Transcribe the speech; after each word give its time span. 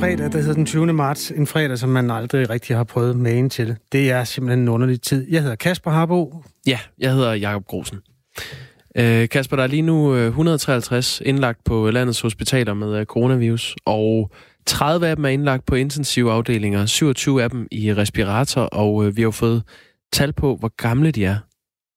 fredag, 0.00 0.32
der 0.32 0.38
hedder 0.38 0.54
den 0.54 0.66
20. 0.66 0.92
marts. 0.92 1.30
En 1.30 1.46
fredag, 1.46 1.78
som 1.78 1.88
man 1.88 2.10
aldrig 2.10 2.50
rigtig 2.50 2.76
har 2.76 2.84
prøvet 2.84 3.16
magen 3.16 3.50
til. 3.50 3.76
Det 3.92 4.10
er 4.10 4.24
simpelthen 4.24 4.58
en 4.58 4.68
underlig 4.68 5.02
tid. 5.02 5.26
Jeg 5.30 5.42
hedder 5.42 5.56
Kasper 5.56 5.90
Harbo. 5.90 6.44
Ja, 6.66 6.78
jeg 6.98 7.12
hedder 7.12 7.32
Jakob 7.32 7.66
Grosen. 7.66 7.98
Øh, 8.96 9.28
Kasper, 9.28 9.56
der 9.56 9.62
er 9.62 9.66
lige 9.66 9.82
nu 9.82 10.14
153 10.14 11.22
indlagt 11.24 11.64
på 11.64 11.90
landets 11.90 12.20
hospitaler 12.20 12.74
med 12.74 13.04
coronavirus, 13.04 13.76
og 13.84 14.30
30 14.66 15.08
af 15.08 15.16
dem 15.16 15.24
er 15.24 15.28
indlagt 15.28 15.66
på 15.66 15.74
intensive 15.74 16.32
afdelinger, 16.32 16.86
27 16.86 17.42
af 17.42 17.50
dem 17.50 17.68
i 17.70 17.94
respirator, 17.94 18.62
og 18.62 19.16
vi 19.16 19.22
har 19.22 19.30
fået 19.30 19.62
tal 20.12 20.32
på, 20.32 20.56
hvor 20.56 20.72
gamle 20.76 21.10
de 21.10 21.24
er. 21.24 21.38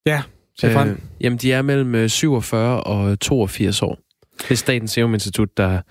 Ja, 0.06 0.22
se 0.60 0.74
frem. 0.74 0.90
Øh, 0.90 0.98
jamen, 1.22 1.38
de 1.38 1.54
er 1.54 1.62
mellem 1.62 2.10
47 2.10 2.84
og 2.84 3.20
82 3.20 3.82
år. 3.82 3.99
Det 4.41 4.52
er 4.52 4.55
Statens 4.55 4.91
Serum 4.91 5.13
Institut, 5.13 5.58
der 5.58 5.82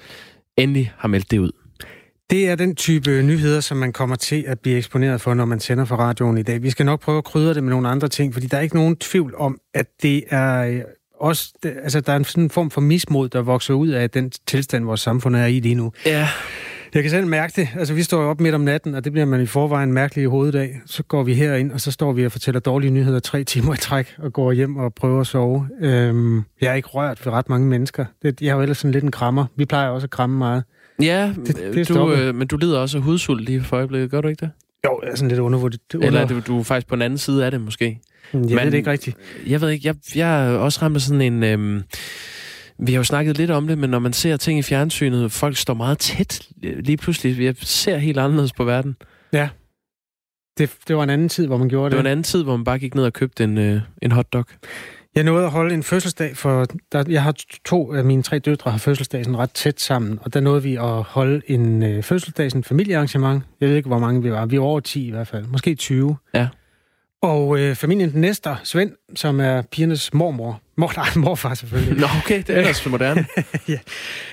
endelig 0.56 0.92
har 0.96 1.08
meldt 1.08 1.30
det 1.30 1.38
ud. 1.38 1.61
Det 2.32 2.48
er 2.48 2.54
den 2.54 2.74
type 2.74 3.22
nyheder, 3.22 3.60
som 3.60 3.76
man 3.76 3.92
kommer 3.92 4.16
til 4.16 4.44
at 4.46 4.60
blive 4.60 4.76
eksponeret 4.76 5.20
for, 5.20 5.34
når 5.34 5.44
man 5.44 5.60
sender 5.60 5.84
for 5.84 5.96
radioen 5.96 6.38
i 6.38 6.42
dag. 6.42 6.62
Vi 6.62 6.70
skal 6.70 6.86
nok 6.86 7.00
prøve 7.00 7.18
at 7.18 7.24
krydre 7.24 7.54
det 7.54 7.64
med 7.64 7.70
nogle 7.70 7.88
andre 7.88 8.08
ting, 8.08 8.32
fordi 8.32 8.46
der 8.46 8.56
er 8.56 8.60
ikke 8.60 8.76
nogen 8.76 8.96
tvivl 8.96 9.34
om, 9.36 9.58
at 9.74 9.86
det 10.02 10.24
er 10.30 10.66
øh, 10.66 10.80
også, 11.20 11.52
altså 11.82 12.00
der 12.00 12.12
er 12.12 12.16
en 12.16 12.24
sådan 12.24 12.50
form 12.50 12.70
for 12.70 12.80
mismod, 12.80 13.28
der 13.28 13.42
vokser 13.42 13.74
ud 13.74 13.88
af 13.88 14.10
den 14.10 14.32
tilstand, 14.46 14.84
vores 14.84 15.00
samfund 15.00 15.36
er 15.36 15.46
i 15.46 15.60
lige 15.60 15.74
nu. 15.74 15.92
Ja. 16.06 16.28
Jeg 16.94 17.02
kan 17.02 17.10
selv 17.10 17.26
mærke 17.26 17.52
det. 17.56 17.68
Altså, 17.78 17.94
vi 17.94 18.02
står 18.02 18.22
op 18.22 18.40
midt 18.40 18.54
om 18.54 18.60
natten, 18.60 18.94
og 18.94 19.04
det 19.04 19.12
bliver 19.12 19.26
man 19.26 19.42
i 19.42 19.46
forvejen 19.46 19.92
mærkelig 19.92 20.22
i 20.22 20.26
hoveddag. 20.26 20.80
Så 20.86 21.02
går 21.02 21.22
vi 21.22 21.34
herind, 21.34 21.72
og 21.72 21.80
så 21.80 21.90
står 21.90 22.12
vi 22.12 22.26
og 22.26 22.32
fortæller 22.32 22.60
dårlige 22.60 22.90
nyheder 22.90 23.20
tre 23.20 23.44
timer 23.44 23.74
i 23.74 23.76
træk, 23.76 24.14
og 24.18 24.32
går 24.32 24.52
hjem 24.52 24.76
og 24.76 24.94
prøver 24.94 25.20
at 25.20 25.26
sove. 25.26 25.68
Øhm, 25.80 26.42
jeg 26.60 26.70
er 26.70 26.74
ikke 26.74 26.88
rørt 26.88 27.26
ved 27.26 27.32
ret 27.32 27.48
mange 27.48 27.66
mennesker. 27.66 28.04
Det, 28.22 28.42
jeg 28.42 28.50
har 28.50 28.56
jo 28.56 28.62
ellers 28.62 28.78
sådan 28.78 28.92
lidt 28.92 29.04
en 29.04 29.10
krammer. 29.10 29.46
Vi 29.56 29.64
plejer 29.64 29.88
også 29.88 30.04
at 30.04 30.10
kramme 30.10 30.38
meget. 30.38 30.64
Ja, 31.02 31.34
det, 31.46 31.74
det 31.74 31.88
du, 31.88 32.12
øh, 32.12 32.34
men 32.34 32.48
du 32.48 32.56
lider 32.56 32.78
også 32.78 32.98
af 32.98 33.04
hudsult 33.04 33.44
lige 33.44 33.62
for 33.62 33.76
øjeblikket, 33.76 34.10
gør 34.10 34.20
du 34.20 34.28
ikke 34.28 34.40
det? 34.40 34.50
Jo, 34.86 35.00
jeg 35.02 35.10
er 35.10 35.14
sådan 35.14 35.28
lidt 35.28 35.40
undervurderet. 35.40 35.94
Under... 35.94 36.06
Eller 36.06 36.26
du, 36.26 36.40
du 36.40 36.58
er 36.58 36.62
faktisk 36.62 36.86
på 36.86 36.94
den 36.94 37.02
anden 37.02 37.18
side 37.18 37.44
af 37.44 37.50
det, 37.50 37.60
måske? 37.60 38.00
Jeg 38.32 38.40
men, 38.40 38.50
ved 38.50 38.66
det 38.66 38.74
ikke 38.74 38.90
rigtigt. 38.90 39.16
Jeg 39.46 39.60
ved 39.60 39.68
ikke, 39.68 39.88
jeg, 39.88 39.94
jeg 40.14 40.46
er 40.46 40.56
også 40.56 40.78
ramt 40.82 40.96
af 40.96 41.00
sådan 41.00 41.20
en... 41.20 41.42
Øhm, 41.42 41.82
vi 42.78 42.92
har 42.92 42.98
jo 42.98 43.04
snakket 43.04 43.38
lidt 43.38 43.50
om 43.50 43.66
det, 43.66 43.78
men 43.78 43.90
når 43.90 43.98
man 43.98 44.12
ser 44.12 44.36
ting 44.36 44.58
i 44.58 44.62
fjernsynet, 44.62 45.32
folk 45.32 45.56
står 45.56 45.74
meget 45.74 45.98
tæt 45.98 46.48
lige 46.62 46.96
pludselig. 46.96 47.44
Jeg 47.44 47.54
ser 47.58 47.98
helt 47.98 48.18
anderledes 48.18 48.52
på 48.52 48.64
verden. 48.64 48.96
Ja. 49.32 49.48
Det, 50.58 50.70
det 50.88 50.96
var 50.96 51.02
en 51.02 51.10
anden 51.10 51.28
tid, 51.28 51.46
hvor 51.46 51.56
man 51.56 51.68
gjorde 51.68 51.84
det. 51.84 51.90
Det 51.90 51.96
var 51.96 52.10
en 52.10 52.12
anden 52.12 52.24
tid, 52.24 52.42
hvor 52.42 52.56
man 52.56 52.64
bare 52.64 52.78
gik 52.78 52.94
ned 52.94 53.04
og 53.04 53.12
købte 53.12 53.44
en, 53.44 53.58
øh, 53.58 53.80
en 54.02 54.12
hotdog. 54.12 54.44
Jeg 55.14 55.24
nåede 55.24 55.44
at 55.44 55.50
holde 55.50 55.74
en 55.74 55.82
fødselsdag, 55.82 56.36
for 56.36 56.66
der, 56.92 57.04
jeg 57.08 57.22
har 57.22 57.34
to 57.64 57.94
af 57.94 58.04
mine 58.04 58.22
tre 58.22 58.38
døtre 58.38 58.70
har 58.70 58.78
fødselsdag 58.78 59.24
sådan 59.24 59.38
ret 59.38 59.50
tæt 59.50 59.80
sammen, 59.80 60.18
og 60.22 60.34
der 60.34 60.40
nåede 60.40 60.62
vi 60.62 60.76
at 60.76 61.02
holde 61.02 61.42
en 61.46 61.82
øh, 61.82 62.02
fødselsdag, 62.02 62.50
sådan 62.50 62.60
en 62.60 62.64
familiearrangement. 62.64 63.42
Jeg 63.60 63.68
ved 63.68 63.76
ikke, 63.76 63.88
hvor 63.88 63.98
mange 63.98 64.22
vi 64.22 64.32
var. 64.32 64.46
Vi 64.46 64.58
var 64.58 64.64
over 64.64 64.80
10 64.80 65.06
i 65.06 65.10
hvert 65.10 65.28
fald. 65.28 65.44
Måske 65.46 65.74
20. 65.74 66.16
Ja. 66.34 66.48
Og 67.22 67.58
øh, 67.58 67.76
familien 67.76 68.12
den 68.12 68.20
næste, 68.20 68.50
Svend, 68.64 68.92
som 69.14 69.40
er 69.40 69.62
pigernes 69.62 70.14
mormor, 70.14 70.60
mor, 70.76 70.92
nej, 70.96 71.06
morfar 71.16 71.54
selvfølgelig. 71.54 72.00
Nå, 72.00 72.06
okay, 72.24 72.42
det 72.46 72.50
er 72.50 72.58
ellers 72.58 72.80
for 72.80 72.90
moderne. 72.90 73.26
ja. 73.68 73.78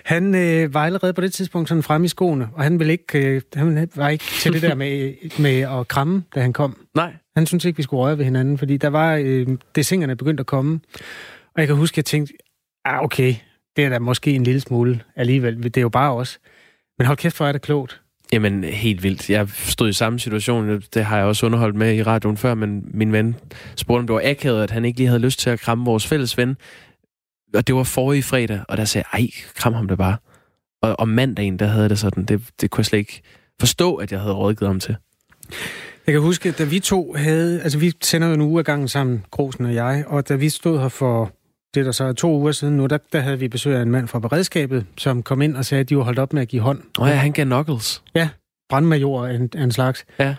Han 0.05 0.36
øh, 0.36 0.73
var 0.73 0.86
allerede 0.86 1.14
på 1.14 1.21
det 1.21 1.33
tidspunkt 1.33 1.69
sådan 1.69 1.83
fremme 1.83 2.05
i 2.05 2.08
skoene, 2.08 2.49
og 2.53 2.64
han, 2.64 2.80
ville 2.80 2.93
ikke, 2.93 3.19
øh, 3.19 3.41
han 3.55 3.89
var 3.95 4.09
ikke 4.09 4.23
til 4.23 4.53
det 4.53 4.61
der 4.61 4.75
med, 4.75 5.14
med 5.39 5.61
at 5.80 5.88
kramme, 5.88 6.23
da 6.36 6.41
han 6.41 6.53
kom. 6.53 6.77
Nej. 6.95 7.14
Han 7.40 7.45
syntes 7.45 7.66
ikke, 7.66 7.78
vi 7.78 7.84
skulle 7.84 8.02
røre 8.02 8.18
ved 8.18 8.26
hinanden, 8.26 8.58
fordi 8.58 8.78
der 8.78 8.88
var 8.88 9.16
øh, 9.16 9.48
desingerne 9.76 10.16
begyndt 10.16 10.40
at 10.40 10.45
komme. 10.45 10.80
Og 11.56 11.59
jeg 11.62 11.68
kan 11.68 11.76
huske, 11.76 11.94
at 11.94 11.98
jeg 11.98 12.06
tænkte, 12.06 12.34
ah, 12.86 13.04
okay, 13.04 13.36
det 13.76 13.86
er 13.86 13.90
da 13.90 14.00
måske 14.00 14.32
en 14.32 14.44
lille 14.44 14.62
smule 14.62 15.00
alligevel. 15.16 15.64
Det 15.64 15.78
er 15.78 15.82
jo 15.82 15.90
bare 15.90 16.14
os. 16.14 16.39
Men 16.98 17.08
hold 17.08 17.17
kæft, 17.17 17.38
hvor 17.38 17.45
er 17.48 17.52
det 17.52 17.61
klogt. 17.61 18.02
Jamen, 18.33 18.64
helt 18.64 19.04
vildt. 19.04 19.30
Jeg 19.30 19.49
stod 19.49 19.89
i 19.89 19.94
samme 19.94 20.20
situation. 20.20 20.82
Det 20.94 21.05
har 21.05 21.17
jeg 21.17 21.26
også 21.26 21.45
underholdt 21.45 21.76
med 21.76 21.95
i 21.95 22.04
radioen 22.04 22.38
før, 22.38 22.54
men 22.54 22.89
min 22.94 23.11
ven 23.11 23.36
spurgte, 23.76 23.99
om 23.99 24.08
det 24.08 24.14
var 24.14 24.22
akavet, 24.23 24.64
at 24.64 24.72
han 24.72 24.86
ikke 24.86 24.98
lige 24.98 25.08
havde 25.08 25.22
lyst 25.22 25.39
til 25.39 25.49
at 25.49 25.60
kramme 25.60 25.86
vores 25.86 26.08
fælles 26.08 26.38
ven. 26.38 26.58
Og 27.54 27.67
det 27.67 27.76
var 27.76 27.83
forrige 27.83 28.23
fredag, 28.23 28.61
og 28.70 28.78
der 28.78 28.86
sagde 28.86 29.05
jeg, 29.14 29.22
ej, 29.22 29.30
kram 29.55 29.73
ham 29.73 29.88
det 29.88 29.98
bare. 29.98 30.17
Og 30.82 30.99
om 30.99 31.08
mandagen, 31.08 31.60
der 31.60 31.66
havde 31.66 31.89
det 31.89 31.99
sådan. 31.99 32.26
Det, 32.26 32.42
det 32.61 32.70
kunne 32.70 32.80
jeg 32.80 32.86
slet 32.86 32.99
ikke 32.99 33.22
forstå, 33.60 33.95
at 33.95 34.11
jeg 34.11 34.20
havde 34.20 34.33
rådgivet 34.33 34.70
ham 34.70 34.80
til. 34.80 34.95
Jeg 36.09 36.14
kan 36.14 36.21
huske, 36.21 36.52
da 36.52 36.64
vi 36.64 36.80
to 36.80 37.14
havde... 37.17 37.61
Altså, 37.61 37.77
vi 37.80 37.92
sender 38.02 38.27
jo 38.27 38.33
en 38.33 38.42
uge 38.42 38.59
af 38.59 38.65
gangen 38.65 38.87
sammen, 38.87 39.25
Grosen 39.31 39.65
og 39.65 39.73
jeg, 39.73 40.03
og 40.08 40.30
da 40.30 40.36
vi 40.36 40.49
stod 40.49 40.80
her 40.80 40.87
for 40.87 41.31
det 41.73 41.86
der 41.86 41.92
så 41.92 42.03
er 42.03 42.14
to 42.14 42.37
uger 42.37 42.52
siden 42.52 42.77
nu, 42.77 42.86
der, 42.86 42.97
der 43.14 43.20
havde 43.20 43.39
vi 43.39 43.47
besøg 43.47 43.75
af 43.75 43.81
en 43.81 43.92
mand 43.92 44.08
fra 44.08 44.19
beredskabet, 44.19 44.86
som 44.98 45.23
kom 45.23 45.42
ind 45.42 45.58
og 45.58 45.65
sagde, 45.65 45.80
at 45.80 45.89
de 45.89 45.98
var 45.98 46.03
holdt 46.03 46.19
op 46.19 46.33
med 46.33 46.42
at 46.42 46.48
give 46.48 46.61
hånd. 46.61 46.81
Åh 46.99 47.03
oh 47.03 47.09
ja, 47.09 47.15
han 47.15 47.31
gav 47.31 47.45
knuckles. 47.45 48.03
Ja, 48.15 48.30
brandmajor 48.69 49.25
af 49.25 49.33
en, 49.33 49.49
en 49.58 49.71
slags. 49.71 50.05
Ja. 50.19 50.36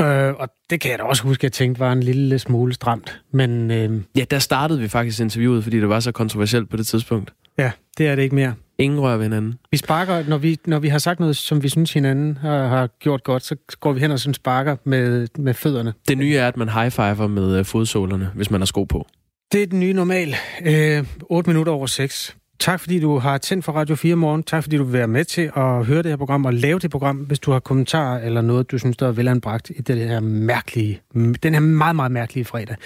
Øh, 0.00 0.34
og 0.34 0.48
det 0.70 0.80
kan 0.80 0.90
jeg 0.90 0.98
da 0.98 1.04
også 1.04 1.22
huske, 1.22 1.40
at 1.40 1.44
jeg 1.44 1.52
tænkte 1.52 1.80
var 1.80 1.92
en 1.92 2.02
lille 2.02 2.38
smule 2.38 2.74
stramt. 2.74 3.20
Men, 3.32 3.70
øh, 3.70 4.00
ja, 4.16 4.24
der 4.30 4.38
startede 4.38 4.80
vi 4.80 4.88
faktisk 4.88 5.20
interviewet, 5.20 5.62
fordi 5.62 5.80
det 5.80 5.88
var 5.88 6.00
så 6.00 6.12
kontroversielt 6.12 6.70
på 6.70 6.76
det 6.76 6.86
tidspunkt. 6.86 7.32
Ja, 7.58 7.70
det 7.98 8.08
er 8.08 8.14
det 8.14 8.22
ikke 8.22 8.34
mere. 8.34 8.54
Ingen 8.80 9.00
rør 9.00 9.16
ved 9.16 9.24
hinanden. 9.24 9.54
Vi 9.70 9.76
sparker, 9.76 10.24
når 10.28 10.38
vi, 10.38 10.58
når 10.66 10.78
vi 10.78 10.88
har 10.88 10.98
sagt 10.98 11.20
noget, 11.20 11.36
som 11.36 11.62
vi 11.62 11.68
synes 11.68 11.92
hinanden 11.92 12.36
har, 12.36 12.66
har 12.66 12.86
gjort 12.86 13.24
godt, 13.24 13.42
så 13.42 13.56
går 13.80 13.92
vi 13.92 14.00
hen 14.00 14.10
og 14.10 14.18
sådan 14.18 14.34
sparker 14.34 14.76
med, 14.84 15.28
med 15.38 15.54
fødderne. 15.54 15.92
Det 16.08 16.18
nye 16.18 16.36
er, 16.36 16.48
at 16.48 16.56
man 16.56 16.68
high-fiver 16.68 17.26
med 17.26 17.58
øh, 17.58 17.64
fodsålerne, 17.64 18.30
hvis 18.34 18.50
man 18.50 18.60
har 18.60 18.66
sko 18.66 18.84
på. 18.84 19.06
Det 19.52 19.62
er 19.62 19.66
den 19.66 19.80
nye 19.80 19.92
normal. 19.92 20.34
Øh, 20.66 21.04
8 21.30 21.50
minutter 21.50 21.72
over 21.72 21.86
6. 21.86 22.36
Tak 22.60 22.80
fordi 22.80 23.00
du 23.00 23.18
har 23.18 23.38
tændt 23.38 23.64
for 23.64 23.72
Radio 23.72 23.94
4 23.94 24.16
morgen. 24.16 24.42
Tak 24.42 24.62
fordi 24.62 24.76
du 24.76 24.84
vil 24.84 24.92
være 24.92 25.08
med 25.08 25.24
til 25.24 25.50
at 25.56 25.86
høre 25.86 26.02
det 26.02 26.06
her 26.06 26.16
program 26.16 26.44
og 26.44 26.54
lave 26.54 26.78
det 26.78 26.90
program, 26.90 27.16
hvis 27.16 27.38
du 27.38 27.52
har 27.52 27.60
kommentarer 27.60 28.26
eller 28.26 28.40
noget, 28.40 28.70
du 28.70 28.78
synes, 28.78 28.96
der 28.96 29.08
er 29.08 29.12
velanbragt 29.12 29.70
i 29.70 29.82
det 29.82 30.08
her 30.08 30.20
mærkelige, 30.20 31.00
den 31.42 31.54
her 31.54 31.60
meget, 31.60 31.96
meget 31.96 32.12
mærkelige 32.12 32.44
fredag. 32.44 32.76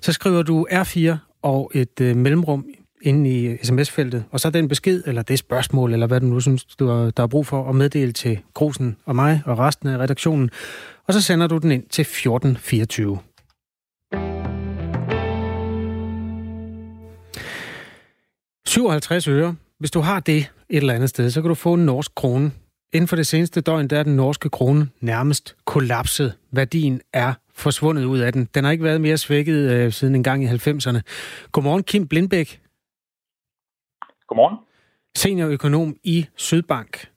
Så 0.00 0.12
skriver 0.12 0.42
du 0.42 0.66
R4 0.70 1.16
og 1.42 1.70
et 1.74 2.00
øh, 2.00 2.16
mellemrum 2.16 2.64
inde 3.02 3.30
i 3.30 3.56
sms-feltet, 3.62 4.24
og 4.30 4.40
så 4.40 4.50
den 4.50 4.68
besked, 4.68 5.02
eller 5.06 5.22
det 5.22 5.38
spørgsmål, 5.38 5.92
eller 5.92 6.06
hvad 6.06 6.20
du 6.20 6.26
nu 6.26 6.40
synes, 6.40 6.64
du 6.64 6.86
har, 6.86 7.10
der 7.10 7.22
er 7.22 7.26
brug 7.26 7.46
for 7.46 7.68
at 7.68 7.74
meddele 7.74 8.12
til 8.12 8.38
Grosen 8.54 8.96
og 9.04 9.16
mig 9.16 9.42
og 9.46 9.58
resten 9.58 9.88
af 9.88 9.98
redaktionen, 9.98 10.50
og 11.06 11.14
så 11.14 11.20
sender 11.20 11.46
du 11.46 11.58
den 11.58 11.72
ind 11.72 11.82
til 11.82 12.02
1424. 12.02 13.18
57 18.66 19.28
øre. 19.28 19.54
Hvis 19.78 19.90
du 19.90 20.00
har 20.00 20.20
det 20.20 20.36
et 20.36 20.76
eller 20.76 20.94
andet 20.94 21.08
sted, 21.08 21.30
så 21.30 21.40
kan 21.40 21.48
du 21.48 21.54
få 21.54 21.74
en 21.74 21.86
norsk 21.86 22.14
krone. 22.14 22.52
Inden 22.92 23.08
for 23.08 23.16
det 23.16 23.26
seneste 23.26 23.60
døgn, 23.60 23.88
der 23.88 23.98
er 23.98 24.02
den 24.02 24.16
norske 24.16 24.48
krone 24.48 24.88
nærmest 25.00 25.56
kollapset. 25.64 26.32
Værdien 26.52 27.00
er 27.12 27.32
forsvundet 27.54 28.04
ud 28.04 28.18
af 28.18 28.32
den. 28.32 28.48
Den 28.54 28.64
har 28.64 28.70
ikke 28.70 28.84
været 28.84 29.00
mere 29.00 29.16
svækket 29.16 29.70
øh, 29.70 29.92
siden 29.92 30.14
en 30.14 30.22
gang 30.22 30.44
i 30.44 30.46
90'erne. 30.46 31.00
Godmorgen, 31.52 31.82
Kim 31.82 32.08
Blindbæk. 32.08 32.60
Godmorgen. 34.28 34.56
Seniorøkonom 35.16 35.96
i 36.04 36.26
Sydbank. 36.36 37.08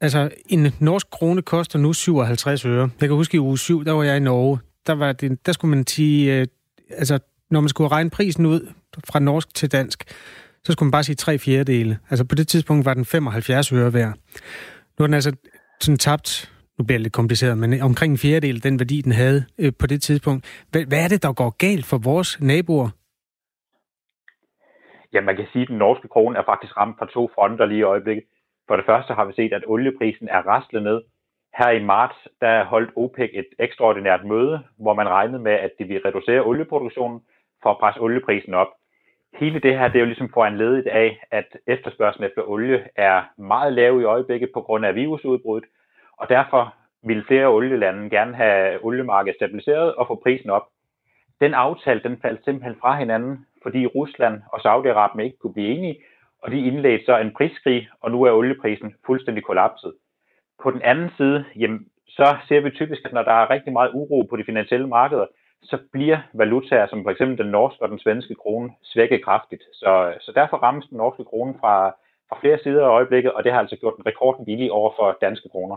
Altså, 0.00 0.30
en 0.46 0.72
norsk 0.80 1.10
krone 1.10 1.42
koster 1.42 1.78
nu 1.78 1.92
57 1.92 2.64
øre. 2.64 2.90
Jeg 3.00 3.08
kan 3.08 3.16
huske 3.16 3.36
i 3.36 3.40
uge 3.40 3.58
7, 3.58 3.84
der 3.84 3.92
var 3.92 4.02
jeg 4.02 4.16
i 4.16 4.20
Norge. 4.20 4.58
Der, 4.86 4.92
var 4.92 5.12
det, 5.12 5.46
der 5.46 5.52
skulle 5.52 5.76
man 5.76 5.86
sige, 5.86 6.34
øh, 6.34 6.46
altså, 6.90 7.18
når 7.50 7.60
man 7.60 7.68
skulle 7.68 7.88
regne 7.88 8.10
prisen 8.10 8.46
ud 8.46 8.68
fra 9.04 9.18
norsk 9.18 9.54
til 9.54 9.72
dansk, 9.72 10.04
så 10.64 10.72
skulle 10.72 10.86
man 10.86 10.90
bare 10.90 11.04
sige 11.04 11.16
tre 11.16 11.38
fjerdedele. 11.38 11.98
Altså 12.10 12.24
på 12.24 12.34
det 12.34 12.48
tidspunkt 12.48 12.84
var 12.84 12.94
den 12.94 13.04
75 13.04 13.72
øre 13.72 13.92
værd. 13.92 14.14
Nu 14.98 15.02
er 15.02 15.06
den 15.06 15.14
altså 15.14 15.32
sådan 15.80 15.98
tabt, 15.98 16.52
nu 16.78 16.84
bliver 16.84 16.98
det 16.98 17.02
lidt 17.02 17.12
kompliceret, 17.12 17.58
men 17.58 17.80
omkring 17.80 18.10
en 18.10 18.18
fjerdedel 18.18 18.62
den 18.62 18.78
værdi, 18.78 19.00
den 19.00 19.12
havde 19.12 19.44
øh, 19.58 19.72
på 19.78 19.86
det 19.86 20.02
tidspunkt. 20.02 20.44
Hvad, 20.70 20.84
hvad 20.84 21.04
er 21.04 21.08
det, 21.08 21.22
der 21.22 21.32
går 21.32 21.50
galt 21.50 21.86
for 21.86 21.98
vores 21.98 22.40
naboer? 22.40 22.88
Ja, 25.14 25.20
man 25.20 25.36
kan 25.36 25.46
sige, 25.52 25.62
at 25.62 25.68
den 25.68 25.78
norske 25.78 26.08
krone 26.08 26.38
er 26.38 26.42
faktisk 26.42 26.76
ramt 26.76 26.98
fra 26.98 27.06
to 27.06 27.30
fronter 27.34 27.66
lige 27.66 27.78
i 27.78 27.82
øjeblikket. 27.82 28.24
For 28.68 28.76
det 28.76 28.84
første 28.86 29.14
har 29.14 29.24
vi 29.24 29.32
set, 29.32 29.52
at 29.52 29.64
olieprisen 29.66 30.28
er 30.28 30.42
rastlet 30.46 30.82
ned. 30.82 31.02
Her 31.58 31.70
i 31.70 31.84
marts, 31.84 32.28
der 32.40 32.64
holdt 32.64 32.90
OPEC 32.96 33.30
et 33.32 33.46
ekstraordinært 33.58 34.24
møde, 34.24 34.60
hvor 34.78 34.94
man 34.94 35.08
regnede 35.08 35.38
med, 35.38 35.52
at 35.52 35.70
de 35.78 35.84
ville 35.84 36.08
reducere 36.08 36.44
olieproduktionen 36.44 37.20
for 37.62 37.70
at 37.70 37.78
presse 37.78 38.00
olieprisen 38.00 38.54
op 38.54 38.68
hele 39.36 39.60
det 39.60 39.78
her, 39.78 39.88
det 39.88 39.96
er 39.96 40.00
jo 40.00 40.06
ligesom 40.06 40.28
foranledet 40.28 40.86
af, 40.86 41.24
at 41.30 41.56
efterspørgselen 41.66 42.28
efter 42.28 42.42
olie 42.42 42.88
er 42.96 43.22
meget 43.38 43.72
lav 43.72 44.00
i 44.00 44.04
øjeblikket 44.04 44.50
på 44.54 44.60
grund 44.60 44.86
af 44.86 44.94
virusudbruddet, 44.94 45.68
og 46.16 46.28
derfor 46.28 46.74
vil 47.02 47.24
flere 47.26 47.46
olielande 47.46 48.10
gerne 48.10 48.34
have 48.34 48.84
oliemarkedet 48.84 49.36
stabiliseret 49.36 49.94
og 49.94 50.06
få 50.06 50.20
prisen 50.22 50.50
op. 50.50 50.66
Den 51.40 51.54
aftale, 51.54 52.00
den 52.02 52.18
faldt 52.22 52.44
simpelthen 52.44 52.76
fra 52.80 52.98
hinanden, 52.98 53.46
fordi 53.64 53.86
Rusland 53.86 54.36
og 54.52 54.58
Saudi-Arabien 54.64 55.20
ikke 55.20 55.38
kunne 55.38 55.56
blive 55.56 55.70
enige, 55.76 55.96
og 56.42 56.50
de 56.52 56.66
indledte 56.68 57.04
så 57.04 57.14
en 57.18 57.34
priskrig, 57.38 57.88
og 58.02 58.10
nu 58.10 58.22
er 58.22 58.38
olieprisen 58.40 58.94
fuldstændig 59.06 59.44
kollapset. 59.44 59.92
På 60.62 60.70
den 60.70 60.82
anden 60.82 61.10
side, 61.16 61.44
jamen, 61.56 61.80
så 62.08 62.36
ser 62.48 62.60
vi 62.60 62.70
typisk, 62.70 63.00
at 63.04 63.12
når 63.12 63.22
der 63.22 63.36
er 63.42 63.50
rigtig 63.50 63.72
meget 63.72 63.90
uro 63.94 64.26
på 64.30 64.36
de 64.36 64.44
finansielle 64.44 64.88
markeder, 64.88 65.26
så 65.62 65.78
bliver 65.92 66.18
valutaer 66.34 66.86
som 66.88 67.02
for 67.02 67.10
eksempel 67.10 67.38
den 67.38 67.50
norske 67.50 67.82
og 67.82 67.88
den 67.88 67.98
svenske 67.98 68.34
krone 68.34 68.70
svækket 68.82 69.24
kraftigt. 69.24 69.62
Så, 69.72 70.14
så 70.20 70.32
derfor 70.34 70.56
rammes 70.56 70.86
den 70.90 70.98
norske 70.98 71.24
krone 71.24 71.54
fra, 71.60 71.74
fra 72.28 72.40
flere 72.40 72.58
sider 72.62 72.82
i 72.82 72.94
øjeblikket, 72.98 73.32
og 73.32 73.44
det 73.44 73.52
har 73.52 73.60
altså 73.60 73.76
gjort 73.76 73.96
den 73.96 74.06
rekorden 74.06 74.44
billig 74.44 74.72
over 74.72 74.90
for 74.98 75.18
danske 75.20 75.48
kroner. 75.48 75.76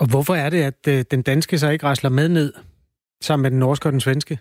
Og 0.00 0.06
hvorfor 0.10 0.34
er 0.34 0.50
det, 0.50 0.62
at 0.62 0.82
øh, 0.88 1.04
den 1.10 1.22
danske 1.22 1.58
så 1.58 1.68
ikke 1.70 1.86
rasler 1.86 2.10
med 2.10 2.28
ned, 2.28 2.52
sammen 3.20 3.42
med 3.42 3.50
den 3.50 3.58
norske 3.58 3.88
og 3.88 3.92
den 3.92 4.00
svenske? 4.00 4.38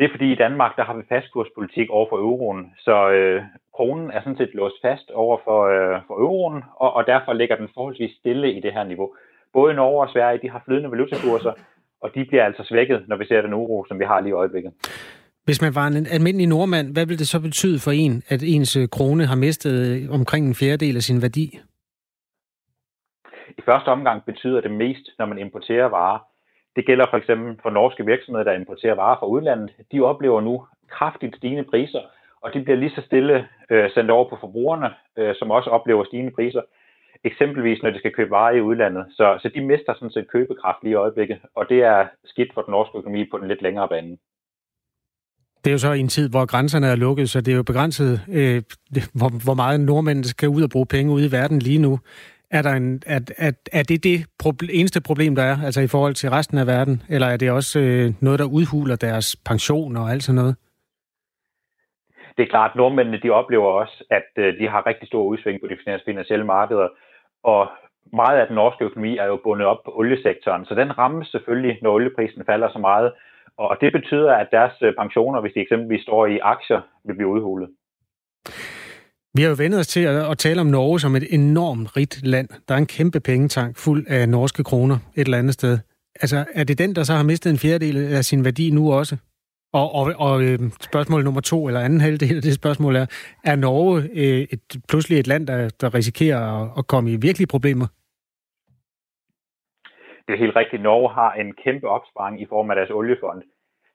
Det 0.00 0.06
er 0.06 0.14
fordi 0.16 0.32
i 0.32 0.42
Danmark, 0.44 0.76
der 0.76 0.84
har 0.84 0.94
vi 0.94 1.02
fastkurspolitik 1.08 1.90
over 1.90 2.06
for 2.08 2.16
euroen, 2.16 2.72
så 2.78 3.10
øh, 3.10 3.42
kronen 3.76 4.10
er 4.10 4.20
sådan 4.20 4.36
set 4.36 4.54
låst 4.54 4.74
fast 4.82 5.10
over 5.10 5.38
for, 5.44 5.60
øh, 5.74 6.00
for 6.06 6.14
euroen, 6.14 6.62
og, 6.76 6.92
og 6.92 7.06
derfor 7.06 7.32
ligger 7.32 7.56
den 7.56 7.68
forholdsvis 7.74 8.16
stille 8.20 8.52
i 8.52 8.60
det 8.60 8.72
her 8.72 8.84
niveau. 8.84 9.08
Både 9.52 9.74
Norge 9.74 10.02
og 10.06 10.10
Sverige, 10.12 10.40
de 10.42 10.50
har 10.50 10.62
flydende 10.64 10.90
valutakurser, 10.90 11.52
og 12.02 12.10
de 12.14 12.24
bliver 12.24 12.44
altså 12.44 12.62
svækket, 12.64 13.04
når 13.08 13.16
vi 13.16 13.26
ser 13.26 13.42
den 13.42 13.54
uro, 13.54 13.84
som 13.88 13.98
vi 13.98 14.04
har 14.04 14.20
lige 14.20 14.30
i 14.30 14.40
øjeblikket. 14.42 14.72
Hvis 15.44 15.62
man 15.62 15.74
var 15.74 15.86
en 15.86 16.06
almindelig 16.16 16.46
nordmand, 16.46 16.92
hvad 16.92 17.06
vil 17.06 17.18
det 17.18 17.28
så 17.28 17.40
betyde 17.40 17.78
for 17.84 17.90
en, 17.90 18.22
at 18.28 18.42
ens 18.42 18.76
øh, 18.76 18.88
krone 18.88 19.26
har 19.26 19.36
mistet 19.36 19.74
øh, 19.90 20.10
omkring 20.18 20.46
en 20.46 20.54
fjerdedel 20.54 20.96
af 20.96 21.02
sin 21.02 21.22
værdi? 21.22 21.60
I 23.58 23.62
første 23.64 23.88
omgang 23.88 24.24
betyder 24.24 24.60
det 24.60 24.70
mest, 24.70 25.04
når 25.18 25.26
man 25.26 25.38
importerer 25.38 25.88
varer. 25.88 26.29
Det 26.80 26.86
gælder 26.86 27.06
for 27.10 27.16
eksempel 27.16 27.58
for 27.62 27.70
norske 27.70 28.06
virksomheder, 28.06 28.44
der 28.44 28.60
importerer 28.60 28.94
varer 28.94 29.18
fra 29.18 29.26
udlandet. 29.26 29.70
De 29.92 30.00
oplever 30.00 30.40
nu 30.40 30.66
kraftigt 30.90 31.36
stigende 31.36 31.64
priser, 31.70 32.00
og 32.42 32.54
de 32.54 32.62
bliver 32.62 32.78
lige 32.78 32.96
så 32.96 33.02
stille 33.06 33.48
øh, 33.70 33.90
sendt 33.94 34.10
over 34.10 34.28
på 34.30 34.36
forbrugerne, 34.40 34.90
øh, 35.18 35.34
som 35.38 35.50
også 35.50 35.70
oplever 35.70 36.04
stigende 36.04 36.30
priser. 36.30 36.62
Eksempelvis 37.24 37.82
når 37.82 37.90
de 37.90 37.98
skal 37.98 38.12
købe 38.12 38.30
varer 38.30 38.54
i 38.56 38.60
udlandet. 38.60 39.04
Så, 39.10 39.38
så 39.42 39.50
de 39.54 39.60
mister 39.60 39.94
sådan 39.94 40.10
set 40.10 40.30
købekraft 40.32 40.82
lige 40.82 40.92
i 40.92 41.02
øjeblikket, 41.04 41.38
og 41.54 41.68
det 41.68 41.78
er 41.82 42.06
skidt 42.24 42.54
for 42.54 42.62
den 42.62 42.72
norske 42.72 42.98
økonomi 42.98 43.24
på 43.30 43.38
den 43.38 43.48
lidt 43.48 43.62
længere 43.62 43.88
bane. 43.88 44.16
Det 45.64 45.70
er 45.70 45.72
jo 45.72 45.78
så 45.78 45.92
i 45.92 46.00
en 46.00 46.08
tid, 46.08 46.30
hvor 46.30 46.46
grænserne 46.46 46.86
er 46.86 46.96
lukket, 46.96 47.30
så 47.30 47.40
det 47.40 47.52
er 47.52 47.56
jo 47.56 47.62
begrænset, 47.62 48.20
øh, 48.32 48.62
hvor, 49.18 49.44
hvor 49.44 49.54
meget 49.54 49.80
nordmænd 49.80 50.24
skal 50.24 50.48
ud 50.48 50.62
og 50.62 50.70
bruge 50.70 50.86
penge 50.86 51.12
ude 51.12 51.26
i 51.26 51.32
verden 51.32 51.58
lige 51.58 51.78
nu. 51.78 51.98
Er, 52.50 52.62
der 52.62 52.72
en, 52.72 53.02
er, 53.06 53.20
er, 53.38 53.52
er 53.72 53.82
det 53.82 54.04
det 54.04 54.18
proble- 54.42 54.72
eneste 54.78 55.00
problem, 55.00 55.34
der 55.34 55.42
er, 55.42 55.56
altså 55.64 55.80
i 55.80 55.86
forhold 55.86 56.14
til 56.14 56.30
resten 56.30 56.58
af 56.58 56.66
verden? 56.66 57.02
Eller 57.08 57.26
er 57.26 57.36
det 57.36 57.50
også 57.50 57.80
øh, 57.80 58.12
noget, 58.20 58.38
der 58.38 58.44
udhuler 58.44 58.96
deres 58.96 59.36
pension 59.46 59.96
og 59.96 60.10
alt 60.10 60.22
sådan 60.22 60.40
noget? 60.42 60.56
Det 62.36 62.42
er 62.42 62.50
klart, 62.50 62.70
at 62.70 62.76
nordmændene 62.76 63.20
de 63.22 63.30
oplever 63.30 63.66
også, 63.66 64.04
at 64.10 64.30
øh, 64.36 64.58
de 64.58 64.68
har 64.68 64.86
rigtig 64.86 65.08
store 65.08 65.26
udsving 65.26 65.60
på 65.60 65.66
de 65.66 65.76
finansielle 65.84 66.46
markeder. 66.46 66.88
Og 67.42 67.68
meget 68.12 68.38
af 68.38 68.46
den 68.46 68.56
norske 68.56 68.84
økonomi 68.84 69.16
er 69.16 69.24
jo 69.24 69.40
bundet 69.44 69.66
op 69.66 69.78
på 69.84 69.92
oliesektoren, 69.94 70.64
så 70.64 70.74
den 70.74 70.98
rammes 70.98 71.28
selvfølgelig, 71.28 71.78
når 71.82 71.90
olieprisen 71.92 72.44
falder 72.46 72.68
så 72.72 72.78
meget. 72.78 73.12
Og 73.56 73.76
det 73.80 73.92
betyder, 73.92 74.32
at 74.34 74.48
deres 74.50 74.72
øh, 74.82 74.94
pensioner, 74.98 75.40
hvis 75.40 75.52
de 75.52 75.60
eksempelvis 75.60 76.02
står 76.02 76.26
i 76.26 76.38
aktier, 76.38 76.80
vil 77.04 77.14
blive 77.14 77.28
udhulet. 77.28 77.68
Vi 79.34 79.42
har 79.42 79.48
jo 79.48 79.56
vendt 79.58 79.76
os 79.76 79.86
til 79.86 80.00
at, 80.00 80.30
at 80.30 80.38
tale 80.38 80.60
om 80.60 80.66
Norge 80.66 81.00
som 81.00 81.16
et 81.16 81.26
enormt 81.34 81.96
rigt 81.96 82.26
land. 82.26 82.48
Der 82.68 82.74
er 82.74 82.78
en 82.78 82.86
kæmpe 82.86 83.20
pengetank 83.20 83.76
fuld 83.76 84.06
af 84.08 84.28
norske 84.28 84.64
kroner 84.64 84.96
et 85.16 85.24
eller 85.24 85.38
andet 85.38 85.54
sted. 85.54 85.78
Altså, 86.22 86.44
er 86.54 86.64
det 86.64 86.78
den, 86.78 86.94
der 86.96 87.02
så 87.02 87.12
har 87.12 87.22
mistet 87.22 87.50
en 87.50 87.58
fjerdedel 87.58 87.96
af 88.18 88.24
sin 88.24 88.44
værdi 88.44 88.70
nu 88.70 88.92
også? 88.92 89.16
Og, 89.72 89.94
og, 89.94 90.04
og 90.18 90.42
øh, 90.42 90.58
spørgsmål 90.80 91.24
nummer 91.24 91.40
to, 91.40 91.66
eller 91.66 91.80
anden 91.80 92.00
halvdel 92.00 92.36
af 92.36 92.42
det 92.42 92.54
spørgsmål 92.54 92.96
er, 92.96 93.06
er 93.44 93.56
Norge 93.56 93.96
øh, 94.22 94.42
et, 94.54 94.62
pludselig 94.88 95.18
et 95.18 95.26
land, 95.26 95.46
der, 95.46 95.68
der 95.80 95.94
risikerer 95.94 96.40
at, 96.56 96.70
at 96.78 96.86
komme 96.86 97.10
i 97.12 97.16
virkelige 97.28 97.52
problemer? 97.54 97.86
Det 100.26 100.32
er 100.34 100.44
helt 100.44 100.56
rigtigt. 100.56 100.82
Norge 100.82 101.10
har 101.14 101.32
en 101.32 101.54
kæmpe 101.64 101.86
opsparing 101.88 102.42
i 102.42 102.46
form 102.48 102.70
af 102.70 102.76
deres 102.76 102.90
oliefond. 102.90 103.42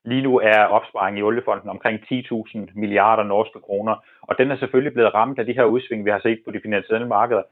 Lige 0.05 0.21
nu 0.21 0.39
er 0.39 0.59
opsparingen 0.65 1.19
i 1.19 1.21
oliefonden 1.21 1.69
omkring 1.69 1.99
10.000 1.99 2.59
milliarder 2.75 3.23
norske 3.23 3.59
kroner, 3.59 3.95
og 4.21 4.37
den 4.37 4.51
er 4.51 4.57
selvfølgelig 4.57 4.93
blevet 4.93 5.13
ramt 5.13 5.39
af 5.39 5.45
de 5.45 5.53
her 5.53 5.63
udsving, 5.63 6.05
vi 6.05 6.09
har 6.09 6.19
set 6.19 6.41
på 6.45 6.51
de 6.51 6.61
finansielle 6.63 7.07
markeder. 7.07 7.43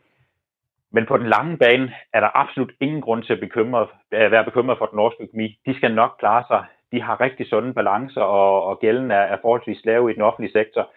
Men 0.92 1.06
på 1.06 1.18
den 1.18 1.28
lange 1.28 1.58
bane 1.58 1.94
er 2.14 2.20
der 2.20 2.38
absolut 2.38 2.72
ingen 2.80 3.02
grund 3.02 3.24
til 3.24 3.34
at, 3.34 3.40
bekymre, 3.40 3.88
at 4.12 4.32
være 4.32 4.46
bekymret 4.46 4.78
for 4.78 4.86
den 4.86 4.98
norske 4.98 5.24
økonomi. 5.24 5.60
De 5.66 5.76
skal 5.76 5.94
nok 5.96 6.16
klare 6.20 6.44
sig. 6.48 6.66
De 6.92 7.02
har 7.02 7.22
rigtig 7.22 7.48
sunde 7.48 7.74
balancer, 7.74 8.22
og, 8.22 8.64
og 8.64 8.80
gælden 8.80 9.12
er, 9.12 9.26
er 9.34 9.38
forholdsvis 9.42 9.86
lav 9.86 10.10
i 10.10 10.14
den 10.14 10.22
offentlige 10.22 10.54
sektor. 10.54 10.90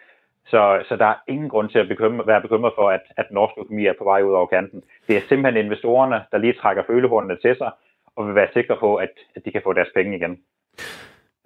Så, 0.46 0.82
så 0.88 0.96
der 0.96 1.06
er 1.06 1.14
ingen 1.28 1.48
grund 1.48 1.68
til 1.68 1.78
at 1.78 1.88
bekymre, 1.88 2.26
være 2.26 2.42
bekymret 2.42 2.72
for, 2.76 2.90
at, 2.90 3.00
at 3.16 3.28
den 3.28 3.34
norske 3.34 3.60
økonomi 3.60 3.86
er 3.86 3.94
på 3.98 4.04
vej 4.04 4.22
ud 4.22 4.32
over 4.32 4.46
kanten. 4.46 4.84
Det 5.08 5.16
er 5.16 5.20
simpelthen 5.28 5.64
investorerne, 5.64 6.24
der 6.32 6.38
lige 6.38 6.52
trækker 6.52 6.82
følehornene 6.86 7.36
til 7.42 7.56
sig, 7.56 7.70
og 8.16 8.26
vil 8.26 8.34
være 8.34 8.48
sikre 8.52 8.76
på, 8.76 8.96
at, 8.96 9.10
at 9.36 9.44
de 9.44 9.52
kan 9.52 9.62
få 9.64 9.72
deres 9.72 9.88
penge 9.94 10.16
igen. 10.16 10.38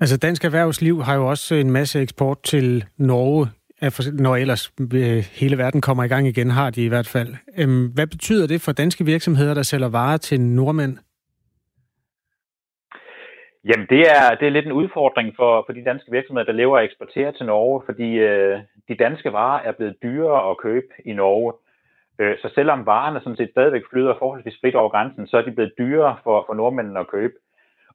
Altså 0.01 0.19
dansk 0.19 0.45
erhvervsliv 0.45 1.03
har 1.03 1.15
jo 1.15 1.27
også 1.29 1.55
en 1.55 1.71
masse 1.71 2.01
eksport 2.01 2.43
til 2.43 2.85
Norge, 2.99 3.47
når 4.25 4.37
ellers 4.37 4.73
øh, 4.95 5.23
hele 5.41 5.59
verden 5.59 5.81
kommer 5.81 6.05
i 6.05 6.09
gang 6.09 6.27
igen, 6.27 6.51
har 6.51 6.71
de 6.71 6.85
i 6.85 6.89
hvert 6.89 7.07
fald. 7.07 7.35
Øhm, 7.59 7.87
hvad 7.95 8.07
betyder 8.07 8.47
det 8.47 8.61
for 8.61 8.73
danske 8.73 9.05
virksomheder, 9.05 9.55
der 9.55 9.63
sælger 9.63 9.89
varer 9.89 10.17
til 10.17 10.41
nordmænd? 10.41 10.99
Jamen, 13.65 13.87
det 13.87 14.01
er, 14.01 14.35
det 14.39 14.47
er 14.47 14.51
lidt 14.57 14.67
en 14.67 14.73
udfordring 14.73 15.33
for, 15.37 15.63
for 15.67 15.73
de 15.73 15.85
danske 15.85 16.11
virksomheder, 16.11 16.47
der 16.47 16.53
lever 16.53 16.79
og 16.79 16.85
eksporterer 16.85 17.31
til 17.33 17.47
Norge, 17.47 17.83
fordi 17.87 18.11
øh, 18.31 18.59
de 18.89 18.95
danske 18.95 19.33
varer 19.33 19.61
er 19.69 19.73
blevet 19.73 19.97
dyrere 20.03 20.51
at 20.51 20.59
købe 20.59 20.87
i 21.05 21.13
Norge. 21.13 21.53
Øh, 22.19 22.39
så 22.43 22.51
selvom 22.55 22.87
varerne 22.87 23.21
sådan 23.21 23.37
set 23.37 23.51
stadigvæk 23.51 23.83
flyder 23.91 24.15
forholdsvis 24.19 24.59
frit 24.61 24.75
over 24.75 24.91
grænsen, 24.91 25.27
så 25.27 25.37
er 25.37 25.43
de 25.43 25.53
blevet 25.53 25.73
dyrere 25.79 26.17
for, 26.25 26.45
for 26.47 26.55
nordmændene 26.55 27.01
at 27.01 27.09
købe. 27.09 27.35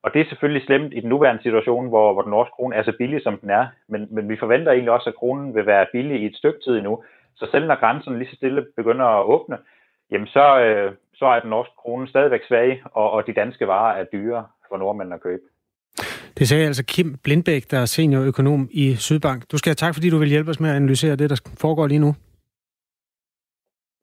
Og 0.05 0.13
det 0.13 0.21
er 0.21 0.29
selvfølgelig 0.29 0.65
slemt 0.65 0.93
i 0.93 0.99
den 0.99 1.09
nuværende 1.09 1.43
situation, 1.43 1.87
hvor, 1.89 2.13
hvor 2.13 2.21
den 2.21 2.31
norske 2.31 2.55
krone 2.55 2.75
er 2.75 2.83
så 2.83 2.93
billig, 2.97 3.21
som 3.23 3.37
den 3.37 3.49
er. 3.49 3.65
Men, 3.87 4.07
men 4.11 4.29
vi 4.29 4.37
forventer 4.39 4.71
egentlig 4.71 4.91
også, 4.91 5.09
at 5.09 5.15
kronen 5.15 5.55
vil 5.55 5.65
være 5.65 5.85
billig 5.91 6.21
i 6.21 6.25
et 6.25 6.35
stykke 6.35 6.59
tid 6.65 6.77
endnu. 6.77 7.03
Så 7.35 7.47
selv 7.51 7.67
når 7.67 7.79
grænserne 7.79 8.17
lige 8.17 8.29
så 8.29 8.35
stille 8.35 8.65
begynder 8.75 9.05
at 9.05 9.25
åbne, 9.25 9.57
jamen 10.11 10.27
så, 10.27 10.59
øh, 10.59 10.93
så 11.13 11.25
er 11.25 11.39
den 11.39 11.49
norske 11.49 11.73
krone 11.77 12.07
stadigvæk 12.07 12.41
svag, 12.47 12.83
og, 12.85 13.11
og 13.11 13.27
de 13.27 13.33
danske 13.33 13.67
varer 13.67 13.97
er 13.97 14.03
dyre 14.03 14.47
for 14.69 14.77
nordmændene 14.77 15.15
at 15.15 15.21
købe. 15.21 15.41
Det 16.37 16.47
sagde 16.47 16.65
altså 16.65 16.85
Kim 16.85 17.17
Blindbæk, 17.23 17.71
der 17.71 17.79
er 17.79 17.85
seniorøkonom 17.85 18.69
i 18.71 18.95
Sydbank. 18.95 19.51
Du 19.51 19.57
skal 19.57 19.69
have 19.69 19.75
tak, 19.75 19.93
fordi 19.93 20.09
du 20.09 20.17
vil 20.17 20.29
hjælpe 20.29 20.51
os 20.51 20.59
med 20.59 20.69
at 20.69 20.75
analysere 20.75 21.15
det, 21.15 21.29
der 21.29 21.41
foregår 21.57 21.87
lige 21.87 21.99
nu. 21.99 22.15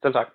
Selv 0.02 0.14
tak. 0.14 0.26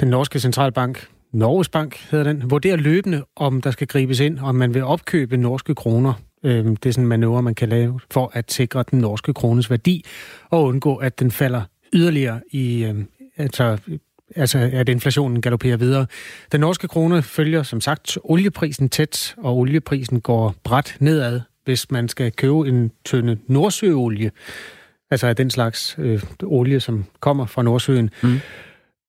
Den 0.00 0.08
norske 0.08 0.38
centralbank, 0.38 1.08
Norges 1.32 1.68
Bank 1.68 1.96
hedder 2.10 2.32
den, 2.32 2.50
vurderer 2.50 2.76
løbende, 2.76 3.24
om 3.36 3.60
der 3.60 3.70
skal 3.70 3.86
gribes 3.86 4.20
ind, 4.20 4.38
om 4.38 4.54
man 4.54 4.74
vil 4.74 4.84
opkøbe 4.84 5.36
norske 5.36 5.74
kroner. 5.74 6.12
Øhm, 6.44 6.76
det 6.76 6.88
er 6.88 6.92
sådan 6.92 7.04
en 7.04 7.08
manøvre, 7.08 7.42
man 7.42 7.54
kan 7.54 7.68
lave 7.68 8.00
for 8.10 8.30
at 8.34 8.52
sikre 8.52 8.84
den 8.90 8.98
norske 8.98 9.34
krones 9.34 9.70
værdi 9.70 10.04
og 10.50 10.64
undgå, 10.64 10.96
at 10.96 11.20
den 11.20 11.30
falder 11.30 11.62
yderligere 11.92 12.40
i, 12.50 12.84
øhm, 12.84 13.08
altså, 13.36 13.78
altså 14.36 14.70
at 14.72 14.88
inflationen 14.88 15.40
galopperer 15.42 15.76
videre. 15.76 16.06
Den 16.52 16.60
norske 16.60 16.88
krone 16.88 17.22
følger 17.22 17.62
som 17.62 17.80
sagt 17.80 18.18
olieprisen 18.24 18.88
tæt, 18.88 19.34
og 19.38 19.56
olieprisen 19.56 20.20
går 20.20 20.54
bræt 20.64 20.96
nedad, 21.00 21.40
hvis 21.64 21.90
man 21.90 22.08
skal 22.08 22.32
købe 22.32 22.68
en 22.68 22.90
tønde 23.04 23.38
nordsøolie, 23.46 24.30
altså 25.10 25.26
af 25.26 25.36
den 25.36 25.50
slags 25.50 25.96
øh, 25.98 26.22
olie, 26.42 26.80
som 26.80 27.04
kommer 27.20 27.46
fra 27.46 27.62
Nordsøen. 27.62 28.10
Mm 28.22 28.40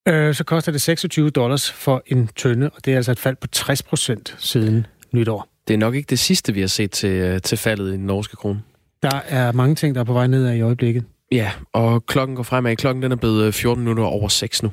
øh, 0.08 0.36
så 0.36 0.44
koster 0.44 0.72
det 0.72 0.82
26 0.82 1.30
dollars 1.30 1.72
for 1.72 2.04
en 2.06 2.28
tønde, 2.28 2.70
og 2.70 2.86
det 2.86 2.94
er 2.94 2.98
altså 2.98 3.12
et 3.12 3.20
fald 3.20 3.36
på 3.36 3.48
60 3.48 3.84
procent 3.84 4.36
siden 4.40 4.86
nytår. 5.12 5.48
Det 5.68 5.74
er 5.74 5.78
nok 5.78 5.96
ikke 5.96 6.08
det 6.10 6.20
sidste, 6.20 6.54
vi 6.54 6.60
har 6.60 6.68
set 6.68 6.92
til, 6.92 7.10
øh, 7.10 7.42
til 7.42 7.58
faldet 7.58 7.90
i 7.90 7.92
den 7.92 8.06
norske 8.06 8.36
krone. 8.36 8.62
Der 9.02 9.20
er 9.28 9.52
mange 9.52 9.76
ting, 9.76 9.96
der 9.96 10.02
er 10.02 10.06
på 10.06 10.14
vej 10.14 10.28
nedad 10.28 10.56
i 10.56 10.62
øjeblikket. 10.62 11.04
Ja, 11.32 11.52
og 11.74 12.06
klokken 12.06 12.36
går 12.36 12.44
fremad. 12.44 12.76
Klokken 12.76 13.04
den 13.04 13.12
er 13.12 13.16
blevet 13.16 13.54
14 13.54 13.82
øh, 13.82 13.84
minutter 13.84 14.04
over 14.04 14.28
6 14.28 14.64
nu. 14.64 14.72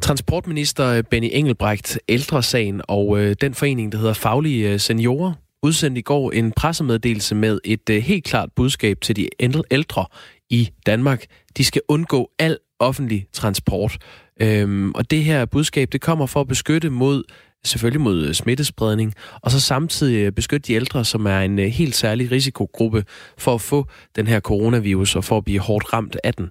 Transportminister 0.00 1.02
Benny 1.02 1.28
Engelbrecht, 1.32 1.98
Ældresagen 2.08 2.82
og 2.88 3.18
øh, 3.18 3.36
den 3.40 3.54
forening, 3.54 3.92
der 3.92 3.98
hedder 3.98 4.12
Faglige 4.12 4.72
øh, 4.72 4.80
Seniorer, 4.80 5.32
udsendte 5.62 5.98
i 5.98 6.02
går 6.02 6.30
en 6.30 6.52
pressemeddelelse 6.52 7.34
med 7.34 7.60
et 7.64 7.90
øh, 7.90 8.02
helt 8.02 8.24
klart 8.24 8.48
budskab 8.56 9.00
til 9.00 9.16
de 9.16 9.28
ældre 9.70 10.06
i 10.50 10.70
Danmark. 10.86 11.24
De 11.56 11.64
skal 11.64 11.82
undgå 11.88 12.30
al 12.38 12.58
offentlig 12.78 13.26
transport. 13.32 13.98
Øhm, 14.40 14.92
og 14.94 15.10
det 15.10 15.24
her 15.24 15.44
budskab, 15.44 15.88
det 15.92 16.00
kommer 16.00 16.26
for 16.26 16.40
at 16.40 16.48
beskytte 16.48 16.90
mod 16.90 17.24
selvfølgelig 17.66 18.00
mod 18.00 18.26
øh, 18.26 18.34
smittespredning, 18.34 19.14
og 19.42 19.50
så 19.50 19.60
samtidig 19.60 20.26
øh, 20.26 20.32
beskytte 20.32 20.66
de 20.66 20.72
ældre, 20.72 21.04
som 21.04 21.26
er 21.26 21.40
en 21.40 21.58
øh, 21.58 21.66
helt 21.66 21.94
særlig 21.94 22.30
risikogruppe 22.30 23.04
for 23.38 23.54
at 23.54 23.60
få 23.60 23.86
den 24.16 24.26
her 24.26 24.40
coronavirus 24.40 25.16
og 25.16 25.24
for 25.24 25.36
at 25.36 25.44
blive 25.44 25.60
hårdt 25.60 25.92
ramt 25.92 26.16
af 26.24 26.34
den. 26.34 26.44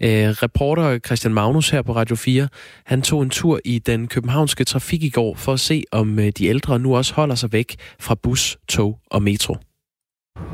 Øh, 0.00 0.28
reporter 0.28 0.98
Christian 0.98 1.34
Magnus 1.34 1.70
her 1.70 1.82
på 1.82 1.92
Radio 1.96 2.16
4, 2.16 2.48
han 2.84 3.02
tog 3.02 3.22
en 3.22 3.30
tur 3.30 3.60
i 3.64 3.78
den 3.78 4.08
københavnske 4.08 4.64
trafik 4.64 5.02
i 5.02 5.10
går 5.10 5.34
for 5.34 5.52
at 5.52 5.60
se, 5.60 5.84
om 5.92 6.16
de 6.16 6.46
ældre 6.46 6.78
nu 6.78 6.96
også 6.96 7.14
holder 7.14 7.34
sig 7.34 7.52
væk 7.52 7.76
fra 8.00 8.14
bus, 8.14 8.58
tog 8.68 8.98
og 9.10 9.22
metro. 9.22 9.56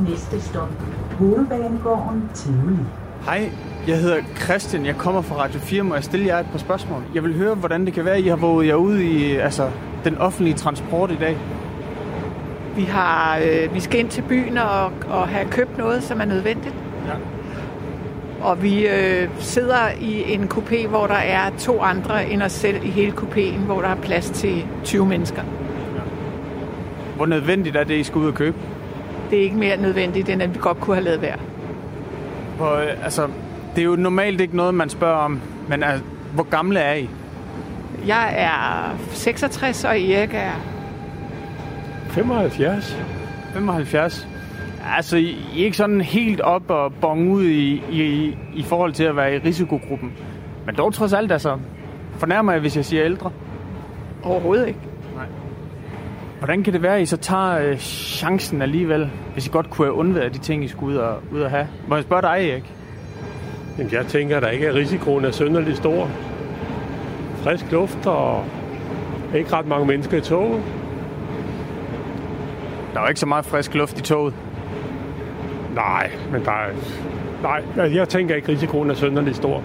Næste 0.09 0.41
stop. 0.41 0.69
Hovedbanegården 1.19 2.23
Tivoli. 2.35 3.04
Hej, 3.25 3.51
jeg 3.89 3.99
hedder 3.99 4.23
Christian. 4.37 4.87
Jeg 4.87 4.97
kommer 4.97 5.23
fra 5.23 5.37
Radio 5.37 5.61
4. 5.61 5.83
Må 5.83 5.95
jeg 5.95 6.05
stille 6.05 6.27
jer 6.27 6.39
et 6.39 6.47
par 6.53 6.59
spørgsmål? 6.59 7.03
Jeg 7.15 7.25
vil 7.25 7.35
høre, 7.35 7.55
hvordan 7.55 7.87
det 7.87 7.95
kan 7.95 8.05
være, 8.05 8.15
at 8.15 8.25
I 8.25 8.29
har 8.29 8.37
våget 8.37 8.67
jer 8.67 8.75
ud 8.75 8.99
i 8.99 9.37
altså, 9.37 9.71
den 10.05 10.19
offentlige 10.19 10.55
transport 10.55 11.11
i 11.11 11.17
dag. 11.17 11.37
Vi, 12.77 12.83
har, 12.83 13.39
øh, 13.39 13.75
vi 13.75 13.81
skal 13.81 14.01
ind 14.01 14.09
til 14.09 14.23
byen 14.23 14.59
og, 14.59 14.93
og 15.09 15.29
have 15.29 15.51
købt 15.51 15.79
noget, 15.79 16.03
som 16.03 16.21
er 16.21 16.25
nødvendigt. 16.25 16.75
Ja. 17.07 17.13
Og 18.47 18.63
vi 18.63 18.89
øh, 18.89 19.29
sidder 19.39 19.91
i 20.01 20.33
en 20.33 20.51
kupé, 20.55 20.87
hvor 20.89 21.07
der 21.07 21.15
er 21.15 21.51
to 21.59 21.83
andre 21.83 22.31
end 22.31 22.43
os 22.43 22.53
selv 22.53 22.85
i 22.85 22.91
hele 22.91 23.13
kupéen, 23.13 23.59
hvor 23.59 23.81
der 23.81 23.89
er 23.89 23.97
plads 23.97 24.31
til 24.31 24.67
20 24.85 25.07
mennesker. 25.07 25.43
Hvor 27.17 27.27
nødvendigt 27.27 27.77
er 27.77 27.85
det, 27.85 27.95
I 27.95 28.03
skal 28.03 28.19
ud 28.19 28.27
og 28.27 28.35
købe? 28.35 28.57
Det 29.31 29.39
er 29.39 29.43
ikke 29.43 29.57
mere 29.57 29.77
nødvendigt, 29.77 30.29
end 30.29 30.43
at 30.43 30.55
vi 30.55 30.59
godt 30.61 30.81
kunne 30.81 30.97
have 30.97 31.05
lavet 31.05 31.23
være. 31.23 31.39
Hvor, 32.57 32.73
øh, 32.73 33.05
altså, 33.05 33.29
det 33.75 33.81
er 33.83 33.87
jo 33.87 33.97
normalt 33.97 34.41
ikke 34.41 34.57
noget, 34.57 34.75
man 34.75 34.89
spørger 34.89 35.17
om, 35.17 35.41
men 35.69 35.83
altså, 35.83 36.05
hvor 36.35 36.43
gamle 36.43 36.81
er 36.81 36.95
I? 36.95 37.09
Jeg 38.07 38.35
er 38.37 38.97
66, 39.11 39.85
og 39.85 40.01
Erik 40.01 40.31
er 40.33 40.53
75. 42.09 42.99
75. 43.53 44.29
Altså, 44.97 45.17
I 45.17 45.37
I 45.55 45.61
er 45.61 45.65
ikke 45.65 45.77
sådan 45.77 46.01
helt 46.01 46.41
op 46.41 46.71
og 46.71 46.93
bong 46.93 47.33
ud 47.33 47.45
i, 47.45 47.83
i, 47.91 48.37
i 48.55 48.63
forhold 48.63 48.93
til 48.93 49.05
at 49.05 49.17
være 49.17 49.35
i 49.37 49.39
risikogruppen. 49.39 50.13
Men 50.67 50.75
dog 50.75 50.95
trods 50.95 51.13
alt, 51.13 51.33
altså, 51.33 51.59
fornærmer 52.19 52.53
jeg, 52.53 52.61
hvis 52.61 52.77
jeg 52.77 52.85
siger 52.85 53.05
ældre. 53.05 53.31
overhovedet 54.23 54.69
ikke. 54.69 54.81
Hvordan 56.45 56.63
kan 56.63 56.73
det 56.73 56.83
være, 56.83 56.97
at 56.97 57.03
I 57.03 57.07
så 57.07 57.17
tager 57.17 57.59
øh, 57.59 57.79
chancen 57.79 58.63
alligevel, 58.63 59.11
hvis 59.33 59.47
I 59.47 59.51
godt 59.51 59.71
kunne 59.71 59.87
have 59.87 59.95
undværet 59.95 60.35
de 60.35 60.39
ting, 60.39 60.65
I 60.65 60.69
skulle 60.69 60.95
ud 60.95 61.01
og, 61.01 61.19
ud 61.33 61.41
og 61.41 61.51
have? 61.51 61.69
Må 61.89 61.95
jeg 61.95 62.05
spørge 62.05 62.23
dig, 62.23 62.51
Erik? 62.51 62.73
Jamen, 63.79 63.93
jeg 63.93 64.07
tænker, 64.07 64.37
at 64.37 64.43
der 64.43 64.49
ikke 64.49 64.67
er 64.67 64.75
risikoen 64.75 65.25
er 65.25 65.31
synderligt 65.31 65.77
stor. 65.77 66.11
Frisk 67.37 67.73
luft 67.73 68.07
og 68.07 68.45
ikke 69.35 69.53
ret 69.53 69.67
mange 69.67 69.87
mennesker 69.87 70.19
i 70.19 70.21
toget. 70.21 70.63
Der 72.93 72.99
er 73.01 73.05
jo 73.05 73.09
ikke 73.09 73.21
så 73.21 73.27
meget 73.27 73.45
frisk 73.45 73.75
luft 73.75 73.99
i 73.99 74.03
toget. 74.03 74.35
Nej, 75.75 76.11
men 76.33 76.45
der 76.45 76.51
er... 76.51 76.71
Nej, 77.43 77.63
altså, 77.79 77.99
jeg 77.99 78.09
tænker 78.09 78.35
ikke, 78.35 78.47
at 78.47 78.55
risikoen 78.55 78.91
er 78.91 78.95
synderligt 78.95 79.37
stor. 79.37 79.63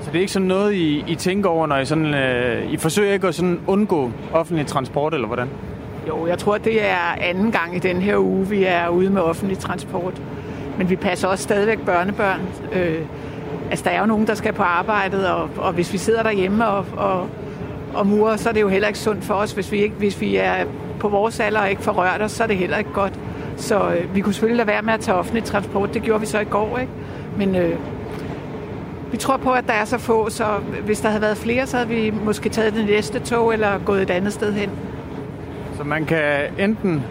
Så 0.00 0.10
det 0.10 0.16
er 0.16 0.20
ikke 0.20 0.32
sådan 0.32 0.48
noget, 0.48 0.74
I, 0.74 1.04
I 1.08 1.14
tænker 1.14 1.50
over, 1.50 1.66
når 1.66 1.78
I 1.78 1.84
sådan... 1.84 2.14
Øh, 2.14 2.72
I 2.72 2.76
forsøger 2.76 3.12
ikke 3.12 3.28
at 3.28 3.34
sådan 3.34 3.60
undgå 3.66 4.10
offentlig 4.32 4.66
transport, 4.66 5.14
eller 5.14 5.26
hvordan? 5.26 5.48
Jo, 6.08 6.26
jeg 6.26 6.38
tror, 6.38 6.58
det 6.58 6.84
er 6.84 7.16
anden 7.20 7.52
gang 7.52 7.76
i 7.76 7.78
den 7.78 8.02
her 8.02 8.16
uge, 8.16 8.48
vi 8.48 8.64
er 8.64 8.88
ude 8.88 9.10
med 9.10 9.22
offentlig 9.22 9.58
transport. 9.58 10.22
Men 10.78 10.90
vi 10.90 10.96
passer 10.96 11.28
også 11.28 11.42
stadigvæk 11.42 11.78
børnebørn. 11.84 12.40
Øh, 12.72 13.00
altså, 13.70 13.84
der 13.84 13.90
er 13.90 14.00
jo 14.00 14.06
nogen, 14.06 14.26
der 14.26 14.34
skal 14.34 14.52
på 14.52 14.62
arbejdet, 14.62 15.28
og, 15.28 15.48
og 15.56 15.72
hvis 15.72 15.92
vi 15.92 15.98
sidder 15.98 16.22
derhjemme 16.22 16.66
og, 16.66 16.86
og, 16.96 17.28
og 17.94 18.06
murer, 18.06 18.36
så 18.36 18.48
er 18.48 18.52
det 18.52 18.60
jo 18.60 18.68
heller 18.68 18.88
ikke 18.88 19.00
sundt 19.00 19.24
for 19.24 19.34
os. 19.34 19.52
Hvis 19.52 19.72
vi, 19.72 19.82
ikke, 19.82 19.94
hvis 19.98 20.20
vi 20.20 20.36
er 20.36 20.64
på 21.00 21.08
vores 21.08 21.40
alder 21.40 21.60
og 21.60 21.70
ikke 21.70 21.82
får 21.82 21.92
rørt 21.92 22.22
os, 22.22 22.32
så 22.32 22.42
er 22.42 22.46
det 22.46 22.56
heller 22.56 22.78
ikke 22.78 22.92
godt. 22.92 23.12
Så 23.56 23.90
øh, 23.90 24.14
vi 24.14 24.20
kunne 24.20 24.34
selvfølgelig 24.34 24.56
lade 24.56 24.68
være 24.68 24.82
med 24.82 24.92
at 24.92 25.00
tage 25.00 25.16
offentlig 25.16 25.44
transport. 25.44 25.94
Det 25.94 26.02
gjorde 26.02 26.20
vi 26.20 26.26
så 26.26 26.40
i 26.40 26.44
går, 26.44 26.78
ikke? 26.78 26.92
Men 27.36 27.56
øh, 27.56 27.78
vi 29.12 29.16
tror 29.16 29.36
på, 29.36 29.50
at 29.50 29.66
der 29.66 29.72
er 29.72 29.84
så 29.84 29.98
få, 29.98 30.30
så 30.30 30.44
hvis 30.84 31.00
der 31.00 31.08
havde 31.08 31.22
været 31.22 31.36
flere, 31.36 31.66
så 31.66 31.76
havde 31.76 31.88
vi 31.88 32.12
måske 32.24 32.48
taget 32.48 32.74
det 32.74 32.86
næste 32.86 33.18
tog 33.18 33.52
eller 33.52 33.78
gået 33.78 34.02
et 34.02 34.10
andet 34.10 34.32
sted 34.32 34.52
hen. 34.52 34.70
Så 35.82 35.88
man 35.88 36.04
kan 36.04 36.40
enten 36.58 37.02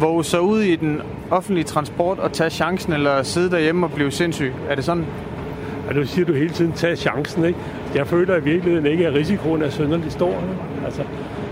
våge 0.00 0.24
sig 0.24 0.40
ud 0.40 0.60
i 0.60 0.76
den 0.76 1.00
offentlige 1.30 1.64
transport 1.64 2.18
og 2.18 2.32
tage 2.32 2.50
chancen, 2.50 2.92
eller 2.92 3.22
sidde 3.22 3.50
derhjemme 3.50 3.86
og 3.86 3.92
blive 3.92 4.10
sindssyg. 4.10 4.52
Er 4.68 4.74
det 4.74 4.84
sådan? 4.84 5.06
Og 5.88 5.94
nu 5.94 6.04
siger 6.04 6.26
du 6.26 6.32
hele 6.32 6.50
tiden, 6.50 6.72
tage 6.72 6.96
chancen, 6.96 7.44
ikke? 7.44 7.58
Jeg 7.94 8.06
føler 8.06 8.36
i 8.36 8.42
virkeligheden 8.42 8.86
ikke, 8.86 9.06
at 9.06 9.14
risikoen 9.14 9.62
er 9.62 9.70
synderlig 9.70 10.12
stor. 10.12 10.28
ikke? 10.28 10.84
Altså, 10.84 11.02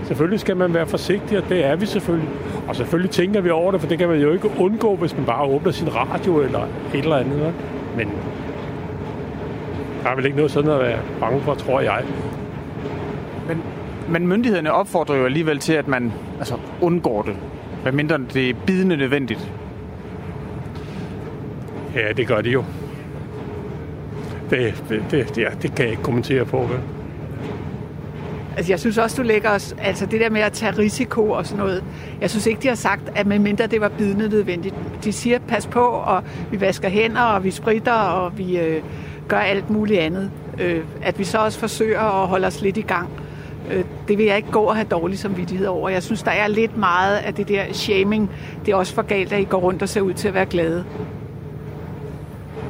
selvfølgelig 0.05 0.39
skal 0.39 0.57
man 0.57 0.73
være 0.73 0.87
forsigtig, 0.87 1.37
og 1.37 1.49
det 1.49 1.65
er 1.65 1.75
vi 1.75 1.85
selvfølgelig. 1.85 2.29
Og 2.67 2.75
selvfølgelig 2.75 3.11
tænker 3.11 3.41
vi 3.41 3.49
over 3.49 3.71
det, 3.71 3.81
for 3.81 3.87
det 3.87 3.97
kan 3.97 4.07
man 4.09 4.19
jo 4.19 4.33
ikke 4.33 4.49
undgå, 4.59 4.95
hvis 4.95 5.17
man 5.17 5.25
bare 5.25 5.43
åbner 5.43 5.71
sin 5.71 5.95
radio 5.95 6.39
eller 6.39 6.61
et 6.93 6.99
eller 6.99 7.15
andet. 7.15 7.35
Ikke? 7.35 7.53
Men 7.97 8.09
der 10.03 10.09
er 10.09 10.15
vel 10.15 10.25
ikke 10.25 10.37
noget 10.37 10.51
sådan 10.51 10.71
at 10.71 10.79
være 10.79 10.99
bange 11.19 11.41
for, 11.41 11.53
tror 11.53 11.81
jeg. 11.81 12.03
Men, 14.09 14.27
myndighederne 14.27 14.71
opfordrer 14.71 15.15
jo 15.15 15.25
alligevel 15.25 15.59
til, 15.59 15.73
at 15.73 15.87
man 15.87 16.11
altså, 16.39 16.55
undgår 16.81 17.21
det. 17.21 17.35
Hvad 17.81 17.91
mindre 17.91 18.17
det 18.33 18.49
er 18.49 18.53
bidende 18.67 18.97
nødvendigt. 18.97 19.51
Ja, 21.95 22.11
det 22.17 22.27
gør 22.27 22.41
de 22.41 22.49
jo. 22.49 22.63
Det, 24.49 24.83
det, 24.89 25.03
det, 25.11 25.37
ja, 25.37 25.49
det 25.61 25.75
kan 25.75 25.85
jeg 25.85 25.91
ikke 25.91 26.03
kommentere 26.03 26.45
på. 26.45 26.57
Vel? 26.57 26.79
Altså, 28.57 28.71
jeg 28.71 28.79
synes 28.79 28.97
også, 28.97 29.21
du 29.21 29.27
lægger 29.27 29.49
os, 29.49 29.75
altså 29.79 30.05
det 30.05 30.21
der 30.21 30.29
med 30.29 30.41
at 30.41 30.51
tage 30.51 30.77
risiko 30.77 31.29
og 31.29 31.45
sådan 31.45 31.63
noget. 31.63 31.83
Jeg 32.21 32.29
synes 32.29 32.45
ikke, 32.47 32.61
de 32.61 32.67
har 32.67 32.75
sagt, 32.75 33.01
at 33.15 33.27
medmindre 33.27 33.67
det 33.67 33.81
var 33.81 33.89
bidende 33.89 34.29
nødvendigt. 34.29 34.75
De 35.03 35.13
siger, 35.13 35.39
pas 35.39 35.67
på, 35.67 35.79
og 35.79 36.23
vi 36.51 36.61
vasker 36.61 36.89
hænder, 36.89 37.21
og 37.21 37.43
vi 37.43 37.51
spritter, 37.51 37.93
og 37.93 38.37
vi 38.37 38.59
øh, 38.59 38.83
gør 39.27 39.37
alt 39.37 39.69
muligt 39.69 39.99
andet. 39.99 40.31
Øh, 40.59 40.83
at 41.01 41.19
vi 41.19 41.23
så 41.23 41.37
også 41.37 41.59
forsøger 41.59 42.21
at 42.21 42.27
holde 42.27 42.47
os 42.47 42.61
lidt 42.61 42.77
i 42.77 42.81
gang. 42.81 43.09
Øh, 43.71 43.83
det 44.07 44.17
vil 44.17 44.25
jeg 44.25 44.37
ikke 44.37 44.51
gå 44.51 44.61
og 44.61 44.75
have 44.75 44.87
dårlig 44.91 45.19
samvittighed 45.19 45.67
over. 45.67 45.89
Jeg 45.89 46.03
synes, 46.03 46.23
der 46.23 46.31
er 46.31 46.47
lidt 46.47 46.77
meget 46.77 47.17
af 47.17 47.33
det 47.33 47.47
der 47.47 47.63
shaming. 47.71 48.29
Det 48.65 48.71
er 48.71 48.75
også 48.75 48.93
for 48.93 49.01
galt, 49.01 49.33
at 49.33 49.41
I 49.41 49.43
går 49.43 49.57
rundt 49.57 49.81
og 49.81 49.89
ser 49.89 50.01
ud 50.01 50.13
til 50.13 50.27
at 50.27 50.33
være 50.33 50.45
glade. 50.45 50.85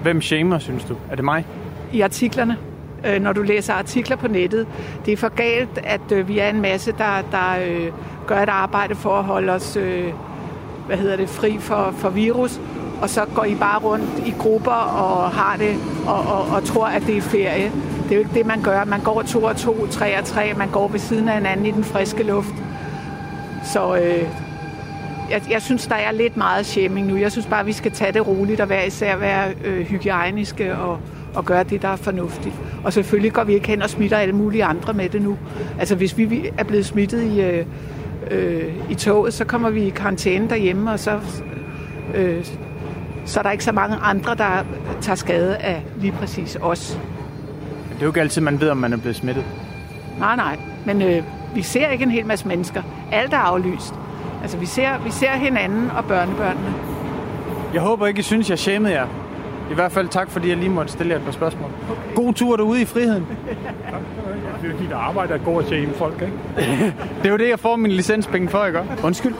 Hvem 0.01 0.21
shamer, 0.21 0.59
synes 0.59 0.83
du? 0.83 0.95
Er 1.11 1.15
det 1.15 1.25
mig? 1.25 1.45
i 1.93 2.01
artiklerne, 2.01 2.57
øh, 3.05 3.21
når 3.21 3.33
du 3.33 3.41
læser 3.41 3.73
artikler 3.73 4.15
på 4.15 4.27
nettet. 4.27 4.67
Det 5.05 5.11
er 5.11 5.17
for 5.17 5.29
galt, 5.29 5.79
at 5.83 6.11
øh, 6.11 6.27
vi 6.27 6.39
er 6.39 6.49
en 6.49 6.61
masse, 6.61 6.91
der, 6.91 7.21
der 7.31 7.57
øh, 7.67 7.91
gør 8.27 8.39
et 8.39 8.49
arbejde 8.49 8.95
for 8.95 9.09
at 9.09 9.23
holde 9.23 9.51
os 9.51 9.75
øh, 9.77 10.13
hvad 10.87 10.97
hedder 10.97 11.15
det, 11.15 11.29
fri 11.29 11.57
for, 11.59 11.93
for 11.97 12.09
virus, 12.09 12.61
og 13.01 13.09
så 13.09 13.25
går 13.35 13.43
I 13.43 13.55
bare 13.55 13.79
rundt 13.79 14.27
i 14.27 14.33
grupper 14.39 14.71
og 14.71 15.29
har 15.29 15.57
det 15.57 15.75
og, 16.07 16.19
og, 16.19 16.55
og 16.55 16.63
tror, 16.63 16.85
at 16.85 17.03
det 17.07 17.17
er 17.17 17.21
ferie. 17.21 17.71
Det 18.03 18.11
er 18.11 18.15
jo 18.15 18.19
ikke 18.19 18.33
det, 18.33 18.45
man 18.45 18.61
gør. 18.61 18.83
Man 18.85 18.99
går 18.99 19.21
to 19.21 19.43
og 19.43 19.55
to, 19.55 19.87
tre 19.87 20.19
og 20.19 20.25
tre, 20.25 20.53
man 20.57 20.69
går 20.69 20.87
ved 20.87 20.99
siden 20.99 21.29
af 21.29 21.35
hinanden 21.35 21.65
i 21.65 21.71
den 21.71 21.83
friske 21.83 22.23
luft. 22.23 22.53
Så 23.63 23.95
øh, 23.95 24.27
jeg, 25.29 25.41
jeg 25.51 25.61
synes, 25.61 25.87
der 25.87 25.95
er 25.95 26.11
lidt 26.11 26.37
meget 26.37 26.65
shaming 26.65 27.07
nu. 27.07 27.17
Jeg 27.17 27.31
synes 27.31 27.47
bare, 27.47 27.65
vi 27.65 27.73
skal 27.73 27.91
tage 27.91 28.11
det 28.11 28.27
roligt 28.27 28.61
og 28.61 28.69
være 28.69 28.87
især 28.87 29.17
være 29.17 29.53
øh, 29.63 29.85
hygiejniske 29.85 30.75
og, 30.75 30.99
og 31.35 31.45
gøre 31.45 31.63
det, 31.63 31.81
der 31.81 31.87
er 31.87 31.95
fornuftigt. 31.95 32.55
Og 32.83 32.93
selvfølgelig 32.93 33.33
går 33.33 33.43
vi 33.43 33.53
ikke 33.53 33.67
hen 33.67 33.81
og 33.81 33.89
smitter 33.89 34.17
alle 34.17 34.35
mulige 34.35 34.63
andre 34.63 34.93
med 34.93 35.09
det 35.09 35.21
nu. 35.21 35.37
Altså 35.79 35.95
hvis 35.95 36.17
vi 36.17 36.49
er 36.57 36.63
blevet 36.63 36.85
smittet 36.85 37.23
i, 37.23 37.41
øh, 37.41 37.65
øh, 38.31 38.73
i 38.89 38.95
toget, 38.95 39.33
så 39.33 39.45
kommer 39.45 39.69
vi 39.69 39.83
i 39.83 39.89
karantæne 39.89 40.49
derhjemme, 40.49 40.91
og 40.91 40.99
så, 40.99 41.19
øh, 42.15 42.45
så 43.25 43.39
er 43.39 43.43
der 43.43 43.51
ikke 43.51 43.63
så 43.63 43.71
mange 43.71 43.95
andre, 43.95 44.35
der 44.35 44.65
tager 45.01 45.15
skade 45.15 45.57
af 45.57 45.83
lige 45.97 46.11
præcis 46.11 46.57
os. 46.61 46.99
Det 48.03 48.07
er 48.07 48.09
jo 48.09 48.11
ikke 48.11 48.21
altid, 48.21 48.41
man 48.41 48.61
ved, 48.61 48.69
om 48.69 48.77
man 48.77 48.93
er 48.93 48.97
blevet 48.97 49.15
smittet. 49.15 49.45
Nej, 50.19 50.35
nej. 50.35 50.57
Men 50.85 51.01
øh, 51.01 51.23
vi 51.55 51.61
ser 51.61 51.89
ikke 51.89 52.03
en 52.03 52.11
hel 52.11 52.25
masse 52.25 52.47
mennesker. 52.47 52.81
Alt 53.11 53.33
er 53.33 53.37
aflyst. 53.37 53.93
Altså 54.41 54.57
vi 54.57 54.65
ser, 54.65 54.97
vi 55.03 55.11
ser 55.11 55.31
hinanden 55.31 55.91
og 55.97 56.05
børnebørnene. 56.05 56.73
Jeg 57.73 57.81
håber 57.81 58.07
ikke, 58.07 58.19
I 58.19 58.23
synes, 58.23 58.49
jeg 58.49 58.59
shamede 58.59 58.93
jer. 58.93 59.07
I 59.71 59.73
hvert 59.73 59.91
fald 59.91 60.07
tak, 60.07 60.29
fordi 60.31 60.49
jeg 60.49 60.57
lige 60.57 60.69
måtte 60.69 60.91
stille 60.91 61.11
jer 61.11 61.19
et 61.19 61.25
par 61.25 61.31
spørgsmål. 61.31 61.69
Okay. 61.91 62.15
God 62.15 62.33
tur 62.33 62.55
derude 62.55 62.81
i 62.81 62.85
friheden. 62.85 63.27
Det 64.61 64.69
er 64.69 64.73
jo 64.73 64.79
dit 64.79 64.91
arbejde 64.91 65.33
at 65.33 65.43
gå 65.43 65.51
og 65.51 65.63
shame 65.63 65.93
folk, 65.93 66.21
ikke? 66.21 66.33
Det 67.21 67.25
er 67.25 67.29
jo 67.29 67.37
det, 67.37 67.49
jeg 67.49 67.59
får 67.59 67.75
min 67.75 67.91
licenspenge 67.91 68.49
for, 68.49 68.65
ikke? 68.65 68.79
Undskyld. 69.03 69.33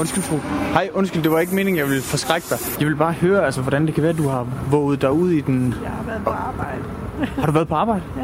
Undskyld, 0.00 0.22
fru. 0.22 0.36
Hej, 0.72 0.90
undskyld, 0.94 1.22
det 1.22 1.30
var 1.30 1.38
ikke 1.38 1.54
meningen, 1.54 1.78
jeg 1.78 1.88
ville 1.88 2.02
forskrække 2.02 2.46
dig. 2.50 2.58
Jeg 2.80 2.88
vil 2.88 2.96
bare 2.96 3.12
høre, 3.12 3.44
altså, 3.44 3.60
hvordan 3.60 3.86
det 3.86 3.94
kan 3.94 4.02
være, 4.02 4.12
at 4.12 4.18
du 4.18 4.28
har 4.28 4.46
våget 4.70 5.02
dig 5.02 5.12
ud 5.12 5.30
i 5.30 5.40
den... 5.40 5.74
Jeg 5.82 5.90
har 5.90 6.04
været 6.06 6.24
på 6.24 6.30
arbejde. 6.30 6.82
Har 7.38 7.46
du 7.46 7.52
været 7.52 7.68
på 7.68 7.74
arbejde? 7.74 8.02
Ja. 8.16 8.22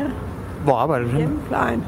Hvor 0.64 0.76
arbejder 0.76 1.10
du? 1.10 1.16
Hjemmeplejen. 1.16 1.84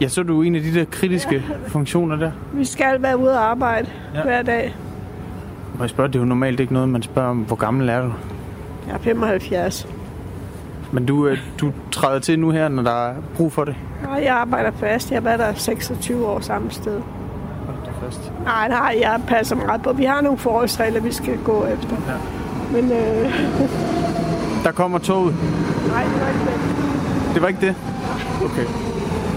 Ja, 0.00 0.08
så 0.08 0.20
er 0.20 0.24
du 0.24 0.42
en 0.42 0.54
af 0.54 0.62
de 0.62 0.74
der 0.74 0.84
kritiske 0.84 1.44
funktioner 1.68 2.16
der. 2.16 2.30
Vi 2.52 2.64
skal 2.64 3.02
være 3.02 3.18
ude 3.18 3.32
og 3.32 3.50
arbejde 3.50 3.88
Ja. 4.14 4.18
ja. 4.18 4.24
hver 4.24 4.42
dag. 4.42 4.76
Må 5.78 5.84
jeg 5.84 5.90
spørge, 5.90 6.08
det 6.08 6.14
er 6.14 6.18
jo 6.20 6.24
normalt 6.24 6.60
ikke 6.60 6.72
noget, 6.72 6.88
man 6.88 7.02
spørger 7.02 7.28
om, 7.30 7.36
hvor 7.38 7.56
gammel 7.56 7.88
er 7.88 8.02
du? 8.02 8.12
Jeg 8.86 8.94
er 8.94 8.98
75. 8.98 9.88
Men 10.92 11.06
du, 11.06 11.26
øh, 11.26 11.38
du 11.60 11.72
træder 11.92 12.18
til 12.18 12.38
nu 12.38 12.50
her, 12.50 12.68
når 12.68 12.82
der 12.82 13.06
er 13.08 13.14
brug 13.36 13.52
for 13.52 13.64
det. 13.64 13.74
Og 14.10 14.22
jeg 14.24 14.34
arbejder 14.34 14.70
fast. 14.70 15.10
Jeg 15.10 15.16
har 15.16 15.22
været 15.22 15.38
der 15.38 15.54
26 15.54 16.26
år 16.26 16.40
samme 16.40 16.70
sted. 16.70 16.92
Det 16.94 17.02
er 17.86 18.00
først. 18.00 18.32
Nej, 18.44 18.68
nej, 18.68 18.96
jeg 19.00 19.20
passer 19.28 19.56
meget 19.56 19.82
på. 19.82 19.92
Vi 19.92 20.04
har 20.04 20.20
nogle 20.20 20.38
forholdsregler, 20.38 21.00
vi 21.00 21.12
skal 21.12 21.38
gå 21.44 21.66
efter. 21.66 21.96
Ja. 22.08 22.14
Men 22.80 22.92
øh, 22.92 23.32
Der 24.64 24.72
kommer 24.72 24.98
toget. 24.98 25.34
Nej, 25.88 26.04
det 26.04 26.20
var 26.20 26.28
ikke 26.28 26.40
det. 26.46 27.34
Det 27.34 27.42
var 27.42 27.48
ikke 27.48 27.60
det? 27.60 27.74
Okay. 28.44 28.64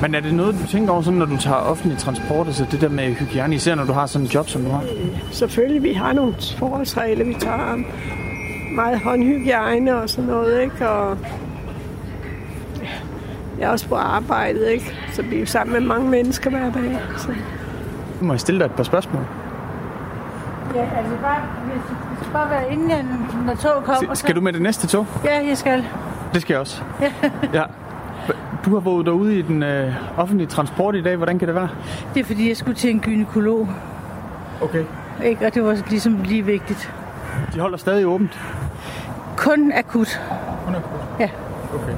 Men 0.01 0.15
er 0.15 0.20
det 0.20 0.34
noget, 0.34 0.55
du 0.62 0.67
tænker 0.67 0.93
over, 0.93 1.01
sådan, 1.01 1.20
når 1.20 1.25
du 1.25 1.38
tager 1.38 1.55
offentlig 1.55 1.98
transport, 1.98 2.48
altså 2.48 2.65
det 2.72 2.81
der 2.81 2.89
med 2.89 3.13
hygiejne, 3.13 3.55
især 3.55 3.75
når 3.75 3.84
du 3.84 3.93
har 3.93 4.05
sådan 4.05 4.27
en 4.27 4.31
job, 4.31 4.50
som 4.50 4.63
du 4.63 4.70
har? 4.72 4.84
Selvfølgelig, 5.31 5.84
vi 5.84 5.93
har 5.93 6.13
nogle 6.13 6.36
forholdsregler, 6.58 7.25
vi 7.25 7.34
tager 7.39 7.74
om 7.74 7.86
meget 8.75 9.00
håndhygiejne 9.00 9.96
og 9.98 10.10
sådan 10.10 10.29
noget, 10.29 10.62
ikke? 10.62 10.89
Og 10.89 11.17
ja, 12.81 12.88
jeg 13.60 13.65
er 13.67 13.70
også 13.70 13.88
på 13.88 13.96
arbejdet, 13.96 14.67
ikke? 14.67 14.96
Så 15.13 15.22
vi 15.22 15.36
er 15.36 15.39
jo 15.39 15.46
sammen 15.46 15.74
med 15.74 15.81
mange 15.81 16.10
mennesker 16.10 16.50
hver 16.50 16.72
dag. 16.72 17.00
Så. 17.17 17.27
Nu 18.22 18.27
må 18.27 18.34
jeg 18.34 18.39
stille 18.39 18.60
dig 18.60 18.65
et 18.65 18.72
par 18.72 18.84
spørgsmål. 18.84 19.24
Ja, 20.75 20.81
altså 20.98 21.13
bare, 21.22 21.41
hvis, 21.65 21.81
det 22.10 22.17
skal 22.20 22.34
bare 22.34 22.50
være 22.50 22.74
inden, 22.74 23.08
når 23.46 23.55
toget 23.55 23.84
kommer. 23.84 24.13
Skal 24.13 24.36
du 24.36 24.41
med 24.41 24.53
det 24.53 24.62
næste 24.62 24.88
tog? 24.88 25.08
Ja, 25.25 25.48
jeg 25.48 25.58
skal. 25.58 25.86
Det 26.33 26.41
skal 26.41 26.53
jeg 26.53 26.59
også. 26.59 26.81
ja. 27.53 27.63
Du 28.65 28.73
har 28.73 28.79
været 28.79 29.05
derude 29.05 29.39
i 29.39 29.41
den 29.41 29.63
øh, 29.63 29.93
offentlige 30.17 30.47
transport 30.47 30.95
i 30.95 31.01
dag. 31.01 31.15
Hvordan 31.15 31.39
kan 31.39 31.47
det 31.47 31.55
være? 31.55 31.69
Det 32.13 32.19
er 32.19 32.23
fordi, 32.23 32.47
jeg 32.50 32.57
skulle 32.57 32.75
til 32.77 32.89
en 32.89 33.00
gynekolog. 33.00 33.67
Okay. 34.61 34.83
Ikke? 35.23 35.45
Og 35.45 35.53
det 35.53 35.63
var 35.63 35.77
ligesom 35.89 36.21
lige 36.23 36.45
vigtigt. 36.45 36.93
De 37.53 37.59
holder 37.59 37.77
stadig 37.77 38.07
åbent? 38.07 38.39
Kun 39.38 39.71
akut. 39.71 40.21
Kun 40.65 40.75
akut? 40.75 41.00
Ja. 41.19 41.29
Okay. 41.73 41.93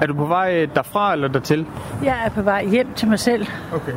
Er 0.00 0.06
du 0.06 0.14
på 0.14 0.24
vej 0.24 0.66
derfra 0.74 1.12
eller 1.12 1.28
dertil? 1.28 1.66
Jeg 2.04 2.24
er 2.24 2.28
på 2.30 2.42
vej 2.42 2.66
hjem 2.66 2.92
til 2.96 3.08
mig 3.08 3.18
selv. 3.18 3.46
Okay. 3.74 3.92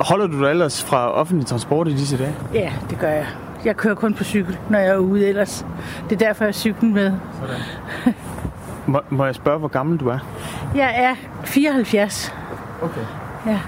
Holder 0.00 0.26
du 0.26 0.44
dig 0.44 0.50
ellers 0.50 0.84
fra 0.84 1.12
offentlig 1.12 1.46
transport 1.46 1.88
i 1.88 1.92
disse 1.92 2.18
dage? 2.18 2.34
Ja, 2.54 2.72
det 2.90 2.98
gør 2.98 3.08
jeg. 3.08 3.26
Jeg 3.64 3.76
kører 3.76 3.94
kun 3.94 4.14
på 4.14 4.24
cykel, 4.24 4.58
når 4.70 4.78
jeg 4.78 4.88
er 4.88 4.96
ude 4.96 5.26
ellers. 5.28 5.66
Det 6.10 6.22
er 6.22 6.26
derfor, 6.26 6.44
jeg 6.44 6.48
har 6.48 6.52
cyklen 6.52 6.94
med. 6.94 7.12
Sådan. 7.40 8.14
må, 8.90 9.00
må 9.10 9.24
jeg 9.24 9.34
spørge, 9.34 9.58
hvor 9.58 9.68
gammel 9.68 10.00
du 10.00 10.08
er? 10.08 10.18
Jeg 10.74 10.94
er 10.96 11.14
74. 11.44 12.34
Okay. 12.82 13.00
Ja. 13.46 13.60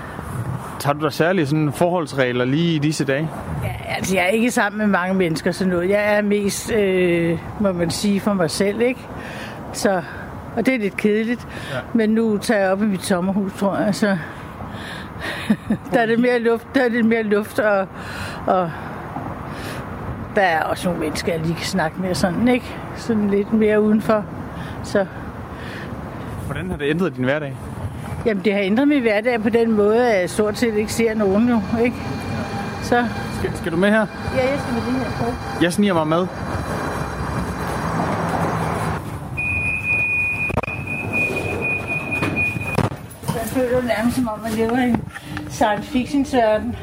Tager 0.78 0.94
du 0.94 1.04
der 1.04 1.10
særlige 1.10 1.46
sådan 1.46 1.72
forholdsregler 1.72 2.44
lige 2.44 2.74
i 2.74 2.78
disse 2.78 3.04
dage? 3.04 3.28
Ja, 3.64 3.94
altså 3.96 4.16
jeg 4.16 4.24
er 4.24 4.28
ikke 4.28 4.50
sammen 4.50 4.78
med 4.78 4.86
mange 4.86 5.14
mennesker 5.14 5.52
sådan 5.52 5.72
noget. 5.72 5.88
Jeg 5.88 6.16
er 6.16 6.22
mest, 6.22 6.72
øh, 6.72 7.38
må 7.60 7.72
man 7.72 7.90
sige, 7.90 8.20
for 8.20 8.32
mig 8.32 8.50
selv, 8.50 8.80
ikke? 8.80 9.00
Så, 9.72 10.02
og 10.56 10.66
det 10.66 10.74
er 10.74 10.78
lidt 10.78 10.96
kedeligt. 10.96 11.48
Ja. 11.72 11.78
Men 11.94 12.10
nu 12.10 12.38
tager 12.38 12.60
jeg 12.60 12.70
op 12.70 12.82
i 12.82 12.86
mit 12.86 13.04
sommerhus, 13.04 13.52
tror 13.52 13.76
jeg, 13.76 13.94
så 13.94 14.06
der 15.92 16.00
er 16.00 16.06
lidt 16.06 16.20
mere 16.20 16.38
luft, 16.38 16.66
der 16.74 16.84
er 16.84 16.88
lidt 16.88 17.06
mere 17.06 17.22
luft, 17.22 17.58
og, 17.58 17.86
og 18.46 18.70
der 20.34 20.42
er 20.42 20.62
også 20.62 20.88
nogle 20.88 21.00
mennesker, 21.00 21.32
jeg 21.32 21.40
lige 21.42 21.54
kan 21.54 21.66
snakke 21.66 22.00
med 22.00 22.14
sådan, 22.14 22.48
ikke? 22.48 22.76
Sådan 22.96 23.30
lidt 23.30 23.52
mere 23.52 23.80
udenfor. 23.80 24.24
Så. 24.84 25.06
Hvordan 26.46 26.70
har 26.70 26.76
det 26.76 26.90
ændret 26.90 27.16
din 27.16 27.24
hverdag? 27.24 27.56
Jamen, 28.26 28.44
det 28.44 28.52
har 28.52 28.60
ændret 28.60 28.88
min 28.88 29.02
hverdag 29.02 29.42
på 29.42 29.48
den 29.48 29.72
måde, 29.72 30.12
at 30.12 30.20
jeg 30.20 30.30
stort 30.30 30.58
set 30.58 30.74
ikke 30.74 30.92
ser 30.92 31.14
nogen 31.14 31.42
nu, 31.46 31.62
ikke? 31.82 31.96
Så. 32.82 33.06
Skal, 33.38 33.56
skal 33.56 33.72
du 33.72 33.76
med 33.76 33.90
her? 33.90 34.06
Ja, 34.36 34.50
jeg 34.50 34.60
skal 34.60 34.74
med 34.74 34.82
det 34.82 34.92
her 34.92 35.10
på. 35.10 35.62
Jeg 35.62 35.72
sniger 35.72 35.94
mig 35.94 36.06
med. 36.06 36.26
Jeg 43.34 43.46
føler 43.46 43.82
nærmest, 43.82 44.16
som 44.16 44.28
om 44.28 44.40
man 44.42 44.52
lever 44.52 44.78
i 44.78 44.88
en 44.88 45.04
science 45.50 45.90
fiction 45.90 46.26
verden. 46.32 46.76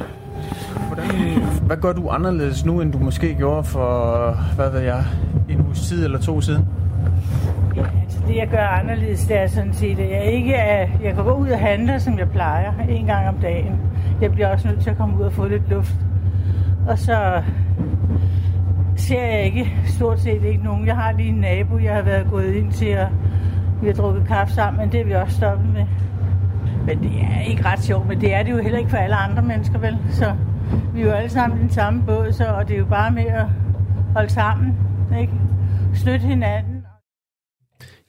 Hvad 1.66 1.78
gør 1.78 1.94
du 1.94 2.10
anderledes 2.10 2.66
nu, 2.66 2.82
end 2.82 2.92
du 2.92 2.98
måske 2.98 3.36
gjorde 3.36 3.64
for, 3.64 4.32
hvad 4.56 4.70
ved 4.70 4.80
jeg, 4.80 5.06
en 5.50 5.62
uges 5.62 5.80
tid 5.80 6.04
eller 6.06 6.20
to 6.20 6.42
siden? 6.42 6.68
Altså 7.80 8.20
det 8.28 8.36
jeg 8.36 8.48
gør 8.48 8.66
anderledes, 8.66 9.26
det 9.26 9.38
er 9.38 9.48
sådan 9.48 9.74
set, 9.74 10.00
at 10.00 10.10
jeg 10.10 10.24
ikke 10.24 10.54
er, 10.54 10.88
jeg 11.04 11.14
kan 11.14 11.24
gå 11.24 11.32
ud 11.32 11.50
og 11.50 11.60
handle, 11.60 12.00
som 12.00 12.20
jeg 12.20 12.30
plejer, 12.30 12.74
en 12.90 13.06
gang 13.06 13.28
om 13.28 13.36
dagen. 13.36 13.80
Jeg 14.22 14.32
bliver 14.32 14.48
også 14.48 14.68
nødt 14.68 14.82
til 14.82 14.90
at 14.90 14.98
komme 14.98 15.18
ud 15.18 15.22
og 15.22 15.34
få 15.34 15.48
lidt 15.48 15.70
luft. 15.70 15.96
Og 16.88 17.00
så 17.00 17.42
ser 18.96 19.26
jeg 19.26 19.44
ikke, 19.44 19.74
stort 19.86 20.20
set 20.20 20.44
ikke 20.44 20.64
nogen. 20.64 20.88
Jeg 20.88 20.96
har 20.96 21.12
lige 21.12 21.30
en 21.30 21.36
nabo, 21.36 21.78
jeg 21.78 21.96
har 21.96 22.02
været 22.02 22.28
gået 22.30 22.54
ind 22.56 22.72
til, 22.72 22.98
og 22.98 23.08
vi 23.82 23.88
har 23.88 23.94
drukket 23.94 24.28
kaffe 24.28 24.54
sammen, 24.54 24.82
men 24.82 24.92
det 24.92 25.02
er 25.02 25.06
vi 25.06 25.14
også 25.14 25.38
stoppet 25.38 25.74
med. 25.74 25.86
Men 26.86 27.04
det 27.04 27.12
er 27.22 27.42
ikke 27.42 27.66
ret 27.66 27.80
sjovt, 27.80 28.08
men 28.08 28.22
det 28.22 28.34
er 28.34 28.44
det 28.44 28.52
jo 28.52 28.58
heller 28.58 28.80
ikke 28.80 28.90
for 28.90 28.98
alle 28.98 29.16
andre 29.16 29.42
mennesker, 29.42 29.80
vel? 29.80 29.98
Så 30.10 30.34
vi 30.94 31.02
er 31.02 31.06
jo 31.06 31.12
alle 31.12 31.30
sammen 31.30 31.60
i 31.60 31.62
den 31.62 31.70
samme 31.70 32.04
båd, 32.06 32.32
så, 32.32 32.46
og 32.46 32.68
det 32.68 32.74
er 32.74 32.80
jo 32.80 32.86
bare 32.86 33.12
med 33.12 33.26
at 33.26 33.46
holde 34.14 34.30
sammen, 34.30 34.78
ikke? 35.20 35.34
Støtte 35.94 36.28
hinanden. 36.28 36.69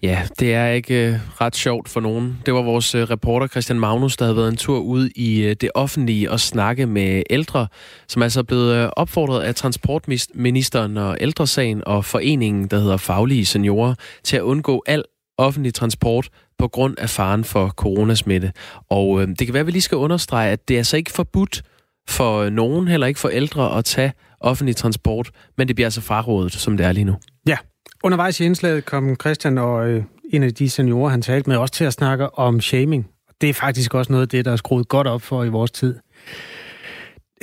Ja, 0.02 0.22
det 0.38 0.54
er 0.54 0.66
ikke 0.66 1.08
øh, 1.08 1.14
ret 1.40 1.56
sjovt 1.56 1.88
for 1.88 2.00
nogen. 2.00 2.38
Det 2.46 2.54
var 2.54 2.62
vores 2.62 2.94
øh, 2.94 3.02
reporter 3.02 3.46
Christian 3.46 3.80
Magnus, 3.80 4.16
der 4.16 4.24
havde 4.24 4.36
været 4.36 4.48
en 4.48 4.56
tur 4.56 4.78
ud 4.78 5.10
i 5.16 5.42
øh, 5.42 5.56
det 5.60 5.70
offentlige 5.74 6.30
og 6.30 6.40
snakke 6.40 6.86
med 6.86 7.22
ældre, 7.30 7.68
som 8.08 8.22
altså 8.22 8.40
er 8.40 8.44
blevet 8.44 8.74
øh, 8.74 8.88
opfordret 8.96 9.42
af 9.42 9.54
transportministeren 9.54 10.96
og 10.96 11.16
ældresagen 11.20 11.82
og 11.86 12.04
foreningen, 12.04 12.66
der 12.66 12.78
hedder 12.78 12.96
Faglige 12.96 13.46
Seniorer, 13.46 13.94
til 14.24 14.36
at 14.36 14.42
undgå 14.42 14.82
al 14.86 15.04
offentlig 15.38 15.74
transport 15.74 16.28
på 16.58 16.68
grund 16.68 16.98
af 16.98 17.10
faren 17.10 17.44
for 17.44 17.68
coronasmitte. 17.68 18.52
Og 18.90 19.22
øh, 19.22 19.28
det 19.28 19.46
kan 19.46 19.54
være, 19.54 19.60
at 19.60 19.66
vi 19.66 19.72
lige 19.72 19.82
skal 19.82 19.98
understrege, 19.98 20.52
at 20.52 20.68
det 20.68 20.74
er 20.74 20.78
altså 20.78 20.96
ikke 20.96 21.12
forbudt 21.12 21.62
for 22.08 22.50
nogen, 22.50 22.88
heller 22.88 23.06
ikke 23.06 23.20
for 23.20 23.28
ældre, 23.28 23.78
at 23.78 23.84
tage 23.84 24.12
offentlig 24.40 24.76
transport, 24.76 25.30
men 25.58 25.68
det 25.68 25.76
bliver 25.76 25.86
altså 25.86 26.00
frarådet, 26.00 26.52
som 26.52 26.76
det 26.76 26.86
er 26.86 26.92
lige 26.92 27.04
nu. 27.04 27.16
Ja, 27.48 27.56
undervejs 28.04 28.40
i 28.40 28.44
indslaget 28.44 28.84
kom 28.84 29.16
Christian 29.20 29.58
og 29.58 29.88
øh, 29.88 30.04
en 30.30 30.42
af 30.42 30.54
de 30.54 30.70
seniorer, 30.70 31.10
han 31.10 31.22
talte 31.22 31.50
med, 31.50 31.56
også 31.56 31.74
til 31.74 31.84
at 31.84 31.92
snakke 31.92 32.38
om 32.38 32.60
shaming. 32.60 33.10
Det 33.40 33.48
er 33.48 33.54
faktisk 33.54 33.94
også 33.94 34.12
noget 34.12 34.22
af 34.22 34.28
det, 34.28 34.44
der 34.44 34.52
er 34.52 34.56
skruet 34.56 34.88
godt 34.88 35.06
op 35.06 35.22
for 35.22 35.44
i 35.44 35.48
vores 35.48 35.70
tid. 35.70 35.96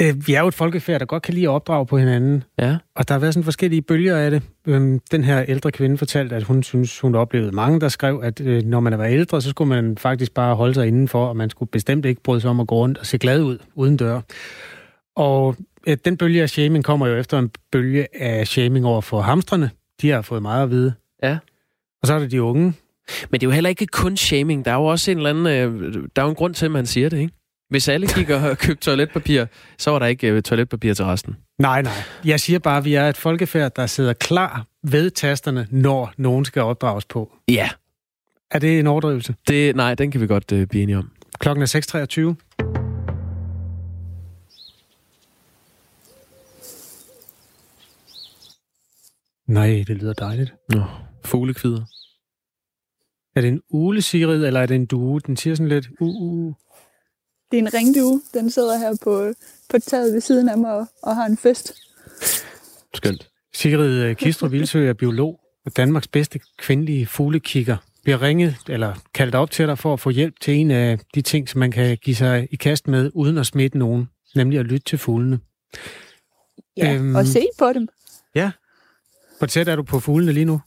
Øh, 0.01 0.27
vi 0.27 0.33
er 0.33 0.41
jo 0.41 0.47
et 0.47 0.53
folkefærd, 0.53 0.99
der 0.99 1.05
godt 1.05 1.23
kan 1.23 1.33
lide 1.33 1.45
at 1.45 1.51
opdrage 1.51 1.85
på 1.85 1.97
hinanden. 1.97 2.43
Ja. 2.59 2.77
Og 2.95 3.07
der 3.07 3.13
har 3.13 3.19
været 3.19 3.33
sådan 3.33 3.43
forskellige 3.43 3.81
bølger 3.81 4.17
af 4.17 4.31
det. 4.31 4.43
Øhm, 4.67 4.99
den 5.11 5.23
her 5.23 5.45
ældre 5.47 5.71
kvinde 5.71 5.97
fortalte, 5.97 6.35
at 6.35 6.43
hun 6.43 6.63
synes, 6.63 6.99
hun 6.99 7.15
oplevede 7.15 7.51
mange, 7.51 7.79
der 7.79 7.87
skrev, 7.87 8.21
at 8.23 8.41
øh, 8.41 8.63
når 8.63 8.79
man 8.79 8.93
er 8.93 9.03
ældre, 9.03 9.41
så 9.41 9.49
skulle 9.49 9.69
man 9.69 9.97
faktisk 9.97 10.33
bare 10.33 10.55
holde 10.55 10.73
sig 10.73 10.87
indenfor, 10.87 11.27
og 11.27 11.37
man 11.37 11.49
skulle 11.49 11.69
bestemt 11.71 12.05
ikke 12.05 12.23
bryde 12.23 12.41
sig 12.41 12.49
om 12.49 12.59
at 12.59 12.67
gå 12.67 12.75
rundt 12.75 12.97
og 12.97 13.05
se 13.05 13.17
glad 13.17 13.41
ud 13.41 13.57
uden 13.75 13.97
dør. 13.97 14.21
Og 15.15 15.55
øh, 15.87 15.97
den 16.05 16.17
bølge 16.17 16.41
af 16.41 16.49
shaming 16.49 16.83
kommer 16.83 17.07
jo 17.07 17.15
efter 17.15 17.39
en 17.39 17.51
bølge 17.71 18.07
af 18.21 18.47
shaming 18.47 18.85
over 18.85 19.01
for 19.01 19.21
hamstrene. 19.21 19.69
De 20.01 20.09
har 20.09 20.21
fået 20.21 20.41
meget 20.41 20.63
at 20.63 20.69
vide. 20.69 20.93
Ja. 21.23 21.37
Og 22.01 22.07
så 22.07 22.13
er 22.13 22.19
det 22.19 22.31
de 22.31 22.41
unge. 22.41 22.73
Men 23.29 23.41
det 23.41 23.47
er 23.47 23.49
jo 23.49 23.53
heller 23.53 23.69
ikke 23.69 23.85
kun 23.85 24.17
shaming. 24.17 24.65
Der 24.65 24.71
er 24.71 24.75
jo 24.75 24.85
også 24.85 25.11
en 25.11 25.17
eller 25.17 25.29
anden... 25.29 25.47
Øh, 25.47 25.93
der 26.15 26.21
er 26.21 26.25
jo 26.25 26.29
en 26.29 26.35
grund 26.35 26.53
til, 26.53 26.65
at 26.65 26.71
man 26.71 26.85
siger 26.85 27.09
det, 27.09 27.17
ikke? 27.19 27.33
Hvis 27.69 27.87
alle 27.87 28.07
gik 28.07 28.29
og 28.29 28.57
købte 28.57 28.85
toiletpapir, 28.85 29.45
så 29.77 29.91
var 29.91 29.99
der 29.99 30.05
ikke 30.05 30.27
øh, 30.27 30.41
toiletpapir 30.41 30.93
til 30.93 31.05
resten. 31.05 31.37
Nej, 31.59 31.81
nej. 31.81 31.93
Jeg 32.25 32.39
siger 32.39 32.59
bare, 32.59 32.77
at 32.77 32.85
vi 32.85 32.93
er 32.93 33.09
et 33.09 33.17
folkefærd, 33.17 33.75
der 33.75 33.85
sidder 33.85 34.13
klar 34.13 34.65
ved 34.83 35.09
tasterne, 35.11 35.67
når 35.71 36.13
nogen 36.17 36.45
skal 36.45 36.61
opdrages 36.61 37.05
på. 37.05 37.31
Ja. 37.47 37.69
Er 38.51 38.59
det 38.59 38.79
en 38.79 38.87
overdrivelse? 38.87 39.35
Det, 39.47 39.75
nej, 39.75 39.95
den 39.95 40.11
kan 40.11 40.21
vi 40.21 40.27
godt 40.27 40.51
øh, 40.51 40.67
blive 40.67 40.83
enige 40.83 40.97
om. 40.97 41.11
Klokken 41.39 41.63
er 41.63 42.35
6.23. 42.63 42.66
Nej, 49.47 49.83
det 49.87 49.97
lyder 49.97 50.13
dejligt. 50.13 50.53
Nå, 50.69 50.83
fuglekvider. 51.25 51.85
Er 53.35 53.41
det 53.41 53.47
en 53.47 53.61
ule, 53.69 54.01
Sigrid, 54.01 54.45
eller 54.45 54.59
er 54.59 54.65
det 54.65 54.75
en 54.75 54.85
due? 54.85 55.19
Den 55.19 55.37
siger 55.37 55.55
sådan 55.55 55.67
lidt 55.67 55.87
uh, 55.99 56.21
uh. 56.21 56.53
Det 57.51 57.57
er 57.57 57.61
en 57.61 57.73
ringdue. 57.73 58.21
Den 58.33 58.51
sidder 58.51 58.77
her 58.77 58.97
på, 59.03 59.33
på 59.69 59.79
taget 59.79 60.13
ved 60.13 60.21
siden 60.21 60.49
af 60.49 60.57
mig 60.57 60.73
og, 60.73 60.87
og 61.03 61.15
har 61.15 61.25
en 61.25 61.37
fest. 61.37 61.73
Skønt. 62.93 63.29
Sigrid 63.53 64.15
Kistrup 64.15 64.51
Vilsø 64.55 64.89
er 64.89 64.93
biolog 64.93 65.39
og 65.65 65.77
Danmarks 65.77 66.07
bedste 66.07 66.39
kvindelige 66.57 67.05
fuglekigger. 67.05 67.77
Bliver 68.03 68.21
ringet 68.21 68.55
eller 68.69 68.93
kaldt 69.13 69.35
op 69.35 69.51
til 69.51 69.67
dig 69.67 69.77
for 69.77 69.93
at 69.93 69.99
få 69.99 70.09
hjælp 70.09 70.39
til 70.39 70.53
en 70.53 70.71
af 70.71 70.99
de 71.15 71.21
ting, 71.21 71.49
som 71.49 71.59
man 71.59 71.71
kan 71.71 71.97
give 71.97 72.15
sig 72.15 72.47
i 72.51 72.55
kast 72.55 72.87
med, 72.87 73.11
uden 73.13 73.37
at 73.37 73.45
smitte 73.45 73.77
nogen, 73.77 74.09
nemlig 74.35 74.59
at 74.59 74.65
lytte 74.65 74.85
til 74.85 74.97
fuglene. 74.97 75.39
Ja, 76.77 76.95
øhm, 76.95 77.15
og 77.15 77.25
se 77.25 77.47
på 77.59 77.73
dem. 77.73 77.87
Ja. 78.35 78.51
Hvor 79.37 79.47
tæt 79.47 79.67
er 79.67 79.75
du 79.75 79.83
på 79.83 79.99
fuglene 79.99 80.31
lige 80.31 80.45
nu? 80.45 80.61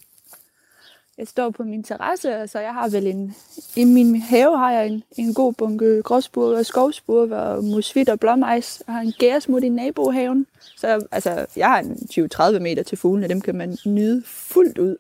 Jeg 1.19 1.29
står 1.29 1.51
på 1.51 1.63
min 1.63 1.83
terrasse, 1.83 2.47
så 2.47 2.61
jeg 2.61 2.73
har 2.73 2.89
vel 2.89 3.07
en... 3.07 3.35
I 3.77 3.85
min 3.85 4.21
have 4.21 4.59
har 4.59 4.73
jeg 4.73 4.87
en, 4.87 5.03
en 5.17 5.35
god 5.35 5.53
bunke 5.53 6.03
gråsbur 6.03 6.57
og 6.57 6.67
skovspur 6.67 7.35
og 7.35 7.65
musvit 7.65 8.09
og 8.09 8.21
blåmejs. 8.21 8.83
Jeg 8.87 8.95
har 8.95 9.03
en 9.03 9.13
gæresmut 9.19 9.63
i 9.63 9.69
nabohaven. 9.69 10.47
Så 10.77 11.07
altså, 11.11 11.47
jeg 11.57 11.69
har 11.69 11.79
en 11.79 12.57
20-30 12.57 12.59
meter 12.59 12.83
til 12.83 12.99
fuglene. 12.99 13.29
Dem 13.29 13.41
kan 13.41 13.55
man 13.55 13.79
nyde 13.87 14.23
fuldt 14.27 14.79
ud. 14.79 14.97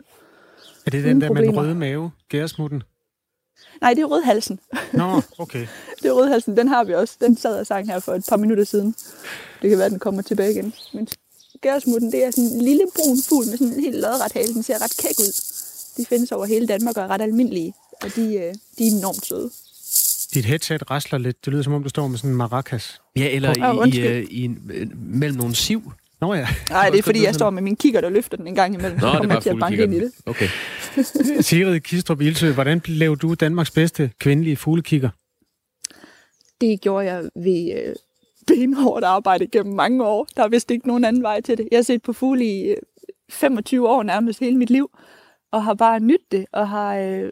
Er 0.87 0.90
det 0.90 1.04
den 1.04 1.20
der 1.20 1.33
med 1.33 1.42
den 1.42 1.56
røde 1.56 1.74
mave, 1.74 2.11
gæresmutten? 2.28 2.83
Nej, 3.80 3.94
det 3.94 4.02
er 4.02 4.06
rødhalsen. 4.06 4.61
Nå, 4.92 5.22
okay. 5.38 5.66
det 6.02 6.09
er 6.09 6.12
rødhalsen. 6.12 6.56
Den 6.56 6.68
har 6.68 6.85
vi 6.85 6.94
også. 6.94 7.16
Den 7.20 7.37
sad 7.37 7.61
og 7.61 7.66
sang 7.66 7.87
her 7.87 8.00
for 8.00 8.12
et 8.12 8.26
par 8.28 8.37
minutter 8.37 8.64
siden. 8.64 8.94
Det 9.62 9.70
kan 9.70 9.78
være, 9.78 9.90
den 9.90 9.98
kommer 9.98 10.22
tilbage 10.22 10.50
igen. 10.50 10.74
Men 10.94 11.09
gæresmutten, 11.61 12.12
det 12.12 12.25
er 12.25 12.31
sådan 12.31 12.51
en 12.51 12.62
lille 12.62 12.83
brun 12.96 13.18
fugl 13.29 13.46
med 13.46 13.59
sådan 13.59 13.73
en 13.73 13.81
helt 13.81 13.96
lodret 13.96 14.33
hale. 14.33 14.55
Den 14.55 14.62
ser 14.62 14.83
ret 14.83 14.96
kæk 15.03 15.18
ud. 15.20 15.33
De 15.96 16.05
findes 16.07 16.33
over 16.33 16.46
hele 16.46 16.66
Danmark 16.66 16.96
og 16.96 17.03
er 17.03 17.09
ret 17.09 17.23
almindelige, 17.23 17.75
og 18.03 18.16
de, 18.16 18.23
de 18.79 18.87
er 18.87 18.90
enormt 18.99 19.27
søde. 19.27 19.51
Dit 20.35 20.44
headset 20.44 20.90
rasler 20.90 21.18
lidt. 21.18 21.44
Det 21.44 21.53
lyder 21.53 21.62
som 21.62 21.73
om, 21.73 21.83
du 21.83 21.88
står 21.88 22.09
med 22.09 22.18
sådan 22.18 22.31
en 22.31 22.37
maracas. 22.37 23.01
Ja, 23.16 23.31
eller 23.31 23.79
oh, 23.79 23.88
i, 23.88 24.01
i, 24.01 24.27
i, 24.31 24.44
i, 24.44 24.51
mellem 24.96 25.38
nogle 25.38 25.55
siv. 25.55 25.92
Nå 26.20 26.35
ja. 26.35 26.49
Nej, 26.70 26.90
det 26.90 26.99
er 26.99 27.03
fordi, 27.03 27.25
jeg 27.25 27.35
står 27.35 27.51
med 27.51 27.62
min 27.62 27.77
kigger, 27.77 28.01
der 28.01 28.09
løfter 28.09 28.37
den 28.37 28.46
en 28.46 28.55
gang 28.55 28.75
imellem. 28.75 28.99
Nå, 29.01 29.07
det 29.09 29.14
er 29.14 29.29
bare 29.29 29.40
til 29.40 29.51
at 29.51 29.59
banke 29.59 29.83
ind 29.83 29.94
i 29.94 30.01
det. 30.01 30.12
Okay. 30.27 30.49
Sigrid 31.40 31.81
Kistrup 31.81 32.20
Ilsø, 32.20 32.53
hvordan 32.53 32.81
blev 32.81 33.16
du 33.16 33.35
Danmarks 33.35 33.70
bedste 33.70 34.11
kvindelige 34.18 34.57
fuglekigger? 34.57 35.11
Det 36.61 36.81
gjorde 36.81 37.07
jeg 37.07 37.23
ved, 37.37 37.94
benhårdt 38.46 39.05
arbejde 39.05 39.46
gennem 39.46 39.74
mange 39.74 40.05
år. 40.05 40.26
Der 40.37 40.44
er 40.44 40.48
vist 40.48 40.70
ikke 40.70 40.87
nogen 40.87 41.05
anden 41.05 41.22
vej 41.22 41.40
til 41.40 41.59
det. 41.59 41.68
Jeg 41.70 41.79
har 41.79 41.83
set 41.83 42.03
på 42.03 42.12
fugle 42.12 42.44
i 42.44 42.62
øh, 42.68 42.76
25 43.31 43.88
år 43.88 44.03
nærmest 44.03 44.40
hele 44.40 44.57
mit 44.57 44.70
liv, 44.70 44.90
og 45.53 45.64
har 45.64 45.74
bare 45.74 46.00
nydt 46.00 46.33
det, 46.33 46.46
og 46.53 46.68
har, 46.68 46.96
øh, 46.96 47.31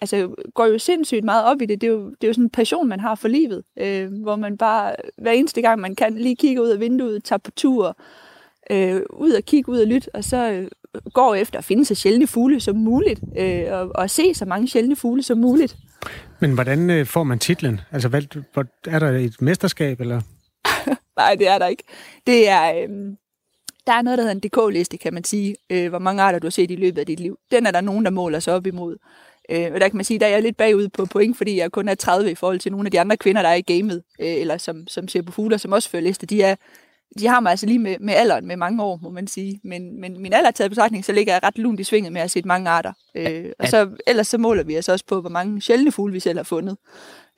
altså, 0.00 0.34
går 0.54 0.66
jo 0.66 0.78
sindssygt 0.78 1.24
meget 1.24 1.44
op 1.44 1.62
i 1.62 1.66
det. 1.66 1.80
Det 1.80 1.86
er 1.86 1.92
jo, 1.92 2.10
det 2.10 2.24
er 2.24 2.28
jo 2.28 2.32
sådan 2.32 2.44
en 2.44 2.50
passion, 2.50 2.88
man 2.88 3.00
har 3.00 3.14
for 3.14 3.28
livet, 3.28 3.62
øh, 3.78 4.12
hvor 4.22 4.36
man 4.36 4.56
bare 4.56 4.94
hver 5.18 5.32
eneste 5.32 5.62
gang, 5.62 5.80
man 5.80 5.94
kan, 5.94 6.14
lige 6.14 6.36
kigge 6.36 6.62
ud 6.62 6.68
af 6.68 6.80
vinduet, 6.80 7.24
tager 7.24 7.38
på 7.38 7.50
tur, 7.50 7.96
øh, 8.70 9.02
ud 9.10 9.32
og 9.32 9.42
kigge 9.42 9.72
ud 9.72 9.78
og 9.78 9.86
lytte, 9.86 10.14
og 10.14 10.24
så 10.24 10.50
øh, 10.50 10.68
går 11.14 11.34
efter 11.34 11.58
at 11.58 11.64
finde 11.64 11.84
så 11.84 11.94
sjældne 11.94 12.26
fugle 12.26 12.60
som 12.60 12.76
muligt, 12.76 13.20
øh, 13.38 13.64
og, 13.70 13.90
og 13.94 14.10
se 14.10 14.34
så 14.34 14.44
mange 14.44 14.68
sjældne 14.68 14.96
fugle 14.96 15.22
som 15.22 15.38
muligt. 15.38 15.76
Men 16.40 16.54
hvordan 16.54 16.90
øh, 16.90 17.06
får 17.06 17.24
man 17.24 17.38
titlen? 17.38 17.80
Altså, 17.92 18.08
hvad, 18.08 18.22
er 18.86 18.98
der 18.98 19.10
et 19.10 19.42
mesterskab, 19.42 20.00
eller? 20.00 20.20
Nej, 21.16 21.34
det 21.34 21.48
er 21.48 21.58
der 21.58 21.66
ikke. 21.66 21.82
Det 22.26 22.48
er, 22.48 22.74
øh, 22.74 22.88
der 23.86 23.92
er 23.92 24.02
noget, 24.02 24.18
der 24.18 24.24
hedder 24.24 24.34
en 24.34 24.70
DK-liste, 24.70 24.96
kan 24.96 25.14
man 25.14 25.24
sige, 25.24 25.56
øh, 25.70 25.88
hvor 25.88 25.98
mange 25.98 26.22
arter 26.22 26.38
du 26.38 26.46
har 26.46 26.50
set 26.50 26.70
i 26.70 26.76
løbet 26.76 26.98
af 26.98 27.06
dit 27.06 27.20
liv. 27.20 27.38
Den 27.50 27.66
er 27.66 27.70
der 27.70 27.80
nogen, 27.80 28.04
der 28.04 28.10
måler 28.10 28.40
sig 28.40 28.54
op 28.54 28.66
imod. 28.66 28.96
Øh, 29.50 29.70
og 29.74 29.80
der 29.80 29.88
kan 29.88 29.96
man 29.96 30.04
sige, 30.04 30.20
der 30.20 30.26
er 30.26 30.30
jeg 30.30 30.42
lidt 30.42 30.56
bagud 30.56 30.88
på 30.88 31.06
point, 31.06 31.36
fordi 31.36 31.58
jeg 31.58 31.72
kun 31.72 31.88
er 31.88 31.94
30 31.94 32.30
i 32.30 32.34
forhold 32.34 32.58
til 32.58 32.72
nogle 32.72 32.86
af 32.86 32.90
de 32.90 33.00
andre 33.00 33.16
kvinder, 33.16 33.42
der 33.42 33.48
er 33.48 33.54
i 33.54 33.60
gamet, 33.60 34.02
øh, 34.20 34.34
eller 34.34 34.56
som, 34.58 34.86
som 34.86 35.08
ser 35.08 35.22
på 35.22 35.32
fugler, 35.32 35.56
som 35.56 35.72
også 35.72 35.90
fører 35.90 36.02
liste. 36.02 36.26
De, 36.26 36.42
er, 36.42 36.56
de 37.18 37.26
har 37.26 37.40
mig 37.40 37.50
altså 37.50 37.66
lige 37.66 37.78
med, 37.78 37.96
med 38.00 38.14
alderen 38.14 38.46
med 38.46 38.56
mange 38.56 38.82
år, 38.82 38.98
må 39.02 39.10
man 39.10 39.26
sige. 39.26 39.60
Men, 39.64 40.00
men 40.00 40.22
min 40.22 40.32
alder 40.32 40.50
taget 40.50 40.70
betragtning, 40.70 41.04
så 41.04 41.12
ligger 41.12 41.32
jeg 41.32 41.42
ret 41.42 41.58
lunt 41.58 41.80
i 41.80 41.84
svinget 41.84 42.12
med 42.12 42.20
at 42.20 42.22
have 42.22 42.28
set 42.28 42.44
mange 42.44 42.70
arter. 42.70 42.92
Øh, 43.14 43.52
og 43.58 43.68
så, 43.68 43.90
ellers 44.06 44.28
så 44.28 44.38
måler 44.38 44.64
vi 44.64 44.74
altså 44.74 44.92
også 44.92 45.04
på, 45.08 45.20
hvor 45.20 45.30
mange 45.30 45.60
sjældne 45.60 45.92
fugle 45.92 46.12
vi 46.12 46.20
selv 46.20 46.38
har 46.38 46.44
fundet. 46.44 46.76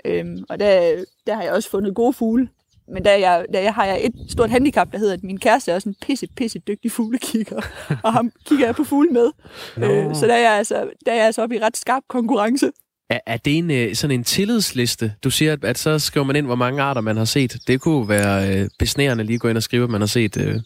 Øh, 0.05 0.27
og 0.49 0.61
der, 0.61 1.05
der 1.27 1.35
har 1.35 1.43
jeg 1.43 1.53
også 1.53 1.71
fundet 1.71 1.95
gode 1.95 2.13
fugle. 2.13 2.49
Men 2.95 3.05
der, 3.05 3.13
jeg, 3.13 3.45
der 3.53 3.61
jeg 3.61 3.75
har 3.75 3.85
jeg 3.85 4.01
et 4.05 4.13
stort 4.31 4.51
handicap, 4.51 4.93
der 4.93 4.99
hedder, 4.99 5.15
at 5.15 5.23
min 5.23 5.41
kæreste 5.41 5.71
er 5.71 5.75
også 5.75 5.89
en 5.89 5.95
pisse, 6.07 6.27
pisse 6.37 6.59
dygtig 6.59 6.93
fuglekigger. 6.93 7.63
og 8.05 8.13
ham 8.13 8.33
kigger 8.49 8.67
jeg 8.67 8.75
på 8.75 8.85
fugle 8.85 9.11
med. 9.11 9.31
Nå. 9.77 9.87
Øh, 9.87 10.15
så 10.15 10.27
der 10.27 10.35
er, 10.35 10.39
jeg 10.39 10.53
altså, 10.53 10.89
der 11.07 11.13
er 11.13 11.17
jeg 11.17 11.27
altså 11.27 11.43
oppe 11.43 11.57
i 11.57 11.61
ret 11.61 11.77
skarp 11.77 12.03
konkurrence. 12.09 12.71
Er, 13.11 13.21
er 13.27 13.37
det 13.37 13.59
en, 13.59 13.71
øh, 13.71 13.95
sådan 13.95 14.15
en 14.15 14.25
tillidsliste? 14.25 15.13
Du 15.25 15.31
siger, 15.31 15.53
at, 15.53 15.65
at 15.65 15.79
så 15.79 15.99
skriver 15.99 16.27
man 16.27 16.37
ind, 16.37 16.47
hvor 16.47 16.55
mange 16.55 16.83
arter 16.83 17.01
man 17.01 17.17
har 17.17 17.25
set. 17.25 17.57
Det 17.67 17.81
kunne 17.81 18.09
være 18.09 18.59
øh, 18.59 18.69
besnærende 18.79 19.25
lige 19.25 19.35
at 19.35 19.41
gå 19.41 19.49
ind 19.49 19.57
og 19.57 19.63
skrive, 19.63 19.85
at 19.85 19.91
man 19.91 20.01
har 20.01 20.09
set 20.09 20.37
øh, 20.37 20.61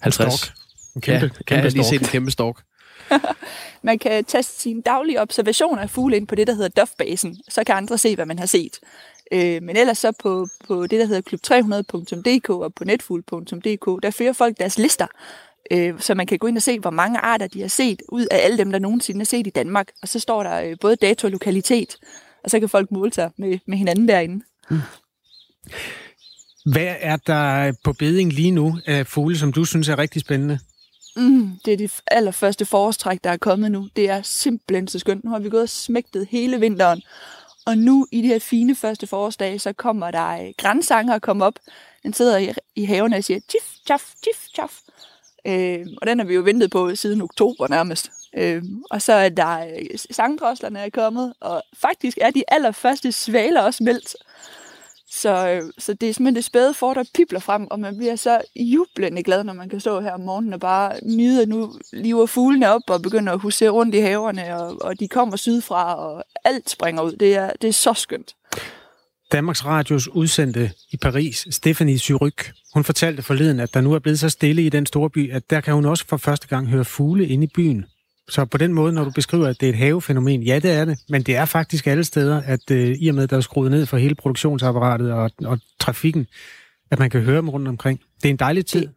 50. 0.00 0.34
Stork. 0.34 0.54
En 0.94 1.00
kæmpe, 1.00 1.24
ja, 1.24 1.28
kæmpe 1.28 1.44
jeg 1.50 1.62
har 1.62 1.70
lige 1.70 1.84
set 1.84 2.00
en 2.00 2.06
kæmpe 2.06 2.30
stork. 2.30 2.62
Man 3.82 3.98
kan 3.98 4.24
teste 4.24 4.60
sine 4.60 4.82
daglige 4.82 5.20
observationer 5.20 5.82
af 5.82 5.90
fugle 5.90 6.16
ind 6.16 6.26
på 6.26 6.34
det, 6.34 6.46
der 6.46 6.54
hedder 6.54 6.82
Duff-basen. 6.82 7.40
Så 7.48 7.64
kan 7.64 7.74
andre 7.74 7.98
se, 7.98 8.14
hvad 8.14 8.26
man 8.26 8.38
har 8.38 8.46
set. 8.46 8.78
Øh, 9.32 9.62
men 9.62 9.76
ellers 9.76 9.98
så 9.98 10.12
på, 10.12 10.48
på 10.68 10.86
det, 10.86 11.00
der 11.00 11.06
hedder 11.06 11.22
klub300.dk 11.30 12.50
og 12.50 12.74
på 12.74 12.84
netfugl.dk, 12.84 14.02
der 14.02 14.10
fører 14.10 14.32
folk 14.32 14.58
deres 14.58 14.78
lister. 14.78 15.06
Øh, 15.70 16.00
så 16.00 16.14
man 16.14 16.26
kan 16.26 16.38
gå 16.38 16.46
ind 16.46 16.56
og 16.56 16.62
se, 16.62 16.78
hvor 16.78 16.90
mange 16.90 17.18
arter 17.18 17.46
de 17.46 17.60
har 17.60 17.68
set 17.68 18.02
ud 18.08 18.26
af 18.30 18.44
alle 18.44 18.58
dem, 18.58 18.72
der 18.72 18.78
nogensinde 18.78 19.20
har 19.20 19.24
set 19.24 19.46
i 19.46 19.50
Danmark. 19.50 19.88
Og 20.02 20.08
så 20.08 20.20
står 20.20 20.42
der 20.42 20.62
øh, 20.62 20.76
både 20.80 20.96
dato 20.96 21.26
og 21.26 21.30
lokalitet. 21.30 21.96
Og 22.44 22.50
så 22.50 22.60
kan 22.60 22.68
folk 22.68 22.90
måle 22.90 23.12
sig 23.12 23.30
med, 23.36 23.58
med 23.66 23.78
hinanden 23.78 24.08
derinde. 24.08 24.44
Hvad 26.72 26.94
er 27.00 27.16
der 27.16 27.72
på 27.84 27.92
beding 27.92 28.32
lige 28.32 28.50
nu 28.50 28.78
af 28.86 29.06
fugle, 29.06 29.38
som 29.38 29.52
du 29.52 29.64
synes 29.64 29.88
er 29.88 29.98
rigtig 29.98 30.20
spændende? 30.20 30.58
Mm, 31.16 31.50
det 31.64 31.72
er 31.72 31.76
det 31.76 31.92
allerførste 32.10 32.64
forårstræk, 32.64 33.18
der 33.24 33.30
er 33.30 33.36
kommet 33.36 33.72
nu. 33.72 33.88
Det 33.96 34.10
er 34.10 34.22
simpelthen 34.22 34.88
så 34.88 34.98
skønt. 34.98 35.24
Nu 35.24 35.30
har 35.30 35.38
vi 35.38 35.48
gået 35.48 35.62
og 35.62 35.68
smægtet 35.68 36.28
hele 36.30 36.60
vinteren. 36.60 37.02
Og 37.66 37.78
nu 37.78 38.06
i 38.12 38.22
de 38.22 38.26
her 38.26 38.38
fine 38.38 38.74
første 38.74 39.06
forårsdage, 39.06 39.58
så 39.58 39.72
kommer 39.72 40.10
der 40.10 40.28
øh, 40.28 40.52
grænsanger 40.58 41.14
og 41.14 41.22
kommer 41.22 41.46
op. 41.46 41.58
Den 42.02 42.12
sidder 42.12 42.38
i, 42.38 42.52
i 42.76 42.84
haven 42.84 43.12
og 43.12 43.24
siger, 43.24 43.40
tjif, 43.48 43.62
tjaf, 43.86 44.12
tjif, 44.24 44.48
tjaf. 44.54 44.80
Øh, 45.46 45.86
og 46.00 46.06
den 46.06 46.18
har 46.18 46.26
vi 46.26 46.34
jo 46.34 46.40
ventet 46.40 46.70
på 46.70 46.96
siden 46.96 47.20
oktober 47.22 47.68
nærmest. 47.68 48.10
Øh, 48.36 48.62
og 48.90 49.02
så 49.02 49.12
er 49.12 49.28
der 49.28 49.44
sangdrosslerne 49.44 50.14
sangdroslerne 50.14 50.78
er 50.78 50.90
kommet, 50.90 51.34
og 51.40 51.62
faktisk 51.74 52.18
er 52.20 52.30
de 52.30 52.44
allerførste 52.48 53.12
svaler 53.12 53.62
også 53.62 53.84
meldt. 53.84 54.16
Så, 55.16 55.48
øh, 55.48 55.62
så 55.78 55.94
det 55.94 56.08
er 56.08 56.12
simpelthen 56.12 56.36
det 56.36 56.44
spæde 56.44 56.74
for, 56.74 56.94
der 56.94 57.04
pipler 57.14 57.40
frem, 57.40 57.66
og 57.70 57.80
man 57.80 57.96
bliver 57.96 58.16
så 58.16 58.40
jublende 58.56 59.22
glad, 59.22 59.44
når 59.44 59.52
man 59.52 59.68
kan 59.68 59.80
stå 59.80 60.00
her 60.00 60.12
om 60.12 60.20
morgenen 60.20 60.52
og 60.52 60.60
bare 60.60 60.92
nyde, 61.02 61.42
at 61.42 61.48
nu 61.48 61.74
lever 61.92 62.26
fuglene 62.26 62.70
op 62.70 62.80
og 62.88 63.02
begynder 63.02 63.32
at 63.32 63.40
huse 63.40 63.68
rundt 63.68 63.94
i 63.94 63.98
haverne, 63.98 64.56
og, 64.56 64.76
og 64.80 65.00
de 65.00 65.08
kommer 65.08 65.36
sydfra, 65.36 65.94
og 65.94 66.24
alt 66.44 66.70
springer 66.70 67.02
ud. 67.02 67.12
Det 67.12 67.34
er, 67.36 67.50
det 67.62 67.68
er 67.68 67.72
så 67.72 67.92
skønt. 67.92 68.34
Danmarks 69.32 69.64
Radios 69.64 70.08
udsendte 70.08 70.70
i 70.90 70.96
Paris, 70.96 71.46
Stephanie 71.50 71.98
Syryk, 71.98 72.52
hun 72.74 72.84
fortalte 72.84 73.22
forleden, 73.22 73.60
at 73.60 73.74
der 73.74 73.80
nu 73.80 73.92
er 73.92 73.98
blevet 73.98 74.20
så 74.20 74.28
stille 74.28 74.62
i 74.62 74.68
den 74.68 74.86
store 74.86 75.10
by, 75.10 75.32
at 75.32 75.50
der 75.50 75.60
kan 75.60 75.74
hun 75.74 75.84
også 75.84 76.04
for 76.08 76.16
første 76.16 76.48
gang 76.48 76.68
høre 76.68 76.84
fugle 76.84 77.26
inde 77.26 77.44
i 77.44 77.50
byen. 77.54 77.86
Så 78.28 78.44
på 78.44 78.58
den 78.58 78.72
måde, 78.72 78.92
når 78.92 79.04
du 79.04 79.10
beskriver, 79.10 79.46
at 79.48 79.60
det 79.60 79.66
er 79.68 79.70
et 79.72 79.78
havefænomen, 79.78 80.42
ja, 80.42 80.58
det 80.58 80.70
er 80.72 80.84
det, 80.84 80.98
men 81.08 81.22
det 81.22 81.36
er 81.36 81.44
faktisk 81.44 81.86
alle 81.86 82.04
steder, 82.04 82.42
at 82.42 82.70
øh, 82.70 82.96
i 83.00 83.08
og 83.08 83.14
med, 83.14 83.22
at 83.24 83.30
der 83.30 83.36
er 83.36 83.40
skruet 83.40 83.70
ned 83.70 83.86
for 83.86 83.96
hele 83.96 84.14
produktionsapparatet 84.14 85.12
og, 85.12 85.30
og 85.44 85.58
trafikken, 85.80 86.26
at 86.90 86.98
man 86.98 87.10
kan 87.10 87.20
høre 87.20 87.36
dem 87.36 87.48
rundt 87.48 87.68
omkring. 87.68 88.00
Det 88.22 88.28
er 88.28 88.30
en 88.30 88.36
dejlig 88.36 88.66
tid 88.66 88.80
Det- 88.80 88.90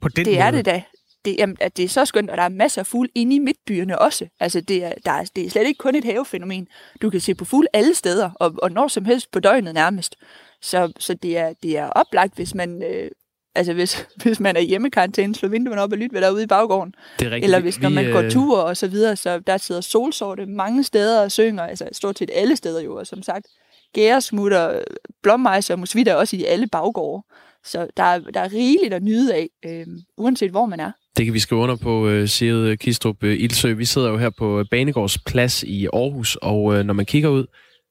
på 0.00 0.08
den 0.08 0.24
det 0.24 0.32
måde. 0.32 0.38
er 0.46 0.50
det 0.50 0.64
da. 0.66 0.82
Det, 1.24 1.36
jamen, 1.38 1.56
at 1.60 1.76
det 1.76 1.84
er 1.84 1.88
så 1.88 2.04
skønt, 2.04 2.30
og 2.30 2.36
der 2.36 2.42
er 2.42 2.48
masser 2.48 2.80
af 2.82 2.86
fugle 2.86 3.08
inde 3.14 3.36
i 3.36 3.38
midtbyerne 3.38 3.98
også. 3.98 4.26
Altså, 4.40 4.60
det 4.60 4.84
er, 4.84 4.92
der 5.04 5.12
er, 5.12 5.24
det 5.36 5.46
er 5.46 5.50
slet 5.50 5.66
ikke 5.66 5.78
kun 5.78 5.94
et 5.94 6.04
havefænomen. 6.04 6.68
Du 7.02 7.10
kan 7.10 7.20
se 7.20 7.34
på 7.34 7.44
fugle 7.44 7.68
alle 7.72 7.94
steder, 7.94 8.30
og, 8.34 8.54
og 8.62 8.72
når 8.72 8.88
som 8.88 9.04
helst 9.04 9.30
på 9.30 9.40
døgnet 9.40 9.74
nærmest. 9.74 10.16
Så, 10.62 10.92
så 10.98 11.14
det, 11.14 11.38
er, 11.38 11.52
det 11.62 11.78
er 11.78 11.86
oplagt, 11.86 12.34
hvis 12.36 12.54
man, 12.54 12.82
øh, 12.82 13.10
altså 13.56 13.72
hvis, 13.72 14.06
hvis 14.22 14.40
man 14.40 14.56
er 14.56 14.60
hjemmekarantæne, 14.60 15.34
slå 15.34 15.48
vinduerne 15.48 15.82
op 15.82 15.92
og 15.92 15.98
lyt, 15.98 16.10
hvad 16.10 16.20
der 16.20 16.26
er 16.26 16.32
ude 16.32 16.42
i 16.42 16.46
baggården. 16.46 16.94
Det 17.18 17.26
er 17.26 17.30
rigtigt. 17.30 17.44
Eller 17.44 17.60
hvis 17.60 17.80
når 17.80 17.88
man 17.88 18.12
går 18.12 18.22
øh, 18.22 18.30
ture 18.30 18.64
og 18.64 18.76
så 18.76 18.88
videre, 18.88 19.16
så 19.16 19.38
der 19.38 19.56
sidder 19.56 19.80
solsorte 19.80 20.46
mange 20.46 20.84
steder 20.84 21.22
og 21.22 21.32
synger, 21.32 21.62
altså 21.62 21.88
stort 21.92 22.18
set 22.18 22.30
alle 22.34 22.56
steder 22.56 22.82
jo, 22.82 22.96
og 22.96 23.06
som 23.06 23.22
sagt, 23.22 23.46
gæresmutter, 23.94 24.82
blåmejser 25.22 25.74
og 25.74 25.80
musvitter 25.80 26.14
også 26.14 26.36
i 26.36 26.44
alle 26.44 26.66
baggårde. 26.66 27.26
Så 27.64 27.86
der 27.96 28.02
er, 28.02 28.18
der 28.18 28.40
er 28.40 28.52
rigeligt 28.52 28.94
at 28.94 29.02
nyde 29.02 29.34
af, 29.34 29.48
øh, 29.64 29.86
uanset 30.16 30.50
hvor 30.50 30.66
man 30.66 30.80
er. 30.80 30.92
Det 31.16 31.24
kan 31.24 31.34
vi 31.34 31.38
skrive 31.38 31.60
under 31.60 31.76
på, 31.76 32.08
øh, 32.08 32.28
Sigrid 32.28 32.76
Kistrup 32.76 33.24
øh, 33.24 33.40
Ildsø. 33.40 33.72
Vi 33.72 33.84
sidder 33.84 34.10
jo 34.10 34.18
her 34.18 34.30
på 34.30 34.64
Banegårds 34.70 35.18
Plads 35.18 35.62
i 35.62 35.86
Aarhus, 35.86 36.36
og 36.36 36.74
øh, 36.74 36.84
når 36.84 36.94
man 36.94 37.06
kigger 37.06 37.28
ud, 37.28 37.46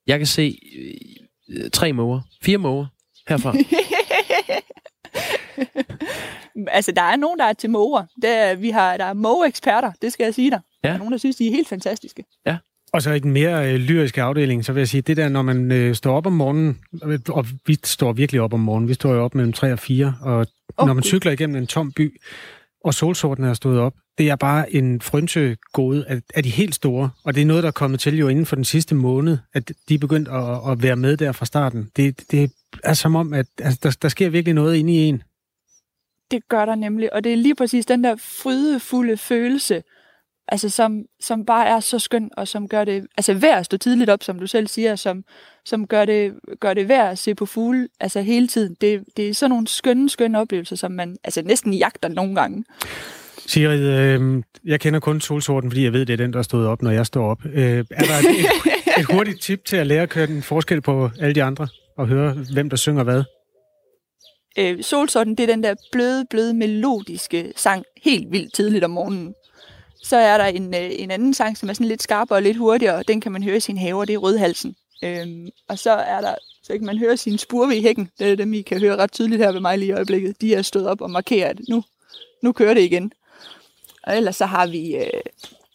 jeg 0.08 0.18
kan 0.18 0.28
se 0.28 0.58
øh, 1.50 1.70
tre 1.74 1.94
måger, 1.94 2.22
fire 2.44 2.58
måger 2.58 2.86
herfra. 3.28 3.56
altså, 6.68 6.92
der 6.92 7.02
er 7.02 7.16
nogen, 7.16 7.40
der 7.40 7.46
er 7.46 7.54
til 7.54 7.70
måger. 7.70 8.04
Der, 8.22 8.56
vi 8.56 8.70
har, 8.70 8.98
der 8.98 9.06
er 9.06 9.14
mågeeksperter, 9.14 9.92
det 10.02 10.14
skal 10.14 10.24
jeg 10.24 10.34
sige 10.34 10.52
dig. 10.52 10.60
Ja. 10.84 10.88
Der 10.88 10.94
er 10.94 10.98
nogen, 10.98 11.12
der 11.12 11.18
synes, 11.18 11.36
de 11.36 11.48
er 11.48 11.52
helt 11.52 11.68
fantastiske. 11.68 12.24
Og 12.96 13.02
så 13.02 13.12
i 13.12 13.20
den 13.20 13.32
mere 13.32 13.74
øh, 13.74 13.80
lyriske 13.80 14.22
afdeling, 14.22 14.66
så 14.66 14.74
vil 14.74 14.82
jeg 14.82 14.88
sige, 14.88 15.02
det 15.02 15.18
der, 15.18 15.30
når 15.30 15.42
man 15.42 15.72
øh, 15.72 15.96
står 15.96 16.18
op 16.18 16.26
om 16.26 16.34
morgenen, 16.34 16.80
og 17.30 17.46
vi 17.66 17.78
står 17.84 18.14
virkelig 18.14 18.42
op 18.42 18.54
om 18.54 18.60
morgenen, 18.60 18.90
vi 18.90 18.94
står 18.94 19.14
jo 19.14 19.24
op 19.24 19.36
mellem 19.36 19.54
3 19.54 19.72
og 19.72 19.80
4, 19.80 20.16
og 20.22 20.48
okay. 20.78 20.88
når 20.88 20.94
man 20.94 21.04
cykler 21.04 21.32
igennem 21.32 21.56
en 21.56 21.68
tom 21.68 21.92
by, 21.92 22.22
og 22.84 22.94
solsorten 22.94 23.44
er 23.44 23.54
stået 23.54 23.80
op, 23.80 23.94
det 24.18 24.30
er 24.30 24.36
bare 24.36 24.76
en 24.76 25.02
frønsegode 25.02 26.06
af, 26.08 26.22
af 26.36 26.44
de 26.44 26.50
helt 26.50 26.76
store, 26.76 27.10
og 27.24 27.36
det 27.36 27.42
er 27.42 27.46
noget, 27.46 27.64
der 27.64 27.68
er 27.68 27.72
kommet 27.72 28.00
til 28.00 28.18
jo 28.18 28.28
inden 28.28 28.46
for 28.46 28.56
den 28.56 28.66
sidste 28.66 28.96
måned, 28.96 29.38
at 29.54 29.72
de 29.90 29.94
er 29.94 30.00
begyndt 30.00 30.28
at, 30.28 30.72
at 30.72 30.84
være 30.84 30.96
med 30.96 31.18
der 31.18 31.32
fra 31.32 31.46
starten. 31.46 31.90
Det, 31.96 32.32
det 32.32 32.52
er 32.84 32.94
som 32.94 33.16
om, 33.16 33.34
at 33.34 33.46
altså, 33.60 33.80
der, 33.84 33.98
der 34.02 34.10
sker 34.10 34.30
virkelig 34.30 34.54
noget 34.54 34.76
inde 34.76 34.94
i 34.94 34.98
en. 34.98 35.24
Det 36.32 36.48
gør 36.48 36.66
der 36.66 36.76
nemlig, 36.76 37.14
og 37.14 37.24
det 37.24 37.34
er 37.34 37.38
lige 37.38 37.56
præcis 37.56 37.86
den 37.86 38.04
der 38.04 38.16
frydefulde 38.16 39.18
følelse, 39.18 39.84
altså 40.48 40.70
som, 40.70 41.04
som 41.20 41.46
bare 41.46 41.68
er 41.68 41.80
så 41.80 42.00
skøn, 42.00 42.30
og 42.38 42.48
som 42.48 42.68
gør 42.68 42.84
det 42.84 43.08
altså 43.18 43.34
værd 43.34 43.60
at 43.60 43.66
stå 43.66 43.78
tidligt 43.78 44.10
op, 44.10 44.24
som 44.24 44.40
du 44.40 44.48
selv 44.48 44.68
siger, 44.68 44.96
som, 44.96 45.24
som 45.66 45.88
gør, 45.88 46.06
det, 46.06 46.34
gør 46.60 46.74
det 46.74 46.88
værd 46.88 47.12
at 47.12 47.18
se 47.18 47.36
på 47.36 47.46
fugle 47.46 47.88
altså 48.00 48.22
hele 48.22 48.48
tiden. 48.48 48.76
Det, 48.82 49.04
det 49.18 49.30
er 49.30 49.34
sådan 49.34 49.50
nogle 49.50 49.68
skønne, 49.68 50.10
skønne 50.10 50.40
oplevelser, 50.40 50.76
som 50.76 50.92
man 50.92 51.18
altså 51.24 51.42
næsten 51.42 51.74
jagter 51.74 52.08
nogle 52.08 52.36
gange. 52.36 52.64
Sigrid, 53.48 53.82
øh, 53.82 54.44
jeg 54.66 54.80
kender 54.80 55.00
kun 55.00 55.22
solsorten, 55.22 55.72
fordi 55.72 55.84
jeg 55.84 55.94
ved, 55.94 56.06
det 56.06 56.14
er 56.14 56.18
den, 56.18 56.34
der 56.34 56.42
stod 56.42 56.66
op, 56.66 56.82
når 56.82 56.92
jeg 56.92 57.06
står 57.06 57.30
op. 57.32 57.46
Øh, 57.46 57.86
er 57.92 58.04
der 58.04 58.30
et, 58.30 58.40
et, 58.40 59.00
et 59.00 59.06
hurtigt 59.06 59.42
tip 59.42 59.66
til 59.66 59.78
at 59.78 59.88
lære 59.88 60.02
at 60.02 60.10
køre 60.10 60.28
den 60.28 60.44
forskel 60.44 60.82
på 60.82 61.10
alle 61.20 61.36
de 61.36 61.44
andre, 61.44 61.68
og 61.98 62.08
høre, 62.08 62.36
hvem 62.54 62.70
der 62.70 62.78
synger 62.78 63.04
hvad? 63.04 63.24
Øh, 64.58 64.84
solsorten, 64.84 65.36
det 65.36 65.44
er 65.44 65.48
den 65.48 65.64
der 65.64 65.76
bløde, 65.92 66.26
bløde, 66.30 66.54
melodiske 66.54 67.54
sang, 67.56 67.86
helt 68.04 68.32
vildt 68.32 68.54
tidligt 68.54 68.84
om 68.84 68.92
morgenen. 68.92 69.36
Så 70.04 70.18
er 70.18 70.38
der 70.38 70.46
en, 70.46 70.74
øh, 70.76 70.90
en 70.92 71.12
anden 71.12 71.34
sang, 71.34 71.58
som 71.58 71.70
er 71.70 71.74
sådan 71.74 71.88
lidt 71.88 72.04
skarpere 72.04 72.38
og 72.38 72.42
lidt 72.42 72.58
hurtigere, 72.58 72.96
og 72.96 73.08
den 73.08 73.22
kan 73.22 73.32
man 73.32 73.44
høre 73.44 73.58
i 73.58 73.60
sin 73.60 73.78
have, 73.78 74.00
og 74.00 74.08
det 74.08 74.14
er 74.14 74.18
rødhalsen. 74.18 74.76
Øhm, 75.04 75.50
og 75.68 75.80
så 75.80 75.92
er 75.92 76.22
der, 76.22 76.36
så 76.64 76.74
kan 76.74 76.86
man 76.86 76.98
høre 76.98 77.18
sin 77.18 77.38
spurve 77.38 77.78
i 77.78 77.82
hækken. 77.82 78.10
Det 78.20 78.32
er 78.32 78.36
dem, 78.36 78.54
I 78.54 78.62
kan 78.62 78.80
høre 78.80 78.96
ret 78.96 79.12
tydeligt 79.12 79.42
her 79.42 79.52
ved 79.52 79.60
mig 79.60 79.78
lige 79.78 79.90
i 79.90 79.92
øjeblikket. 79.92 80.42
De 80.42 80.56
er 80.56 80.62
stået 80.62 80.88
op 80.88 81.02
og 81.02 81.12
markerer, 81.12 81.50
at 81.50 81.60
nu, 81.70 81.84
nu 82.44 82.52
kører 82.52 82.74
det 82.74 82.82
igen. 82.82 83.12
Og 84.04 84.18
ellers 84.18 84.36
så 84.36 84.46
har 84.46 84.68
vi, 84.68 84.96
øh, 84.96 85.22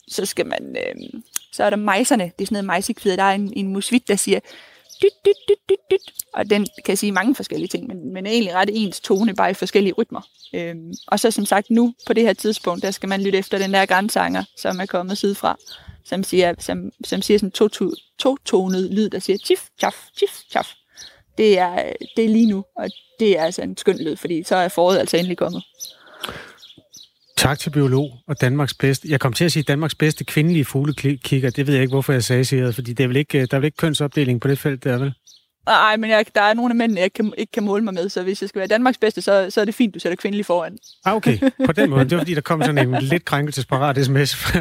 så 0.09 0.27
skal 0.27 0.47
man, 0.47 0.77
øh, 0.77 1.21
så 1.53 1.65
er 1.65 1.71
der 1.71 1.77
mejserne. 1.77 2.25
Det 2.25 2.43
er 2.43 2.47
sådan 2.47 2.55
noget 2.55 2.65
mejsekvider. 2.65 3.17
Der 3.17 3.23
er 3.23 3.35
en, 3.35 3.53
en 3.57 3.69
musvit, 3.69 4.09
der 4.09 4.17
siger, 4.17 4.41
dyt, 5.03 5.25
dyt, 5.25 5.49
dyt, 5.49 5.69
dyt, 5.69 5.91
dyt. 5.91 6.13
Og 6.35 6.51
den 6.51 6.67
kan 6.85 6.97
sige 6.97 7.13
mange 7.13 7.35
forskellige 7.35 7.69
ting, 7.69 7.87
men, 7.87 8.13
men 8.13 8.27
er 8.27 8.31
egentlig 8.31 8.55
ret 8.55 8.71
ens 8.73 9.01
tone, 9.01 9.35
bare 9.35 9.51
i 9.51 9.55
forskellige 9.55 9.93
rytmer. 9.93 10.21
Øhm, 10.55 10.93
og 11.07 11.21
så 11.21 11.31
som 11.31 11.47
sagt 11.47 11.71
nu, 11.71 11.95
på 12.07 12.13
det 12.13 12.23
her 12.23 12.33
tidspunkt, 12.33 12.83
der 12.83 12.91
skal 12.91 13.09
man 13.09 13.23
lytte 13.23 13.39
efter 13.39 13.59
den 13.59 13.75
der 13.75 13.87
grænsanger, 13.87 14.45
som 14.57 14.81
er 14.81 14.87
kommet 14.87 15.19
sidefra, 15.19 15.57
som 16.05 16.23
siger, 16.23 16.55
som, 16.59 16.91
som 17.05 17.23
siger 17.23 17.39
sådan 17.39 17.51
to, 17.51 17.69
to-tonet 18.19 18.91
lyd, 18.91 19.11
der 19.11 19.19
siger 19.19 19.39
tjif, 19.39 19.69
tjaf, 19.81 19.97
tjif, 20.19 20.31
tjaf. 20.53 20.73
Det 21.39 21.59
er, 21.59 21.93
det 22.17 22.25
er 22.25 22.29
lige 22.29 22.47
nu, 22.47 22.65
og 22.77 22.91
det 23.21 23.39
er 23.39 23.43
altså 23.45 23.63
en 23.63 23.77
skøn 23.77 23.99
lyd, 23.99 24.17
fordi 24.17 24.43
så 24.43 24.57
er 24.57 24.69
foråret 24.69 24.99
altså 24.99 25.17
endelig 25.17 25.37
kommet. 25.37 25.63
Tak 27.41 27.59
til 27.59 27.71
biolog 27.71 28.19
og 28.27 28.41
Danmarks 28.41 28.75
bedste. 28.75 29.09
Jeg 29.11 29.21
kom 29.21 29.33
til 29.33 29.45
at 29.45 29.53
sige 29.53 29.63
Danmarks 29.63 29.95
bedste 29.95 30.25
kvindelige 30.25 30.65
fuglekigger. 30.65 31.51
Det 31.51 31.67
ved 31.67 31.75
jeg 31.75 31.83
ikke, 31.83 31.93
hvorfor 31.93 32.13
jeg 32.13 32.25
sagde, 32.25 32.45
siger, 32.45 32.73
fordi 32.73 32.93
det 32.93 33.05
er 33.05 33.09
vel 33.09 33.17
ikke, 33.17 33.41
øh, 33.41 33.47
der 33.51 33.57
er 33.57 33.61
vel 33.61 33.65
ikke 33.65 33.77
kønsopdeling 33.77 34.41
på 34.41 34.49
det 34.49 34.59
felt, 34.59 34.85
der 34.85 34.93
er 34.93 34.99
vel? 34.99 35.13
Nej, 35.67 35.97
men 35.97 36.11
jeg, 36.11 36.27
der 36.35 36.41
er 36.41 36.55
nogle 36.55 36.73
af 36.73 36.77
mændene, 36.77 36.99
jeg 36.99 37.05
ikke 37.05 37.15
kan, 37.15 37.33
ikke 37.39 37.53
kan 37.53 37.63
måle 37.63 37.85
mig 37.85 37.95
med, 37.95 38.09
så 38.09 38.23
hvis 38.23 38.43
jeg 38.43 38.49
skal 38.49 38.59
være 38.59 38.69
Danmarks 38.69 38.99
bedste, 38.99 39.23
så, 39.23 39.47
så 39.51 39.61
er 39.61 39.65
det 39.65 39.75
fint, 39.75 39.95
du 39.95 39.99
sætter 40.01 40.17
kvindelig 40.17 40.47
foran. 40.47 40.79
Ah, 41.05 41.15
okay. 41.15 41.39
På 41.67 41.73
den 41.73 41.91
måde. 41.91 42.05
Det 42.05 42.13
var 42.13 42.19
fordi, 42.19 42.35
der 42.35 42.41
kom 42.41 42.63
sådan 42.63 42.95
en 42.95 43.03
lidt 43.03 43.25
krænkelsesparat 43.25 44.05
sms 44.05 44.55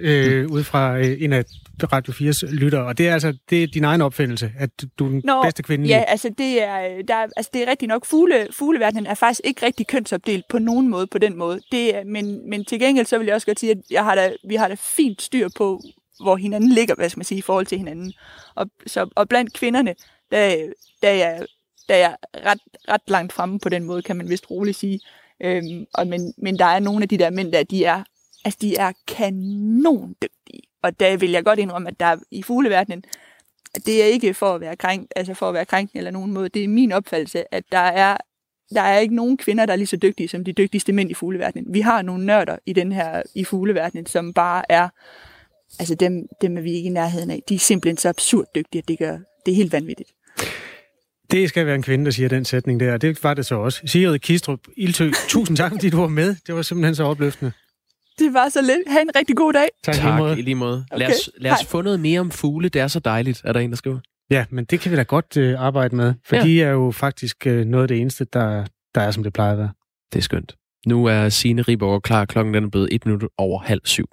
øh, 0.00 0.50
ud 0.50 0.64
fra 0.64 0.98
øh, 0.98 1.16
en 1.22 1.32
af 1.32 1.44
Radio 1.82 2.12
4's 2.12 2.54
lytter, 2.54 2.78
og 2.78 2.98
det 2.98 3.08
er 3.08 3.12
altså 3.12 3.36
det 3.50 3.62
er 3.62 3.66
din 3.66 3.84
egen 3.84 4.00
opfindelse, 4.00 4.52
at 4.58 4.70
du 4.98 5.04
er 5.04 5.08
den 5.08 5.22
Nå, 5.24 5.42
bedste 5.42 5.62
kvindelige. 5.62 5.96
Ja, 5.96 6.02
altså 6.02 6.30
det 6.38 6.62
er, 6.62 7.02
der, 7.08 7.14
altså 7.14 7.50
det 7.54 7.62
er 7.62 7.70
rigtigt 7.70 7.88
nok. 7.88 8.06
Fugle, 8.06 8.46
fugleverdenen 8.52 9.06
er 9.06 9.14
faktisk 9.14 9.40
ikke 9.44 9.66
rigtig 9.66 9.86
kønsopdelt 9.86 10.44
på 10.48 10.58
nogen 10.58 10.88
måde 10.88 11.06
på 11.06 11.18
den 11.18 11.38
måde. 11.38 11.60
Det 11.72 11.96
er, 11.96 12.04
men, 12.04 12.50
men 12.50 12.64
til 12.64 12.80
gengæld 12.80 13.06
så 13.06 13.18
vil 13.18 13.24
jeg 13.24 13.34
også 13.34 13.46
godt 13.46 13.60
sige, 13.60 13.72
at 13.72 13.78
jeg 13.90 14.04
har 14.04 14.14
da, 14.14 14.32
vi 14.48 14.54
har 14.54 14.68
da 14.68 14.76
fint 14.78 15.22
styr 15.22 15.48
på, 15.56 15.80
hvor 16.22 16.36
hinanden 16.36 16.72
ligger, 16.72 16.94
hvad 16.94 17.08
skal 17.08 17.18
man 17.18 17.24
sige, 17.24 17.38
i 17.38 17.42
forhold 17.42 17.66
til 17.66 17.78
hinanden. 17.78 18.12
Og, 18.54 18.66
så, 18.86 19.08
og 19.16 19.28
blandt 19.28 19.52
kvinderne, 19.52 19.94
der, 20.30 20.72
der, 21.02 21.08
er, 21.08 21.46
der 21.88 21.94
er 21.94 22.16
ret, 22.34 22.60
ret 22.88 23.02
langt 23.08 23.32
fremme 23.32 23.58
på 23.58 23.68
den 23.68 23.84
måde, 23.84 24.02
kan 24.02 24.16
man 24.16 24.28
vist 24.28 24.50
roligt 24.50 24.76
sige. 24.76 25.00
Øhm, 25.40 25.86
og, 25.94 26.06
men, 26.06 26.34
men 26.36 26.58
der 26.58 26.64
er 26.64 26.78
nogle 26.78 27.02
af 27.02 27.08
de 27.08 27.18
der 27.18 27.30
mænd, 27.30 27.52
der 27.52 27.62
de 27.62 27.84
er, 27.84 28.02
altså, 28.44 28.58
de 28.60 28.76
er 28.76 28.92
kanondygtige. 29.06 30.62
Og 30.82 31.00
der 31.00 31.16
vil 31.16 31.30
jeg 31.30 31.44
godt 31.44 31.58
indrømme, 31.58 31.88
at 31.88 32.00
der 32.00 32.06
er, 32.06 32.16
i 32.30 32.42
fugleverdenen, 32.42 33.04
det 33.86 34.02
er 34.02 34.06
ikke 34.06 34.34
for 34.34 34.54
at 34.54 34.60
være 34.60 34.76
krænk, 34.76 35.10
altså 35.16 35.34
for 35.34 35.48
at 35.48 35.54
være 35.54 35.64
krænkende 35.64 35.98
eller 35.98 36.10
nogen 36.10 36.32
måde. 36.32 36.48
Det 36.48 36.64
er 36.64 36.68
min 36.68 36.92
opfattelse, 36.92 37.54
at 37.54 37.64
der 37.72 37.78
er, 37.78 38.16
der 38.74 38.80
er 38.80 38.98
ikke 38.98 39.14
nogen 39.14 39.36
kvinder, 39.36 39.66
der 39.66 39.72
er 39.72 39.76
lige 39.76 39.86
så 39.86 39.96
dygtige 39.96 40.28
som 40.28 40.44
de 40.44 40.52
dygtigste 40.52 40.92
mænd 40.92 41.10
i 41.10 41.14
fugleverdenen. 41.14 41.74
Vi 41.74 41.80
har 41.80 42.02
nogle 42.02 42.26
nørder 42.26 42.56
i 42.66 42.72
den 42.72 42.92
her 42.92 43.22
i 43.34 43.44
fugleverdenen, 43.44 44.06
som 44.06 44.32
bare 44.32 44.62
er, 44.68 44.88
altså 45.78 45.94
dem, 45.94 46.28
dem 46.40 46.56
er 46.56 46.60
vi 46.60 46.72
ikke 46.72 46.86
i 46.86 46.92
nærheden 46.92 47.30
af. 47.30 47.42
De 47.48 47.54
er 47.54 47.58
simpelthen 47.58 47.96
så 47.96 48.08
absurd 48.08 48.46
dygtige, 48.54 48.82
at 48.82 48.88
det 48.88 48.98
gør, 48.98 49.18
det 49.46 49.52
er 49.52 49.56
helt 49.56 49.72
vanvittigt. 49.72 50.10
Det 51.30 51.48
skal 51.48 51.66
være 51.66 51.74
en 51.74 51.82
kvinde, 51.82 52.04
der 52.04 52.10
siger 52.10 52.28
den 52.28 52.44
sætning 52.44 52.80
der. 52.80 52.96
Det 52.96 53.24
var 53.24 53.34
det 53.34 53.46
så 53.46 53.54
også. 53.54 53.80
Sigrid 53.86 54.18
Kistrup, 54.18 54.60
Iltø, 54.76 55.10
tusind 55.28 55.56
tak, 55.56 55.72
fordi 55.72 55.90
du 55.90 56.00
var 56.00 56.08
med. 56.08 56.36
Det 56.46 56.54
var 56.54 56.62
simpelthen 56.62 56.94
så 56.94 57.04
opløftende. 57.04 57.52
Det 58.18 58.34
var 58.34 58.48
så 58.48 58.62
lidt. 58.62 58.88
Ha' 58.88 59.00
en 59.00 59.10
rigtig 59.16 59.36
god 59.36 59.52
dag. 59.52 59.68
Tak, 59.84 59.94
tak 59.94 60.38
i 60.38 60.42
lige 60.42 60.54
måde. 60.54 60.86
Okay. 60.90 60.98
Lad 60.98 61.08
os, 61.08 61.30
lad 61.36 61.52
os 61.52 61.64
få 61.64 61.82
noget 61.82 62.00
mere 62.00 62.20
om 62.20 62.30
fugle. 62.30 62.68
Det 62.68 62.80
er 62.80 62.88
så 62.88 62.98
dejligt, 63.00 63.42
er 63.44 63.52
der 63.52 63.60
en, 63.60 63.70
der 63.70 63.76
skriver. 63.76 63.98
Ja, 64.30 64.44
men 64.50 64.64
det 64.64 64.80
kan 64.80 64.92
vi 64.92 64.96
da 64.96 65.02
godt 65.02 65.36
uh, 65.36 65.60
arbejde 65.60 65.96
med, 65.96 66.14
for 66.26 66.36
ja. 66.36 66.42
de 66.42 66.62
er 66.62 66.70
jo 66.70 66.90
faktisk 66.90 67.36
uh, 67.46 67.52
noget 67.52 67.84
af 67.84 67.88
det 67.88 68.00
eneste, 68.00 68.26
der, 68.32 68.64
der 68.94 69.00
er, 69.00 69.10
som 69.10 69.22
det 69.22 69.32
plejer 69.32 69.52
at 69.52 69.58
være. 69.58 69.70
Det 70.12 70.18
er 70.18 70.22
skønt. 70.22 70.54
Nu 70.86 71.04
er 71.04 71.28
Signe 71.28 71.62
Riborg 71.62 72.02
klar. 72.02 72.24
Klokken 72.24 72.54
den 72.54 72.64
er 72.64 72.68
blevet 72.68 72.88
et 72.92 73.06
minut 73.06 73.24
over 73.38 73.60
halv 73.60 73.80
syv. 73.84 74.08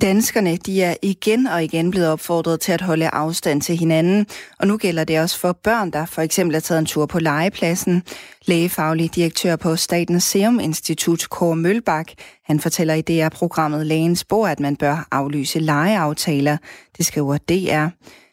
Danskerne 0.00 0.56
de 0.56 0.82
er 0.82 0.94
igen 1.02 1.46
og 1.46 1.64
igen 1.64 1.90
blevet 1.90 2.08
opfordret 2.08 2.60
til 2.60 2.72
at 2.72 2.80
holde 2.80 3.08
afstand 3.08 3.62
til 3.62 3.76
hinanden, 3.76 4.26
og 4.58 4.66
nu 4.66 4.76
gælder 4.76 5.04
det 5.04 5.20
også 5.20 5.38
for 5.38 5.52
børn, 5.52 5.90
der 5.90 6.06
for 6.06 6.22
eksempel 6.22 6.54
har 6.54 6.60
taget 6.60 6.78
en 6.78 6.86
tur 6.86 7.06
på 7.06 7.18
legepladsen. 7.18 8.02
Lægefaglig 8.46 9.14
direktør 9.14 9.56
på 9.56 9.76
Statens 9.76 10.24
Serum 10.24 10.60
Institut, 10.60 11.26
Kåre 11.30 11.56
Mølbak, 11.56 12.06
han 12.44 12.60
fortæller 12.60 12.94
i 12.94 13.00
DR-programmet 13.00 13.86
Lægens 13.86 14.18
Spor, 14.18 14.46
at 14.46 14.60
man 14.60 14.76
bør 14.76 15.08
aflyse 15.10 15.58
legeaftaler. 15.58 16.56
Det 16.98 17.06
skriver 17.06 17.38
DR. 17.38 17.86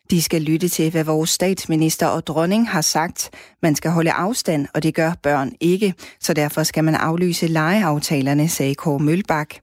De 0.10 0.22
skal 0.22 0.42
lytte 0.42 0.70
til, 0.70 0.92
hvad 0.92 1.04
vores 1.04 1.30
statsminister 1.30 2.08
og 2.08 2.28
dronning 2.28 2.70
har 2.70 2.82
sagt. 2.82 3.30
Man 3.62 3.76
skal 3.76 3.92
holde 3.92 4.12
afstand, 4.12 4.68
og 4.74 4.84
det 4.84 4.96
gør 4.96 5.14
børn 5.24 5.52
ikke. 5.60 5.94
Så 6.20 6.34
derfor 6.34 6.64
skal 6.64 6.84
man 6.84 6.96
aflyse 6.96 7.48
legeaftalerne, 7.48 8.50
sagde 8.50 8.76
Kåre 8.76 9.00
Mølbak. 9.00 9.56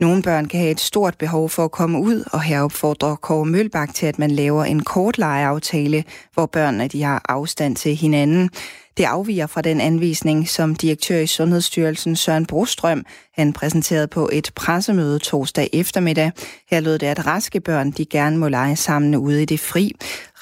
Nogle 0.00 0.22
børn 0.22 0.48
kan 0.48 0.60
have 0.60 0.70
et 0.70 0.80
stort 0.80 1.18
behov 1.18 1.48
for 1.48 1.64
at 1.64 1.70
komme 1.70 1.98
ud, 1.98 2.24
og 2.32 2.42
her 2.42 2.60
opfordrer 2.60 3.16
Kåre 3.16 3.46
Mølbak 3.46 3.94
til, 3.94 4.06
at 4.06 4.18
man 4.18 4.30
laver 4.30 4.64
en 4.64 4.80
kort 4.80 5.18
lejeaftale, 5.18 6.04
hvor 6.34 6.46
børnene 6.46 6.88
de 6.88 7.02
har 7.02 7.22
afstand 7.28 7.76
til 7.76 7.96
hinanden. 7.96 8.50
Det 8.96 9.04
afviger 9.04 9.46
fra 9.46 9.60
den 9.60 9.80
anvisning, 9.80 10.48
som 10.48 10.74
direktør 10.74 11.18
i 11.18 11.26
Sundhedsstyrelsen 11.26 12.16
Søren 12.16 12.46
Brostrøm 12.46 13.04
han 13.34 13.52
præsenterede 13.52 14.08
på 14.08 14.28
et 14.32 14.50
pressemøde 14.54 15.18
torsdag 15.18 15.68
eftermiddag. 15.72 16.32
Her 16.70 16.80
lød 16.80 16.98
det, 16.98 17.06
at 17.06 17.26
raske 17.26 17.60
børn 17.60 17.90
de 17.90 18.04
gerne 18.04 18.36
må 18.36 18.48
lege 18.48 18.76
sammen 18.76 19.14
ude 19.14 19.42
i 19.42 19.44
det 19.44 19.60
fri. 19.60 19.92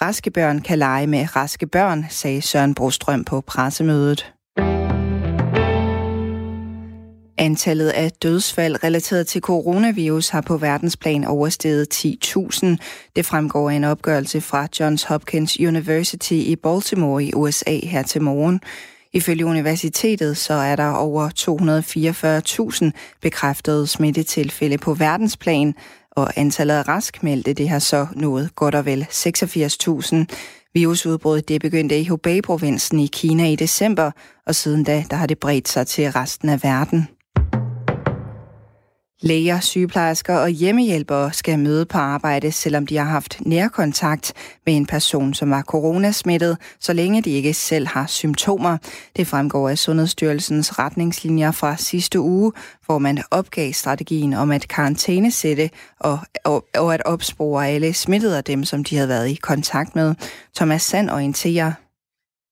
Raske 0.03 0.31
børn 0.31 0.61
kan 0.61 0.79
lege 0.79 1.07
med 1.07 1.37
raske 1.37 1.67
børn, 1.67 2.07
sagde 2.11 2.43
Søren 2.43 2.75
Brostrøm 2.75 3.25
på 3.25 3.41
pressemødet. 3.41 4.33
Antallet 7.41 7.89
af 7.89 8.13
dødsfald 8.13 8.85
relateret 8.85 9.27
til 9.27 9.41
coronavirus 9.41 10.29
har 10.29 10.41
på 10.41 10.57
verdensplan 10.57 11.25
oversteget 11.25 11.95
10.000. 11.95 12.67
Det 13.17 13.27
fremgår 13.27 13.71
af 13.71 13.75
en 13.75 13.85
opgørelse 13.85 14.41
fra 14.41 14.69
Johns 14.81 15.03
Hopkins 15.03 15.61
University 15.61 16.33
i 16.33 16.57
Baltimore 16.57 17.25
i 17.25 17.35
USA 17.35 17.79
her 17.83 18.03
til 18.03 18.23
morgen. 18.23 18.61
Ifølge 19.13 19.47
universitetet 19.47 20.37
så 20.37 20.55
er 20.55 20.77
der 20.77 20.91
over 20.91 21.29
244.000 22.91 23.19
bekræftede 23.23 23.87
smittetilfælde 23.87 24.79
på 24.79 24.95
verdensplan, 24.95 25.75
og 26.11 26.33
antallet 26.37 26.75
af 26.75 26.89
raskmeldte 26.89 27.53
det 27.53 27.69
har 27.69 27.79
så 27.79 28.07
nået 28.15 28.55
godt 28.55 28.75
og 28.75 28.87
vel 28.87 29.07
86.000. 29.11 30.17
Virusudbruddet 30.75 31.49
det 31.49 31.61
begyndte 31.61 32.01
i 32.01 32.09
Hubei-provinsen 32.09 33.01
i 33.01 33.07
Kina 33.13 33.49
i 33.49 33.57
december, 33.57 34.11
og 34.47 34.55
siden 34.55 34.85
da 34.85 35.05
der 35.11 35.17
har 35.17 35.27
det 35.27 35.39
bredt 35.39 35.69
sig 35.69 35.87
til 35.87 36.13
resten 36.13 36.49
af 36.49 36.63
verden. 36.63 37.09
Læger, 39.21 39.61
sygeplejersker 39.61 40.37
og 40.37 40.49
hjemmehjælpere 40.49 41.33
skal 41.33 41.59
møde 41.59 41.87
på 41.87 41.99
arbejde, 41.99 42.53
selvom 42.53 42.87
de 42.87 42.97
har 42.97 43.05
haft 43.05 43.37
nærkontakt 43.47 44.33
med 44.67 44.77
en 44.77 44.87
person, 44.87 45.35
som 45.35 45.51
var 45.51 45.63
coronasmittet, 45.63 46.59
så 46.81 46.93
længe 46.93 47.23
de 47.23 47.31
ikke 47.31 47.55
selv 47.55 47.87
har 47.87 48.07
symptomer. 48.07 48.79
Det 49.17 49.27
fremgår 49.27 49.69
af 49.69 49.79
Sundhedsstyrelsens 49.79 50.79
retningslinjer 50.79 51.51
fra 51.51 51.77
sidste 51.77 52.21
uge, 52.21 52.53
hvor 52.87 52.99
man 52.99 53.23
opgav 53.31 53.73
strategien 53.73 54.33
om 54.35 54.51
at 54.51 54.69
karantænesætte 54.69 55.71
og, 56.01 56.19
og, 56.45 56.65
og 56.75 56.95
at 56.95 57.03
opspore 57.05 57.69
alle 57.69 57.95
smittede 57.95 58.37
af 58.37 58.45
dem, 58.45 58.65
som 58.65 58.85
de 58.85 58.97
havde 58.97 59.09
været 59.09 59.29
i 59.29 59.35
kontakt 59.35 59.97
med. 59.97 60.15
Thomas 60.57 60.83
Sand 60.83 61.11
orienterer 61.11 61.73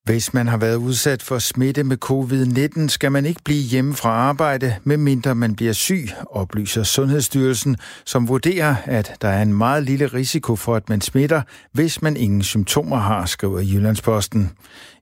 hvis 0.07 0.35
man 0.35 0.49
har 0.49 0.57
været 0.57 0.77
udsat 0.77 1.23
for 1.23 1.39
smitte 1.39 1.85
med 1.85 1.97
covid-19, 2.05 2.89
skal 2.89 3.13
man 3.13 3.27
ikke 3.27 3.41
blive 3.45 3.63
hjemme 3.63 3.95
fra 3.95 4.09
arbejde, 4.09 4.77
medmindre 4.85 5.35
man 5.35 5.55
bliver 5.55 5.73
syg, 5.73 6.09
oplyser 6.31 6.83
Sundhedsstyrelsen, 6.83 7.77
som 8.05 8.29
vurderer, 8.29 8.75
at 8.85 9.17
der 9.23 9.29
er 9.29 9.43
en 9.43 9.55
meget 9.55 9.83
lille 9.83 10.07
risiko 10.07 10.57
for, 10.57 10.77
at 10.77 10.89
man 10.89 11.01
smitter, 11.01 11.43
hvis 11.73 12.03
man 12.03 12.17
ingen 12.17 12.43
symptomer 12.43 12.97
har, 12.97 13.27
skriver 13.27 13.61
Jyllandsposten. 13.61 14.51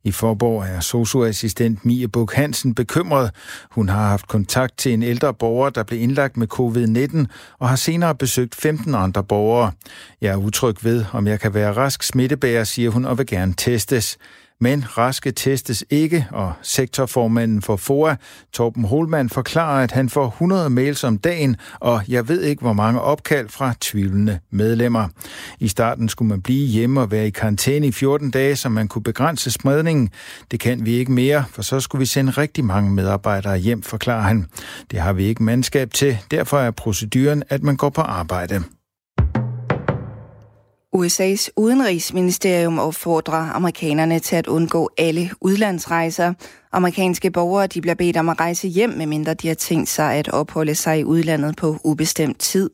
I 0.04 0.12
Forborg 0.12 0.64
er 0.66 0.80
socioassistent 0.80 1.84
Mie 1.84 2.08
Buk 2.08 2.32
Hansen 2.32 2.74
bekymret. 2.74 3.30
Hun 3.70 3.88
har 3.88 4.08
haft 4.08 4.28
kontakt 4.28 4.78
til 4.78 4.92
en 4.92 5.02
ældre 5.02 5.34
borger, 5.34 5.70
der 5.70 5.82
blev 5.82 6.00
indlagt 6.00 6.36
med 6.36 6.46
covid-19, 6.54 7.26
og 7.58 7.68
har 7.68 7.76
senere 7.76 8.14
besøgt 8.14 8.54
15 8.54 8.94
andre 8.94 9.24
borgere. 9.24 9.72
Jeg 10.20 10.32
er 10.32 10.36
utryg 10.36 10.84
ved, 10.84 11.04
om 11.12 11.26
jeg 11.26 11.40
kan 11.40 11.54
være 11.54 11.72
rask 11.72 12.02
smittebærer, 12.02 12.64
siger 12.64 12.90
hun, 12.90 13.04
og 13.04 13.18
vil 13.18 13.26
gerne 13.26 13.54
testes. 13.56 14.18
Men 14.64 14.98
raske 14.98 15.32
testes 15.32 15.84
ikke, 15.90 16.26
og 16.30 16.52
sektorformanden 16.62 17.62
for 17.62 17.76
FOA, 17.76 18.14
Torben 18.52 18.84
Holmann, 18.84 19.30
forklarer, 19.30 19.82
at 19.82 19.90
han 19.92 20.08
får 20.08 20.26
100 20.26 20.70
mails 20.70 21.04
om 21.04 21.18
dagen, 21.18 21.56
og 21.80 22.02
jeg 22.08 22.28
ved 22.28 22.42
ikke, 22.42 22.62
hvor 22.62 22.72
mange 22.72 23.00
opkald 23.00 23.48
fra 23.48 23.74
tvivlende 23.80 24.38
medlemmer. 24.50 25.08
I 25.60 25.68
starten 25.68 26.08
skulle 26.08 26.28
man 26.28 26.42
blive 26.42 26.66
hjemme 26.66 27.00
og 27.00 27.10
være 27.10 27.26
i 27.26 27.30
karantæne 27.30 27.86
i 27.86 27.92
14 27.92 28.30
dage, 28.30 28.56
så 28.56 28.68
man 28.68 28.88
kunne 28.88 29.02
begrænse 29.02 29.50
spredningen. 29.50 30.10
Det 30.50 30.60
kan 30.60 30.86
vi 30.86 30.92
ikke 30.92 31.12
mere, 31.12 31.44
for 31.50 31.62
så 31.62 31.80
skulle 31.80 32.00
vi 32.00 32.06
sende 32.06 32.32
rigtig 32.32 32.64
mange 32.64 32.90
medarbejdere 32.90 33.58
hjem, 33.58 33.82
forklarer 33.82 34.22
han. 34.22 34.46
Det 34.90 34.98
har 35.00 35.12
vi 35.12 35.24
ikke 35.24 35.42
mandskab 35.42 35.90
til, 35.90 36.18
derfor 36.30 36.58
er 36.58 36.70
proceduren, 36.70 37.42
at 37.48 37.62
man 37.62 37.76
går 37.76 37.90
på 37.90 38.00
arbejde. 38.00 38.62
USA's 40.96 41.50
udenrigsministerium 41.56 42.78
opfordrer 42.78 43.52
amerikanerne 43.54 44.18
til 44.18 44.36
at 44.36 44.46
undgå 44.46 44.90
alle 44.98 45.30
udlandsrejser. 45.40 46.34
Amerikanske 46.72 47.30
borgere 47.30 47.66
de 47.66 47.80
bliver 47.80 47.94
bedt 47.94 48.16
om 48.16 48.28
at 48.28 48.40
rejse 48.40 48.68
hjem, 48.68 48.90
medmindre 48.90 49.34
de 49.34 49.48
har 49.48 49.54
tænkt 49.54 49.88
sig 49.88 50.14
at 50.14 50.28
opholde 50.28 50.74
sig 50.74 51.00
i 51.00 51.04
udlandet 51.04 51.56
på 51.56 51.78
ubestemt 51.84 52.38
tid. 52.40 52.70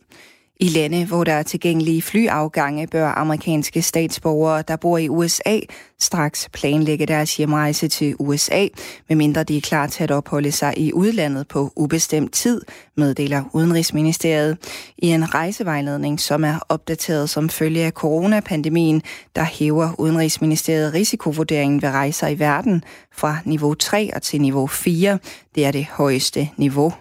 I 0.63 0.69
lande, 0.69 1.05
hvor 1.05 1.25
der 1.25 1.33
er 1.33 1.43
tilgængelige 1.43 2.03
flyafgange, 2.03 2.87
bør 2.87 3.09
amerikanske 3.09 3.83
statsborgere, 3.83 4.63
der 4.69 4.77
bor 4.77 4.99
i 4.99 5.09
USA, 5.09 5.59
straks 5.99 6.49
planlægge 6.53 7.07
deres 7.07 7.37
hjemrejse 7.37 7.89
til 7.89 8.17
USA, 8.19 8.67
medmindre 9.09 9.45
de 9.45 9.57
er 9.57 9.61
klar 9.61 9.87
til 9.87 10.05
at 10.05 10.11
opholde 10.11 10.53
sig 10.53 10.75
i 10.79 10.93
udlandet 10.93 11.49
på 11.49 11.73
ubestemt 11.77 12.33
tid, 12.33 12.63
meddeler 12.97 13.45
Udenrigsministeriet. 13.53 14.59
I 14.99 15.07
en 15.07 15.35
rejsevejledning, 15.35 16.21
som 16.21 16.45
er 16.45 16.59
opdateret 16.69 17.31
som 17.31 17.49
følge 17.49 17.85
af 17.85 17.93
coronapandemien, 17.93 19.03
der 19.37 19.45
hæver 19.45 19.95
Udenrigsministeriet 19.99 20.95
risikovurderingen 20.95 21.83
ved 21.83 21.89
rejser 21.89 22.29
i 22.29 22.39
verden 22.39 22.83
fra 23.13 23.37
niveau 23.45 23.75
3 23.75 24.11
og 24.15 24.23
til 24.23 24.41
niveau 24.41 24.67
4. 24.67 25.19
Det 25.55 25.65
er 25.65 25.71
det 25.71 25.87
højeste 25.87 26.49
niveau 26.57 26.93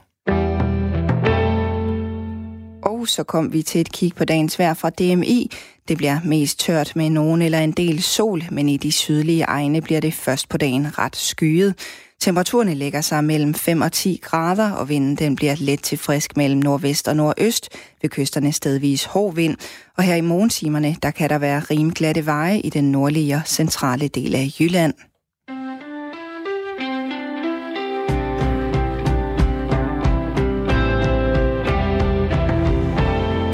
og 2.81 3.07
så 3.07 3.23
kom 3.23 3.53
vi 3.53 3.61
til 3.61 3.81
et 3.81 3.91
kig 3.91 4.15
på 4.15 4.25
dagens 4.25 4.59
vejr 4.59 4.73
fra 4.73 4.89
DMI. 4.89 5.51
Det 5.87 5.97
bliver 5.97 6.19
mest 6.25 6.59
tørt 6.59 6.95
med 6.95 7.09
nogen 7.09 7.41
eller 7.41 7.59
en 7.59 7.71
del 7.71 8.03
sol, 8.03 8.43
men 8.51 8.69
i 8.69 8.77
de 8.77 8.91
sydlige 8.91 9.43
egne 9.43 9.81
bliver 9.81 9.99
det 9.99 10.13
først 10.13 10.49
på 10.49 10.57
dagen 10.57 10.99
ret 10.99 11.15
skyet. 11.15 11.75
Temperaturerne 12.19 12.73
lægger 12.73 13.01
sig 13.01 13.23
mellem 13.23 13.53
5 13.53 13.81
og 13.81 13.91
10 13.91 14.19
grader, 14.23 14.71
og 14.71 14.89
vinden 14.89 15.15
den 15.15 15.35
bliver 15.35 15.55
let 15.59 15.83
til 15.83 15.97
frisk 15.97 16.37
mellem 16.37 16.61
nordvest 16.61 17.07
og 17.07 17.15
nordøst. 17.15 17.69
Ved 18.01 18.09
kysterne 18.09 18.51
stedvis 18.51 19.05
hård 19.05 19.35
vind, 19.35 19.57
og 19.97 20.03
her 20.03 20.15
i 20.15 20.21
morgentimerne 20.21 20.95
der 21.03 21.11
kan 21.11 21.29
der 21.29 21.37
være 21.37 21.59
rimglatte 21.59 22.25
veje 22.25 22.59
i 22.59 22.69
den 22.69 22.91
nordlige 22.91 23.35
og 23.35 23.41
centrale 23.45 24.07
del 24.07 24.35
af 24.35 24.55
Jylland. 24.59 24.93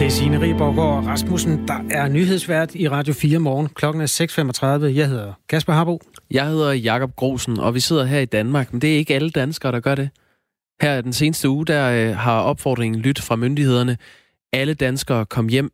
Det 0.05 0.11
er 0.11 0.15
Signe 0.15 0.41
Riborg 0.41 1.07
Rasmussen, 1.07 1.67
der 1.67 1.79
er 1.91 2.07
nyhedsvært 2.07 2.75
i 2.75 2.89
Radio 2.89 3.13
4 3.13 3.39
morgen. 3.39 3.69
Klokken 3.69 4.01
er 4.01 4.85
6.35. 4.87 4.97
Jeg 4.97 5.09
hedder 5.09 5.33
Kasper 5.49 5.73
Harbo. 5.73 6.01
Jeg 6.31 6.47
hedder 6.47 6.71
Jakob 6.71 7.15
Grosen, 7.15 7.59
og 7.59 7.75
vi 7.75 7.79
sidder 7.79 8.05
her 8.05 8.19
i 8.19 8.25
Danmark, 8.25 8.73
men 8.73 8.81
det 8.81 8.93
er 8.93 8.97
ikke 8.97 9.15
alle 9.15 9.29
danskere, 9.29 9.71
der 9.71 9.79
gør 9.79 9.95
det. 9.95 10.09
Her 10.81 11.01
den 11.01 11.13
seneste 11.13 11.49
uge, 11.49 11.65
der 11.65 12.09
øh, 12.09 12.15
har 12.17 12.41
opfordringen 12.41 13.01
lyttet 13.01 13.25
fra 13.25 13.35
myndighederne. 13.35 13.97
Alle 14.53 14.73
danskere 14.73 15.25
kom 15.25 15.47
hjem 15.47 15.71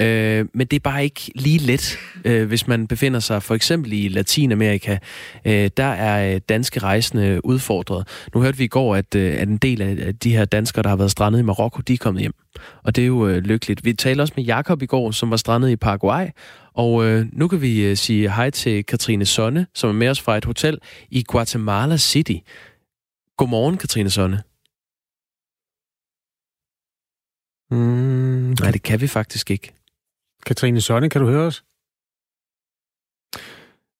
Øh, 0.00 0.46
men 0.54 0.66
det 0.66 0.76
er 0.76 0.80
bare 0.80 1.04
ikke 1.04 1.32
lige 1.34 1.58
let, 1.58 1.98
øh, 2.24 2.48
hvis 2.48 2.68
man 2.68 2.86
befinder 2.86 3.20
sig 3.20 3.42
for 3.42 3.54
eksempel 3.54 3.92
i 3.92 4.08
Latinamerika. 4.08 4.98
Øh, 5.44 5.70
der 5.76 5.84
er 5.84 6.34
øh, 6.34 6.40
danske 6.48 6.80
rejsende 6.80 7.44
udfordret. 7.44 8.08
Nu 8.34 8.40
hørte 8.40 8.58
vi 8.58 8.64
i 8.64 8.68
går, 8.68 8.96
at, 8.96 9.14
øh, 9.14 9.40
at 9.40 9.48
en 9.48 9.58
del 9.58 9.82
af 9.82 10.18
de 10.18 10.36
her 10.36 10.44
danskere, 10.44 10.82
der 10.82 10.88
har 10.88 10.96
været 10.96 11.10
strandet 11.10 11.38
i 11.38 11.42
Marokko, 11.42 11.80
de 11.80 11.92
er 11.92 11.98
kommet 11.98 12.20
hjem. 12.20 12.34
Og 12.82 12.96
det 12.96 13.02
er 13.02 13.06
jo 13.06 13.28
øh, 13.28 13.36
lykkeligt. 13.36 13.84
Vi 13.84 13.92
talte 13.92 14.22
også 14.22 14.34
med 14.36 14.44
Jakob 14.44 14.82
i 14.82 14.86
går, 14.86 15.10
som 15.10 15.30
var 15.30 15.36
strandet 15.36 15.70
i 15.70 15.76
Paraguay. 15.76 16.26
Og 16.74 17.04
øh, 17.04 17.26
nu 17.32 17.48
kan 17.48 17.62
vi 17.62 17.84
øh, 17.84 17.96
sige 17.96 18.30
hej 18.30 18.50
til 18.50 18.84
Katrine 18.84 19.24
Sonne, 19.24 19.66
som 19.74 19.90
er 19.90 19.94
med 19.94 20.08
os 20.08 20.20
fra 20.20 20.36
et 20.36 20.44
hotel 20.44 20.78
i 21.10 21.22
Guatemala 21.22 21.96
City. 21.96 22.36
Godmorgen, 23.36 23.76
Katrine 23.76 24.10
Sonne. 24.10 24.42
Mm. 27.70 28.56
Nej, 28.60 28.70
det 28.70 28.82
kan 28.82 29.00
vi 29.00 29.06
faktisk 29.06 29.50
ikke. 29.50 29.72
Katrine 30.46 30.80
Sonne, 30.80 31.10
kan 31.10 31.20
du 31.20 31.26
høre 31.28 31.46
os? 31.46 31.64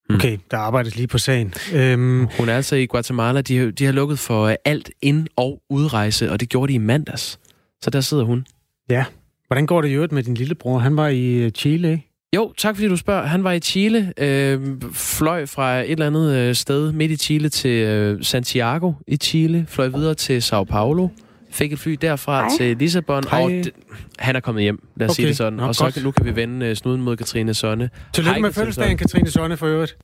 Hmm. 0.06 0.16
Okay, 0.16 0.38
der 0.50 0.56
arbejdes 0.56 0.96
lige 0.96 1.06
på 1.06 1.18
sagen. 1.18 1.54
Øhm... 1.74 2.28
Hun 2.38 2.48
er 2.48 2.56
altså 2.56 2.76
i 2.76 2.86
Guatemala. 2.86 3.40
De, 3.40 3.72
de 3.72 3.84
har 3.84 3.92
lukket 3.92 4.18
for 4.18 4.56
alt 4.64 4.90
ind- 5.02 5.28
og 5.36 5.62
udrejse, 5.70 6.30
og 6.30 6.40
det 6.40 6.48
gjorde 6.48 6.70
de 6.70 6.74
i 6.74 6.78
mandags. 6.78 7.38
Så 7.82 7.90
der 7.90 8.00
sidder 8.00 8.24
hun. 8.24 8.46
Ja. 8.90 9.04
Hvordan 9.46 9.66
går 9.66 9.82
det 9.82 9.88
i 9.88 9.92
øvrigt 9.92 10.12
med 10.12 10.22
din 10.22 10.34
lillebror? 10.34 10.78
Han 10.78 10.96
var 10.96 11.08
i 11.08 11.34
øh, 11.34 11.50
Chile, 11.50 11.92
ikke? 11.92 12.08
Jo, 12.36 12.52
tak 12.56 12.76
fordi 12.76 12.88
du 12.88 12.96
spørger. 12.96 13.26
Han 13.26 13.44
var 13.44 13.52
i 13.52 13.60
Chile, 13.60 14.12
øh, 14.18 14.60
fløj 14.92 15.46
fra 15.46 15.80
et 15.80 15.90
eller 15.90 16.06
andet 16.06 16.36
øh, 16.36 16.54
sted 16.54 16.92
midt 16.92 17.10
i 17.10 17.16
Chile 17.16 17.48
til 17.48 17.70
øh, 17.70 18.24
Santiago 18.24 18.92
i 19.06 19.16
Chile, 19.16 19.66
fløj 19.68 19.88
videre 19.88 20.14
til 20.14 20.42
Sao 20.42 20.64
Paulo, 20.64 21.08
fik 21.52 21.72
et 21.72 21.78
fly 21.78 21.92
derfra 22.00 22.40
Hej. 22.40 22.50
til 22.58 22.76
Lissabon, 22.76 23.24
Hej. 23.30 23.42
og 23.42 23.50
d- 23.50 23.70
han 24.18 24.36
er 24.36 24.40
kommet 24.40 24.62
hjem, 24.62 24.88
lad 24.96 25.06
os 25.06 25.10
okay. 25.10 25.16
sige 25.16 25.28
det 25.28 25.36
sådan. 25.36 25.52
Nå, 25.52 25.66
og 25.66 25.74
så 25.74 25.84
godt. 25.84 26.04
nu 26.04 26.10
kan 26.10 26.26
vi 26.26 26.36
vende 26.36 26.70
uh, 26.70 26.76
snuden 26.76 27.02
mod 27.02 27.16
Katrine 27.16 27.54
Sonne. 27.54 27.90
Tillykke 28.14 28.40
med 28.40 28.52
fødselsdagen, 28.52 28.96
Katrine 28.98 29.30
Sonne, 29.30 29.56
for 29.56 29.66
øvrigt. 29.66 29.96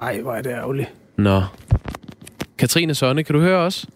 Ej, 0.00 0.20
hvor 0.20 0.34
er 0.34 0.42
det 0.42 0.50
ærgerligt. 0.50 0.88
Nå. 1.16 1.42
Katrine 2.58 2.94
Sonne, 2.94 3.24
kan 3.24 3.34
du 3.34 3.40
høre 3.40 3.58
os? 3.58 3.86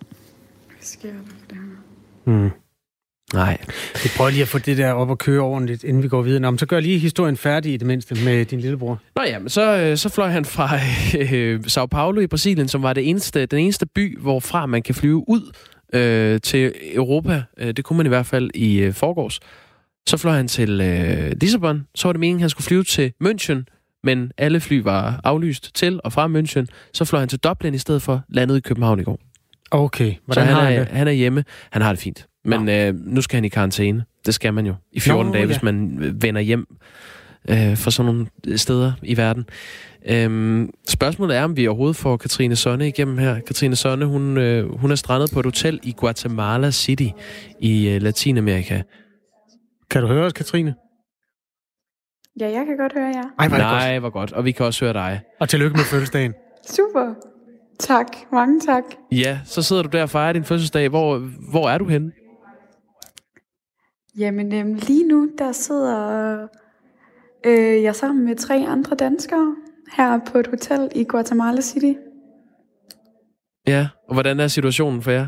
Hvad 0.68 0.76
sker 0.80 1.08
der 1.08 1.18
for 1.26 1.36
det 1.50 1.56
her? 1.56 2.32
Hmm. 2.32 2.50
Nej. 3.34 3.58
Vi 4.02 4.10
prøver 4.16 4.30
lige 4.30 4.42
at 4.42 4.48
få 4.48 4.58
det 4.58 4.78
der 4.78 4.92
op 4.92 5.10
og 5.10 5.18
køre 5.18 5.40
ordentligt, 5.40 5.84
inden 5.84 6.02
vi 6.02 6.08
går 6.08 6.22
videre. 6.22 6.40
Nå, 6.40 6.50
men 6.50 6.58
så 6.58 6.66
gør 6.66 6.80
lige 6.80 6.98
historien 6.98 7.36
færdig 7.36 7.74
i 7.74 7.76
det 7.76 7.86
mindste 7.86 8.24
med 8.24 8.44
din 8.44 8.60
lillebror. 8.60 9.00
Nå 9.16 9.22
ja, 9.22 9.38
men 9.38 9.48
så, 9.48 9.76
øh, 9.76 9.96
så 9.96 10.08
fløj 10.08 10.28
han 10.28 10.44
fra 10.44 10.70
øh, 11.34 11.64
Sao 11.66 11.86
Paulo 11.86 12.20
i 12.20 12.26
Brasilien, 12.26 12.68
som 12.68 12.82
var 12.82 12.92
det 12.92 13.08
eneste, 13.08 13.46
den 13.46 13.58
eneste 13.58 13.86
by, 13.86 14.18
hvorfra 14.18 14.66
man 14.66 14.82
kan 14.82 14.94
flyve 14.94 15.28
ud 15.28 15.52
øh, 15.94 16.40
til 16.40 16.72
Europa. 16.94 17.42
Øh, 17.58 17.72
det 17.72 17.84
kunne 17.84 17.96
man 17.96 18.06
i 18.06 18.08
hvert 18.08 18.26
fald 18.26 18.50
i 18.54 18.78
øh, 18.78 18.94
forgårs. 18.94 19.40
Så 20.08 20.16
fløj 20.16 20.36
han 20.36 20.48
til 20.48 20.80
øh, 20.80 21.32
Lissabon. 21.40 21.86
Så 21.94 22.08
var 22.08 22.12
det 22.12 22.20
meningen, 22.20 22.38
at 22.38 22.42
han 22.42 22.50
skulle 22.50 22.64
flyve 22.64 22.84
til 22.84 23.12
München, 23.24 23.64
men 24.04 24.32
alle 24.38 24.60
fly 24.60 24.82
var 24.82 25.20
aflyst 25.24 25.74
til 25.74 26.00
og 26.04 26.12
fra 26.12 26.26
München. 26.26 26.66
Så 26.92 27.04
fløj 27.04 27.20
han 27.20 27.28
til 27.28 27.38
Dublin 27.38 27.74
i 27.74 27.78
stedet 27.78 28.02
for, 28.02 28.22
landet 28.28 28.56
i 28.56 28.60
København 28.60 29.00
i 29.00 29.02
går. 29.02 29.18
Okay, 29.70 30.14
hvordan 30.24 30.46
så 30.46 30.46
han, 30.46 30.54
har 30.54 30.70
han, 30.70 30.80
er, 30.80 30.84
han 30.84 31.08
er 31.08 31.12
hjemme. 31.12 31.44
Han 31.70 31.82
har 31.82 31.92
det 31.92 32.00
fint. 32.00 32.26
Men 32.44 32.68
øh, 32.68 32.94
nu 32.94 33.20
skal 33.22 33.36
han 33.36 33.44
i 33.44 33.48
karantæne. 33.48 34.04
Det 34.26 34.34
skal 34.34 34.54
man 34.54 34.66
jo 34.66 34.74
i 34.92 35.00
14 35.00 35.26
Nå, 35.26 35.32
dage, 35.32 35.40
ja. 35.40 35.46
hvis 35.46 35.62
man 35.62 35.98
vender 36.22 36.40
hjem 36.40 36.66
øh, 37.48 37.76
fra 37.78 37.90
sådan 37.90 38.12
nogle 38.12 38.58
steder 38.58 38.92
i 39.02 39.16
verden. 39.16 39.44
Øhm, 40.08 40.70
spørgsmålet 40.88 41.36
er, 41.36 41.44
om 41.44 41.56
vi 41.56 41.66
overhovedet 41.66 41.96
får 41.96 42.16
Katrine 42.16 42.56
Sonne 42.56 42.88
igennem 42.88 43.18
her. 43.18 43.40
Katrine 43.40 43.76
Sonne, 43.76 44.04
hun, 44.06 44.38
øh, 44.38 44.78
hun 44.78 44.90
er 44.90 44.94
strandet 44.94 45.30
på 45.32 45.40
et 45.40 45.46
hotel 45.46 45.80
i 45.82 45.92
Guatemala 45.96 46.70
City 46.70 47.08
i 47.60 47.88
øh, 47.88 48.02
Latinamerika. 48.02 48.82
Kan 49.90 50.02
du 50.02 50.08
høre 50.08 50.24
os, 50.24 50.32
Katrine? 50.32 50.74
Ja, 52.40 52.46
jeg 52.46 52.66
kan 52.66 52.76
godt 52.76 52.92
høre 52.92 53.06
jer. 53.06 53.22
Ej, 53.38 53.48
hvor 53.48 53.58
Nej, 53.58 53.90
godt. 53.92 54.00
hvor 54.00 54.10
godt. 54.10 54.32
Og 54.32 54.44
vi 54.44 54.52
kan 54.52 54.66
også 54.66 54.84
høre 54.84 54.92
dig. 54.92 55.20
Og 55.40 55.48
tillykke 55.48 55.76
med 55.76 55.84
fødselsdagen. 55.84 56.34
Super. 56.66 57.14
Tak. 57.80 58.06
Mange 58.32 58.60
tak. 58.60 58.82
Ja, 59.12 59.38
så 59.44 59.62
sidder 59.62 59.82
du 59.82 59.88
der 59.92 60.02
og 60.02 60.10
fejrer 60.10 60.32
din 60.32 60.44
fødselsdag. 60.44 60.88
Hvor, 60.88 61.18
hvor 61.50 61.68
er 61.68 61.78
du 61.78 61.84
henne? 61.88 62.12
Jamen, 64.18 64.54
øhm, 64.54 64.74
lige 64.74 65.08
nu, 65.08 65.30
der 65.38 65.52
sidder 65.52 66.48
øh, 67.44 67.82
jeg 67.82 67.96
sammen 67.96 68.24
med 68.24 68.36
tre 68.36 68.54
andre 68.54 68.96
danskere 68.96 69.56
her 69.96 70.20
på 70.26 70.38
et 70.38 70.46
hotel 70.46 70.88
i 70.94 71.04
Guatemala 71.04 71.60
City. 71.60 71.92
Ja, 73.66 73.88
og 74.08 74.14
hvordan 74.14 74.40
er 74.40 74.48
situationen 74.48 75.02
for 75.02 75.10
jer? 75.10 75.26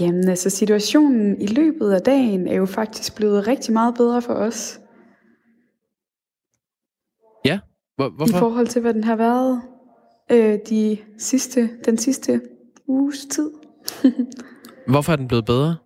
Jamen, 0.00 0.28
altså 0.28 0.50
situationen 0.50 1.40
i 1.40 1.46
løbet 1.46 1.92
af 1.92 2.00
dagen 2.02 2.48
er 2.48 2.54
jo 2.54 2.66
faktisk 2.66 3.16
blevet 3.16 3.46
rigtig 3.46 3.72
meget 3.72 3.94
bedre 3.94 4.22
for 4.22 4.34
os. 4.34 4.80
Ja, 7.44 7.58
Hvor, 7.96 8.08
hvorfor? 8.08 8.36
I 8.36 8.38
forhold 8.38 8.66
til, 8.66 8.82
hvad 8.82 8.94
den 8.94 9.04
har 9.04 9.16
været 9.16 9.62
øh, 10.30 10.58
de 10.68 10.98
sidste, 11.18 11.70
den 11.84 11.98
sidste 11.98 12.40
uges 12.86 13.26
tid. 13.26 13.50
hvorfor 14.92 15.12
er 15.12 15.16
den 15.16 15.28
blevet 15.28 15.44
bedre? 15.44 15.76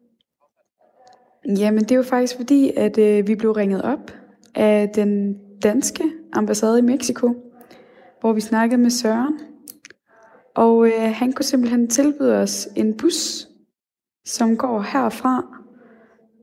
Jamen, 1.49 1.81
det 1.81 1.91
er 1.91 1.97
jo 1.97 2.03
faktisk 2.03 2.37
fordi, 2.37 2.73
at 2.77 2.99
øh, 2.99 3.29
vi 3.29 3.35
blev 3.35 3.53
ringet 3.53 3.83
op 3.83 4.13
af 4.55 4.91
den 4.95 5.39
danske 5.63 6.05
ambassade 6.33 6.79
i 6.79 6.83
Mexico, 6.83 7.35
hvor 8.21 8.33
vi 8.33 8.41
snakkede 8.41 8.81
med 8.81 8.91
Søren. 8.91 9.41
Og 10.55 10.87
øh, 10.87 11.13
han 11.15 11.33
kunne 11.33 11.45
simpelthen 11.45 11.91
tilbyde 11.91 12.37
os 12.37 12.69
en 12.77 12.97
bus, 12.97 13.49
som 14.25 14.57
går 14.57 14.81
herfra 14.81 15.47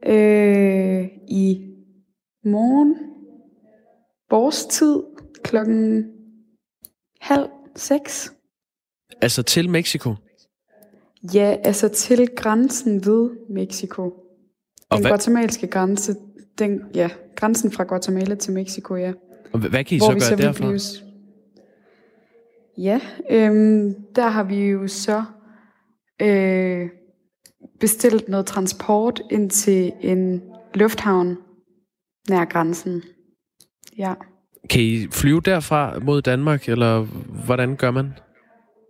øh, 0.05 1.07
i 1.27 1.67
morgen, 2.45 2.95
vores 4.29 4.65
tid, 4.65 5.03
klokken 5.43 6.05
halv 7.21 7.49
seks. 7.75 8.33
Altså 9.21 9.43
til 9.43 9.69
Mexico? 9.69 10.15
Ja, 11.33 11.57
altså 11.63 11.87
til 11.87 12.29
grænsen 12.35 13.05
ved 13.05 13.29
Mexico. 13.49 14.13
Og 14.91 14.97
den 14.97 15.03
hvad? 15.03 15.11
guatemalske 15.11 15.67
grænse, 15.67 16.15
den, 16.59 16.81
ja, 16.95 17.09
grænsen 17.35 17.71
fra 17.71 17.83
Guatemala 17.83 18.35
til 18.35 18.53
Mexico, 18.53 18.95
ja. 18.95 19.13
Og 19.53 19.59
hvad 19.59 19.83
kan 19.83 19.95
I 19.95 19.99
Hvor 19.99 20.07
så 20.07 20.11
gøre 20.11 20.19
så 20.21 20.35
derfra? 20.35 20.65
Blives, 20.65 21.03
ja, 22.77 22.99
øhm, 23.29 23.95
der 24.15 24.27
har 24.27 24.43
vi 24.43 24.69
jo 24.69 24.87
så 24.87 25.23
øh, 26.21 26.89
bestilt 27.79 28.29
noget 28.29 28.45
transport 28.45 29.21
ind 29.31 29.49
til 29.49 29.91
en 30.01 30.41
lufthavn 30.73 31.37
nær 32.29 32.45
grænsen. 32.45 33.03
Ja. 33.97 34.13
Kan 34.69 34.81
I 34.81 35.07
flyve 35.11 35.41
derfra 35.41 35.99
mod 35.99 36.21
Danmark, 36.21 36.69
eller 36.69 37.01
hvordan 37.45 37.75
gør 37.75 37.91
man? 37.91 38.13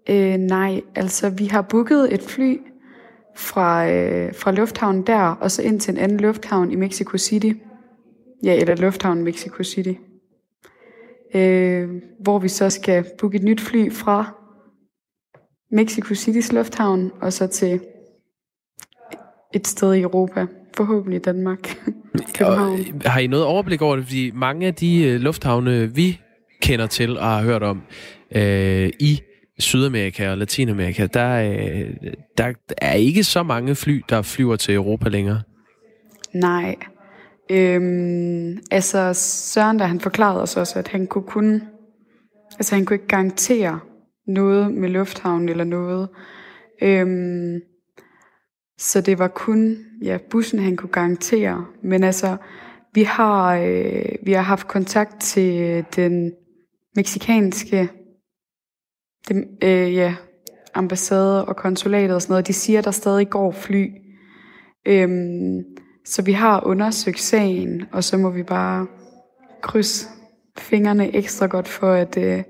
Øh, 0.10 0.38
nej, 0.38 0.82
altså 0.95 1.30
vi 1.30 1.45
har 1.45 1.62
booket 1.62 2.14
et 2.14 2.22
fly 2.22 2.58
fra, 3.36 3.91
øh, 3.91 4.34
fra 4.36 4.51
lufthavnen 4.51 5.07
der, 5.07 5.19
og 5.19 5.51
så 5.51 5.61
ind 5.61 5.79
til 5.79 5.91
en 5.91 5.97
anden 5.97 6.19
lufthavn 6.19 6.71
i 6.71 6.75
Mexico 6.75 7.17
City. 7.17 7.51
Ja, 8.43 8.55
eller 8.61 8.75
lufthavnen 8.75 9.23
Mexico 9.23 9.63
City. 9.63 9.93
Øh, 11.36 11.89
hvor 12.19 12.39
vi 12.39 12.47
så 12.47 12.69
skal 12.69 13.05
booke 13.19 13.38
et 13.38 13.43
nyt 13.43 13.61
fly 13.61 13.91
fra 13.91 14.36
Mexico 15.71 16.13
City's 16.13 16.53
lufthavn, 16.53 17.11
og 17.21 17.34
så 17.34 17.47
til 17.47 17.79
et 19.53 19.67
sted 19.67 19.93
i 19.93 20.01
Europa. 20.01 20.45
Forhåbentlig 20.77 21.25
Danmark. 21.25 21.59
Og, 22.41 22.77
har 23.05 23.19
I 23.19 23.27
noget 23.27 23.45
overblik 23.45 23.82
over 23.82 23.95
det? 23.95 24.05
Fordi 24.05 24.32
mange 24.32 24.67
af 24.67 24.75
de 24.75 25.03
øh, 25.03 25.19
lufthavne, 25.19 25.95
vi 25.95 26.19
kender 26.61 26.88
til 26.88 27.17
og 27.17 27.25
har 27.25 27.43
hørt 27.43 27.63
om 27.63 27.82
øh, 28.36 28.89
i 28.99 29.21
Sydamerika 29.60 30.32
og 30.32 30.38
Latinamerika, 30.38 31.08
der, 31.14 31.36
øh, 31.36 32.14
der 32.38 32.54
er 32.78 32.93
ikke 32.93 33.24
så 33.24 33.43
mange 33.43 33.76
fly, 33.76 34.02
der 34.10 34.22
flyver 34.22 34.56
til 34.56 34.76
Europa 34.76 35.10
længere. 35.10 35.41
Nej. 36.34 36.76
Øhm, 37.52 38.58
altså 38.72 39.14
Søren, 39.14 39.80
der 39.80 39.86
han 39.86 39.99
forklarede 39.99 40.41
os 40.41 40.58
også, 40.58 40.80
at 40.80 40.88
han 40.88 41.08
kunne 41.08 41.24
kun, 41.24 41.62
altså 42.60 42.76
han 42.76 42.86
kunne 42.86 42.95
ikke 42.95 43.08
garantere 43.08 43.80
noget 44.28 44.74
med 44.74 44.89
lufthavnen 44.89 45.49
eller 45.49 45.64
noget. 45.64 46.10
Øhm, 46.82 47.60
så 48.78 49.02
det 49.02 49.20
var 49.20 49.28
kun 49.28 49.78
ja, 50.04 50.18
bussen, 50.30 50.60
han 50.60 50.76
kunne 50.76 50.91
garantere. 50.91 51.66
Men 51.84 52.04
altså, 52.04 52.38
vi 52.93 53.04
har, 53.04 53.56
øh, 53.56 54.06
vi 54.24 54.32
har 54.32 54.41
haft 54.41 54.68
kontakt 54.68 55.22
til 55.22 55.86
den 55.95 56.32
meksikanske 56.95 57.89
det, 59.28 59.43
øh, 59.63 59.93
ja, 59.93 60.15
ambassade 60.74 61.45
og 61.45 61.55
konsulatet 61.55 62.15
og 62.15 62.22
sådan 62.22 62.32
noget. 62.32 62.47
De 62.47 62.53
siger, 62.53 62.80
at 62.80 62.86
der 62.86 62.91
stadig 62.91 63.30
går 63.30 63.51
fly. 63.51 63.88
Øhm, 64.88 65.63
så 66.05 66.22
vi 66.22 66.32
har 66.32 66.65
undersøgt 66.65 67.19
sagen, 67.19 67.84
og 67.91 68.03
så 68.03 68.17
må 68.17 68.30
vi 68.30 68.43
bare 68.43 68.88
krydse 69.61 70.07
fingrene 70.57 71.15
ekstra 71.15 71.45
godt 71.45 71.67
for, 71.67 71.91
at, 71.91 72.17
øh, 72.17 72.43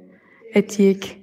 at 0.53 0.78
de 0.78 0.84
ikke 0.84 1.17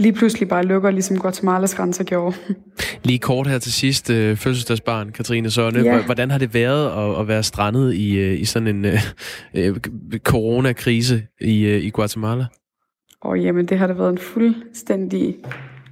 lige 0.00 0.12
pludselig 0.12 0.48
bare 0.48 0.62
lukker, 0.62 0.90
ligesom 0.90 1.18
Guatemalas 1.18 1.74
grænser 1.74 2.04
gjorde. 2.04 2.36
Lige 3.04 3.18
kort 3.18 3.46
her 3.46 3.58
til 3.58 3.72
sidst, 3.72 4.10
øh, 4.10 4.36
fødselsdagsbarn, 4.36 5.12
Katrine 5.12 5.50
Sønne. 5.50 5.80
Ja. 5.80 6.04
Hvordan 6.04 6.30
har 6.30 6.38
det 6.38 6.54
været 6.54 7.12
at, 7.14 7.20
at 7.20 7.28
være 7.28 7.42
strandet 7.42 7.94
i, 7.94 8.18
øh, 8.18 8.40
i 8.40 8.44
sådan 8.44 8.68
en 8.68 8.84
øh, 8.84 9.00
øh, 9.54 9.76
coronakrise 10.18 11.22
i, 11.40 11.62
øh, 11.62 11.84
i 11.84 11.90
Guatemala? 11.90 12.46
Og 13.20 13.40
jamen, 13.40 13.66
det 13.66 13.78
har 13.78 13.86
da 13.86 13.92
været 13.92 14.10
en 14.10 14.18
fuldstændig 14.18 15.38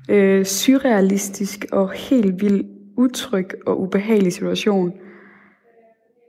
øh, 0.09 0.45
surrealistisk 0.45 1.67
og 1.73 1.91
helt 1.93 2.41
vild 2.41 2.65
utryg 2.97 3.49
og 3.67 3.81
ubehagelig 3.81 4.33
situation. 4.33 4.93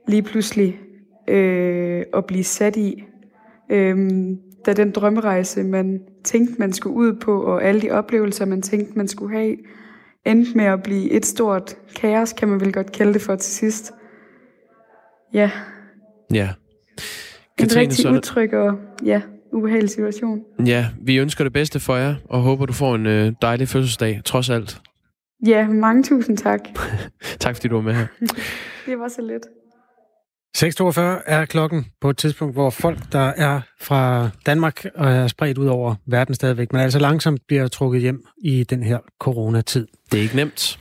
Lige 0.08 0.22
pludselig 0.22 0.80
øh, 1.28 2.04
at 2.14 2.26
blive 2.26 2.44
sat 2.44 2.76
i. 2.76 3.04
Øh, 3.70 4.10
da 4.66 4.72
den 4.72 4.90
drømmerejse, 4.90 5.64
man 5.64 6.00
tænkte, 6.24 6.54
man 6.58 6.72
skulle 6.72 6.96
ud 6.96 7.12
på, 7.12 7.42
og 7.42 7.64
alle 7.64 7.80
de 7.80 7.90
oplevelser, 7.90 8.44
man 8.44 8.62
tænkte, 8.62 8.92
man 8.96 9.08
skulle 9.08 9.36
have, 9.38 9.56
endte 10.26 10.56
med 10.56 10.64
at 10.64 10.82
blive 10.82 11.10
et 11.10 11.26
stort 11.26 11.76
kaos, 11.96 12.32
kan 12.32 12.48
man 12.48 12.60
vel 12.60 12.72
godt 12.72 12.92
kalde 12.92 13.12
det 13.12 13.22
for 13.22 13.36
til 13.36 13.52
sidst. 13.52 13.92
Ja. 15.34 15.50
Ja. 16.32 16.48
Katrine, 17.58 17.82
en 17.82 17.88
rigtig 17.88 18.02
så... 18.02 18.12
utryg 18.12 18.54
og 18.54 18.78
ja, 19.04 19.22
ubehagelig 19.52 19.90
situation. 19.90 20.40
Ja, 20.66 20.86
vi 21.02 21.16
ønsker 21.16 21.44
det 21.44 21.52
bedste 21.52 21.80
for 21.80 21.96
jer, 21.96 22.14
og 22.24 22.40
håber, 22.40 22.66
du 22.66 22.72
får 22.72 22.94
en 22.94 23.06
øh, 23.06 23.32
dejlig 23.42 23.68
fødselsdag, 23.68 24.20
trods 24.24 24.50
alt. 24.50 24.80
Ja, 25.46 25.68
mange 25.68 26.02
tusind 26.02 26.36
tak. 26.36 26.60
tak 27.40 27.56
fordi 27.56 27.68
du 27.68 27.74
var 27.74 27.82
med 27.82 27.94
her. 27.94 28.06
det 28.86 28.98
var 28.98 29.08
så 29.08 29.22
lidt. 29.22 29.42
6.42 30.56 31.00
er 31.26 31.44
klokken 31.44 31.86
på 32.00 32.10
et 32.10 32.16
tidspunkt, 32.16 32.54
hvor 32.54 32.70
folk, 32.70 32.98
der 33.12 33.32
er 33.36 33.60
fra 33.80 34.30
Danmark 34.46 34.84
og 34.94 35.10
er 35.10 35.26
spredt 35.26 35.58
ud 35.58 35.66
over 35.66 35.94
verden 36.06 36.34
stadigvæk, 36.34 36.72
men 36.72 36.80
altså 36.80 36.98
langsomt 36.98 37.40
bliver 37.48 37.68
trukket 37.68 38.00
hjem 38.00 38.24
i 38.44 38.64
den 38.64 38.82
her 38.82 38.98
coronatid. 39.20 39.86
Det 40.12 40.18
er 40.18 40.22
ikke 40.22 40.36
nemt. 40.36 40.78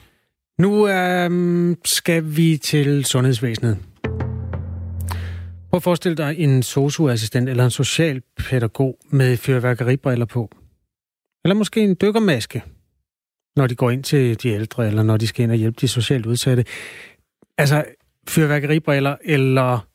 Nu 0.59 0.88
øh, 0.88 1.76
skal 1.86 2.24
vi 2.26 2.57
til 2.57 3.05
sundhedsvæsenet. 3.05 3.78
Prøv 5.70 5.78
at 5.78 5.84
forestille 5.84 6.17
dig 6.17 6.36
en 6.38 6.63
socioassistent 6.63 7.49
eller 7.49 7.65
en 7.65 7.72
socialpædagog 7.72 8.99
med 9.09 9.38
fyrværkeribriller 9.38 10.26
på. 10.26 10.49
Eller 11.45 11.55
måske 11.55 11.82
en 11.82 11.97
dykkermaske, 12.01 12.63
når 13.55 13.67
de 13.67 13.76
går 13.76 13.89
ind 13.89 14.03
til 14.03 14.43
de 14.43 14.49
ældre, 14.49 14.88
eller 14.88 15.03
når 15.03 15.17
de 15.17 15.28
skal 15.28 15.43
ind 15.43 15.51
og 15.51 15.57
hjælpe 15.57 15.78
de 15.82 15.88
socialt 15.88 16.26
udsatte. 16.26 16.65
Altså, 17.57 17.86
fyrværkeribriller 18.28 19.15
eller 19.26 19.88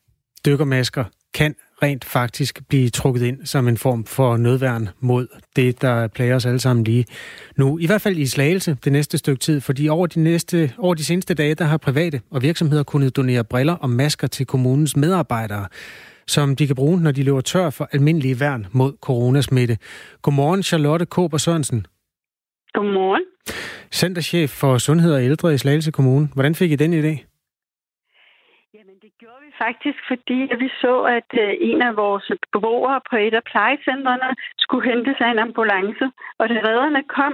dykkermasker 0.45 1.05
kan 1.33 1.55
rent 1.83 2.05
faktisk 2.05 2.59
blive 2.69 2.89
trukket 2.89 3.21
ind 3.21 3.45
som 3.45 3.67
en 3.67 3.77
form 3.77 4.05
for 4.05 4.37
nødværn 4.37 4.89
mod 4.99 5.27
det, 5.55 5.81
der 5.81 6.07
plager 6.07 6.35
os 6.35 6.45
alle 6.45 6.59
sammen 6.59 6.83
lige 6.83 7.05
nu. 7.57 7.79
I 7.79 7.85
hvert 7.85 8.01
fald 8.01 8.17
i 8.17 8.25
Slagelse 8.25 8.77
det 8.83 8.91
næste 8.91 9.17
stykke 9.17 9.39
tid, 9.39 9.61
fordi 9.61 9.89
over 9.89 10.07
de, 10.07 10.19
næste, 10.19 10.73
over 10.77 10.93
de 10.93 11.05
seneste 11.05 11.33
dage, 11.33 11.55
der 11.55 11.65
har 11.65 11.77
private 11.77 12.21
og 12.31 12.41
virksomheder 12.41 12.83
kunnet 12.83 13.15
donere 13.15 13.43
briller 13.43 13.73
og 13.73 13.89
masker 13.89 14.27
til 14.27 14.45
kommunens 14.45 14.95
medarbejdere, 14.95 15.67
som 16.27 16.55
de 16.55 16.67
kan 16.67 16.75
bruge, 16.75 17.01
når 17.01 17.11
de 17.11 17.23
løber 17.23 17.41
tør 17.41 17.69
for 17.69 17.89
almindelige 17.91 18.39
værn 18.39 18.67
mod 18.71 18.93
coronasmitte. 19.01 19.77
Godmorgen, 20.21 20.63
Charlotte 20.63 21.05
Kåber 21.05 21.37
Sørensen. 21.37 21.85
Godmorgen. 22.73 23.21
Centerchef 23.91 24.49
for 24.49 24.77
Sundhed 24.77 25.13
og 25.13 25.23
Ældre 25.23 25.53
i 25.53 25.57
Slagelse 25.57 25.91
Kommune. 25.91 26.29
Hvordan 26.33 26.55
fik 26.55 26.71
I 26.71 26.75
den 26.75 26.93
idé? 26.93 27.34
Faktisk, 29.57 29.99
fordi 30.07 30.39
vi 30.59 30.69
så, 30.81 31.01
at 31.17 31.29
øh, 31.43 31.53
en 31.59 31.81
af 31.81 31.95
vores 31.95 32.31
beboere 32.51 33.01
på 33.09 33.15
et 33.15 33.33
af 33.33 33.43
plejecentrene 33.43 34.29
skulle 34.57 34.89
hente 34.91 35.15
sig 35.17 35.27
en 35.31 35.39
ambulance. 35.39 36.05
Og 36.39 36.49
da 36.49 36.55
redderne 36.67 37.03
kom, 37.03 37.33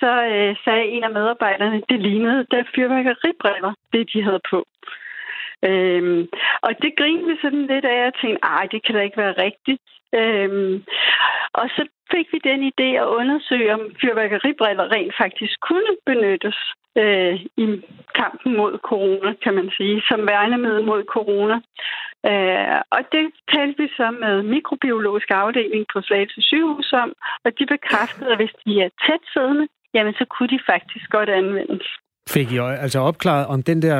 så 0.00 0.10
øh, 0.32 0.56
sagde 0.64 0.84
en 0.84 1.04
af 1.04 1.10
medarbejderne, 1.10 1.82
det 1.88 2.00
lignede 2.00 2.46
der 2.50 2.62
fyrværkeribriller, 2.74 3.72
det 3.92 4.12
de 4.12 4.22
havde 4.22 4.40
på. 4.50 4.64
Øhm, 5.68 6.28
og 6.62 6.70
det 6.82 6.92
grinede 6.98 7.28
vi 7.28 7.36
sådan 7.42 7.66
lidt 7.66 7.84
af, 7.84 8.06
og 8.06 8.14
tænkte, 8.20 8.44
ej, 8.44 8.66
det 8.72 8.84
kan 8.84 8.94
da 8.94 9.00
ikke 9.00 9.22
være 9.24 9.42
rigtigt. 9.46 9.82
Øhm, 10.14 10.84
og 11.52 11.68
så 11.76 11.82
fik 12.12 12.26
vi 12.32 12.38
den 12.50 12.60
idé 12.70 12.88
at 13.02 13.10
undersøge, 13.20 13.74
om 13.74 13.82
fyrværkeribriller 14.00 14.92
rent 14.94 15.14
faktisk 15.22 15.54
kunne 15.68 15.92
benyttes 16.06 16.58
øh, 17.02 17.34
i 17.64 17.66
kampen 18.20 18.56
mod 18.60 18.72
corona, 18.90 19.30
kan 19.44 19.54
man 19.54 19.68
sige, 19.76 19.96
som 20.08 20.20
værnemiddel 20.30 20.84
mod 20.90 21.02
corona. 21.16 21.56
Øh, 22.30 22.78
og 22.96 23.00
det 23.14 23.24
talte 23.54 23.76
vi 23.82 23.88
så 23.98 24.08
med 24.24 24.34
mikrobiologisk 24.54 25.28
afdeling 25.30 25.84
på 25.92 25.98
Slagelse 26.06 26.40
sygehus 26.50 26.92
om, 26.92 27.10
og 27.44 27.50
de 27.58 27.64
bekræftede, 27.74 28.30
at 28.32 28.38
hvis 28.38 28.54
de 28.64 28.72
er 28.84 28.90
tæt 29.04 29.22
siddende, 29.32 29.66
jamen 29.94 30.14
så 30.14 30.24
kunne 30.34 30.48
de 30.48 30.60
faktisk 30.72 31.06
godt 31.10 31.28
anvendes. 31.28 31.86
Fik 32.34 32.52
I 32.52 32.58
altså 32.84 32.98
opklaret 33.00 33.46
om 33.46 33.62
den 33.62 33.82
der 33.82 33.98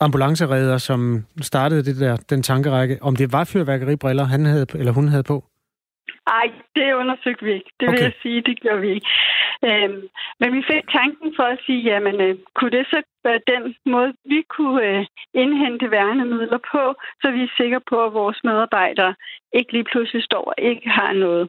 ambulanceredder, 0.00 0.78
som 0.78 1.24
startede 1.40 1.84
det 1.84 2.00
der, 2.00 2.16
den 2.16 2.42
tankerække, 2.42 2.98
om 3.02 3.16
det 3.16 3.32
var 3.32 3.44
fyrværkeribriller, 3.44 4.24
han 4.24 4.44
havde, 4.44 4.66
eller 4.74 4.92
hun 4.92 5.08
havde 5.08 5.22
på? 5.22 5.44
Nej, 6.32 6.46
det 6.76 6.98
undersøgte 7.00 7.44
vi 7.44 7.52
ikke. 7.58 7.70
Det 7.80 7.86
vil 7.88 7.98
okay. 7.98 8.04
jeg 8.04 8.12
sige, 8.22 8.42
det 8.48 8.60
gjorde 8.60 8.80
vi 8.80 8.90
ikke. 8.96 9.08
Øhm, 9.68 10.02
men 10.40 10.48
vi 10.56 10.60
fik 10.70 10.84
tanken 10.98 11.28
for 11.38 11.46
at 11.54 11.58
sige, 11.66 11.80
jamen, 11.90 12.16
øh, 12.26 12.34
kunne 12.56 12.70
det 12.78 12.86
så 12.92 12.98
være 13.24 13.40
den 13.52 13.62
måde, 13.94 14.12
vi 14.32 14.40
kunne 14.56 14.82
øh, 14.88 15.06
indhente 15.42 15.90
værnemidler 15.90 16.60
på, 16.72 16.82
så 17.20 17.26
vi 17.36 17.40
er 17.42 17.56
sikre 17.60 17.80
på, 17.90 17.96
at 18.06 18.12
vores 18.12 18.38
medarbejdere 18.44 19.14
ikke 19.58 19.72
lige 19.72 19.88
pludselig 19.92 20.22
står 20.24 20.44
og 20.52 20.54
ikke 20.58 20.88
har 20.98 21.12
noget. 21.12 21.48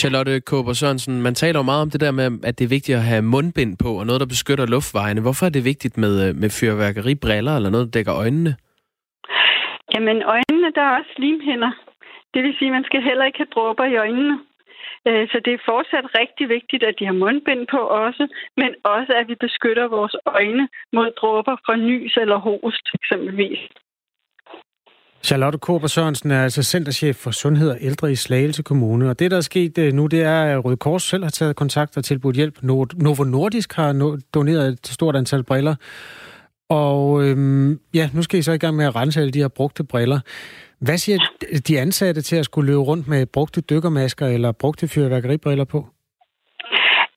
Charlotte 0.00 0.40
Kåber 0.40 0.72
Sørensen, 0.72 1.22
man 1.22 1.34
taler 1.34 1.58
jo 1.58 1.62
meget 1.70 1.82
om 1.82 1.90
det 1.90 2.00
der 2.00 2.10
med, 2.10 2.26
at 2.48 2.58
det 2.58 2.64
er 2.64 2.76
vigtigt 2.76 2.98
at 2.98 3.04
have 3.04 3.22
mundbind 3.22 3.76
på, 3.84 3.90
og 4.00 4.06
noget, 4.06 4.20
der 4.20 4.34
beskytter 4.34 4.66
luftvejene. 4.66 5.20
Hvorfor 5.20 5.46
er 5.46 5.50
det 5.50 5.64
vigtigt 5.64 5.96
med, 5.96 6.12
øh, 6.28 6.34
med 6.42 6.50
fyrværkeribriller, 6.60 7.56
eller 7.56 7.70
noget, 7.70 7.86
der 7.86 7.90
dækker 7.90 8.14
øjnene? 8.14 8.56
Jamen, 9.94 10.16
øjnene, 10.34 10.68
der 10.74 10.82
er 10.88 10.92
også 10.98 11.14
limhinder. 11.18 11.72
Det 12.38 12.46
vil 12.46 12.58
sige, 12.58 12.70
at 12.70 12.78
man 12.78 12.88
skal 12.90 13.02
heller 13.08 13.24
ikke 13.24 13.40
have 13.42 13.54
dråber 13.56 13.84
i 13.84 13.96
øjnene. 14.04 14.36
Øh, 15.08 15.24
så 15.30 15.36
det 15.44 15.52
er 15.54 15.66
fortsat 15.70 16.06
rigtig 16.20 16.46
vigtigt, 16.56 16.82
at 16.88 16.94
de 16.98 17.04
har 17.10 17.16
mundbind 17.24 17.62
på 17.74 17.80
også, 18.04 18.24
men 18.60 18.70
også, 18.84 19.12
at 19.20 19.28
vi 19.30 19.36
beskytter 19.46 19.86
vores 19.96 20.16
øjne 20.26 20.68
mod 20.96 21.08
dråber 21.20 21.54
fra 21.66 21.76
nys 21.76 22.12
eller 22.22 22.38
host 22.48 22.84
eksempelvis. 22.98 23.60
Charlotte 25.28 25.58
Kåber 25.58 25.86
Sørensen 25.86 26.30
er 26.30 26.42
altså 26.42 26.62
centerchef 26.62 27.16
for 27.16 27.30
Sundhed 27.30 27.70
og 27.70 27.78
Ældre 27.80 28.12
i 28.12 28.14
Slagelse 28.14 28.62
Kommune. 28.62 29.10
Og 29.10 29.18
det, 29.18 29.30
der 29.30 29.36
er 29.36 29.48
sket 29.52 29.78
øh, 29.78 29.92
nu, 29.92 30.06
det 30.06 30.22
er, 30.22 30.40
at 30.44 30.64
Røde 30.64 30.76
Kors 30.76 31.02
selv 31.02 31.22
har 31.22 31.30
taget 31.30 31.56
kontakt 31.56 31.96
og 31.96 32.04
tilbudt 32.04 32.36
hjælp. 32.36 32.62
Novo 33.06 33.24
Nordisk 33.24 33.72
har 33.72 34.20
doneret 34.34 34.68
et 34.68 34.86
stort 34.86 35.16
antal 35.16 35.44
briller. 35.44 35.74
Og 36.68 37.24
øhm, 37.24 37.80
ja, 37.94 38.10
nu 38.14 38.22
skal 38.22 38.38
I 38.38 38.42
så 38.42 38.52
i 38.52 38.58
gang 38.58 38.76
med 38.76 38.84
at 38.84 38.96
rense 38.96 39.20
alle 39.20 39.32
de 39.32 39.38
her 39.38 39.48
brugte 39.48 39.84
briller. 39.84 40.20
Hvad 40.80 40.98
siger 40.98 41.18
de 41.68 41.80
ansatte 41.80 42.22
til 42.22 42.36
at 42.36 42.44
skulle 42.44 42.66
løbe 42.66 42.82
rundt 42.90 43.08
med 43.08 43.26
brugte 43.26 43.60
dykkermasker 43.60 44.26
eller 44.26 44.52
brugte 44.52 44.88
fyrværkeribriller 44.88 45.64
på? 45.64 45.86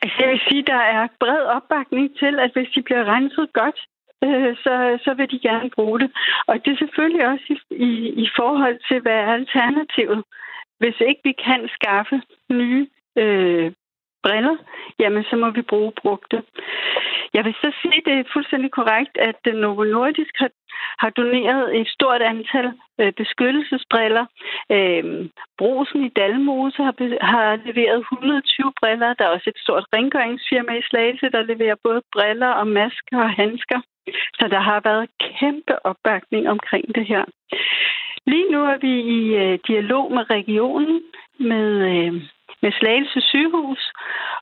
Altså, 0.01 0.17
jeg 0.19 0.29
vil 0.29 0.41
sige, 0.49 0.63
der 0.63 0.81
er 0.97 1.07
bred 1.19 1.43
opbakning 1.57 2.09
til, 2.19 2.39
at 2.39 2.51
hvis 2.53 2.69
de 2.75 2.81
bliver 2.81 3.05
renset 3.15 3.47
godt, 3.53 3.79
øh, 4.25 4.55
så, 4.63 4.99
så 5.05 5.13
vil 5.17 5.31
de 5.31 5.39
gerne 5.49 5.69
bruge 5.69 5.99
det. 5.99 6.11
Og 6.47 6.55
det 6.65 6.71
er 6.73 6.77
selvfølgelig 6.77 7.27
også 7.27 7.45
i, 7.49 7.57
i, 7.87 7.91
i 8.23 8.27
forhold 8.39 8.77
til, 8.87 9.01
hvad 9.01 9.17
er 9.25 9.33
alternativet. 9.39 10.23
Hvis 10.79 10.97
ikke 11.09 11.21
vi 11.23 11.33
kan 11.47 11.69
skaffe 11.77 12.21
nye 12.49 12.87
øh, 13.17 13.71
briller, 14.23 14.57
jamen 14.99 15.23
så 15.23 15.35
må 15.35 15.49
vi 15.49 15.61
bruge 15.61 15.91
brugte. 16.01 16.43
Jeg 17.33 17.45
vil 17.45 17.53
så 17.53 17.71
sige, 17.81 17.97
at 17.97 18.05
det 18.05 18.13
er 18.13 18.33
fuldstændig 18.33 18.71
korrekt, 18.71 19.17
at 19.17 19.41
øh, 19.47 19.53
Novo 19.53 19.83
Nordisk 19.83 20.33
har, 20.35 20.51
har 20.99 21.09
doneret 21.09 21.79
et 21.79 21.87
stort 21.87 22.21
antal 22.21 22.67
øh, 23.01 23.13
beskyttelsesbriller. 23.13 24.25
Øh, 24.71 25.03
Brosen 25.57 26.05
i 26.05 26.09
Dalmose 26.09 26.83
har, 26.83 26.95
har 27.25 27.59
leveret 27.65 27.99
120 27.99 28.73
briller. 28.79 29.13
Der 29.13 29.25
er 29.25 29.35
også 29.35 29.49
et 29.49 29.59
stort 29.65 29.85
rengøringsfirma 29.93 30.73
i 30.77 30.87
Slagelse, 30.89 31.29
der 31.29 31.41
leverer 31.41 31.75
både 31.83 32.01
briller 32.13 32.51
og 32.61 32.67
masker 32.67 33.17
og 33.27 33.29
handsker. 33.29 33.79
Så 34.39 34.47
der 34.47 34.59
har 34.59 34.79
været 34.83 35.09
kæmpe 35.19 35.85
opbakning 35.85 36.49
omkring 36.49 36.95
det 36.95 37.05
her. 37.05 37.23
Lige 38.27 38.51
nu 38.51 38.59
er 38.65 38.77
vi 38.77 38.93
i 39.17 39.35
øh, 39.35 39.59
dialog 39.67 40.11
med 40.11 40.29
regionen, 40.29 41.01
med, 41.39 41.67
øh, 41.91 42.13
med 42.61 42.71
Slagelse 42.79 43.21
sygehus, 43.21 43.83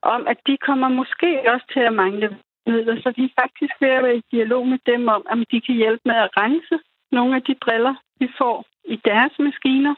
om 0.01 0.27
at 0.27 0.37
de 0.47 0.57
kommer 0.67 0.89
måske 0.89 1.29
også 1.53 1.65
til 1.73 1.79
at 1.79 1.93
mangle 1.93 2.27
midler, 2.67 2.95
så 3.03 3.13
vi 3.17 3.23
er 3.23 3.41
faktisk 3.41 3.73
ved 3.81 3.89
at 3.89 4.03
være 4.03 4.17
i 4.17 4.27
dialog 4.31 4.67
med 4.67 4.79
dem 4.85 5.07
om, 5.07 5.21
om 5.33 5.39
de 5.51 5.61
kan 5.61 5.75
hjælpe 5.75 6.03
med 6.05 6.15
at 6.15 6.29
rense 6.41 6.77
nogle 7.11 7.35
af 7.35 7.41
de 7.41 7.55
briller, 7.63 7.95
vi 8.19 8.27
får 8.37 8.65
i 8.93 8.95
deres 9.09 9.33
maskiner. 9.39 9.95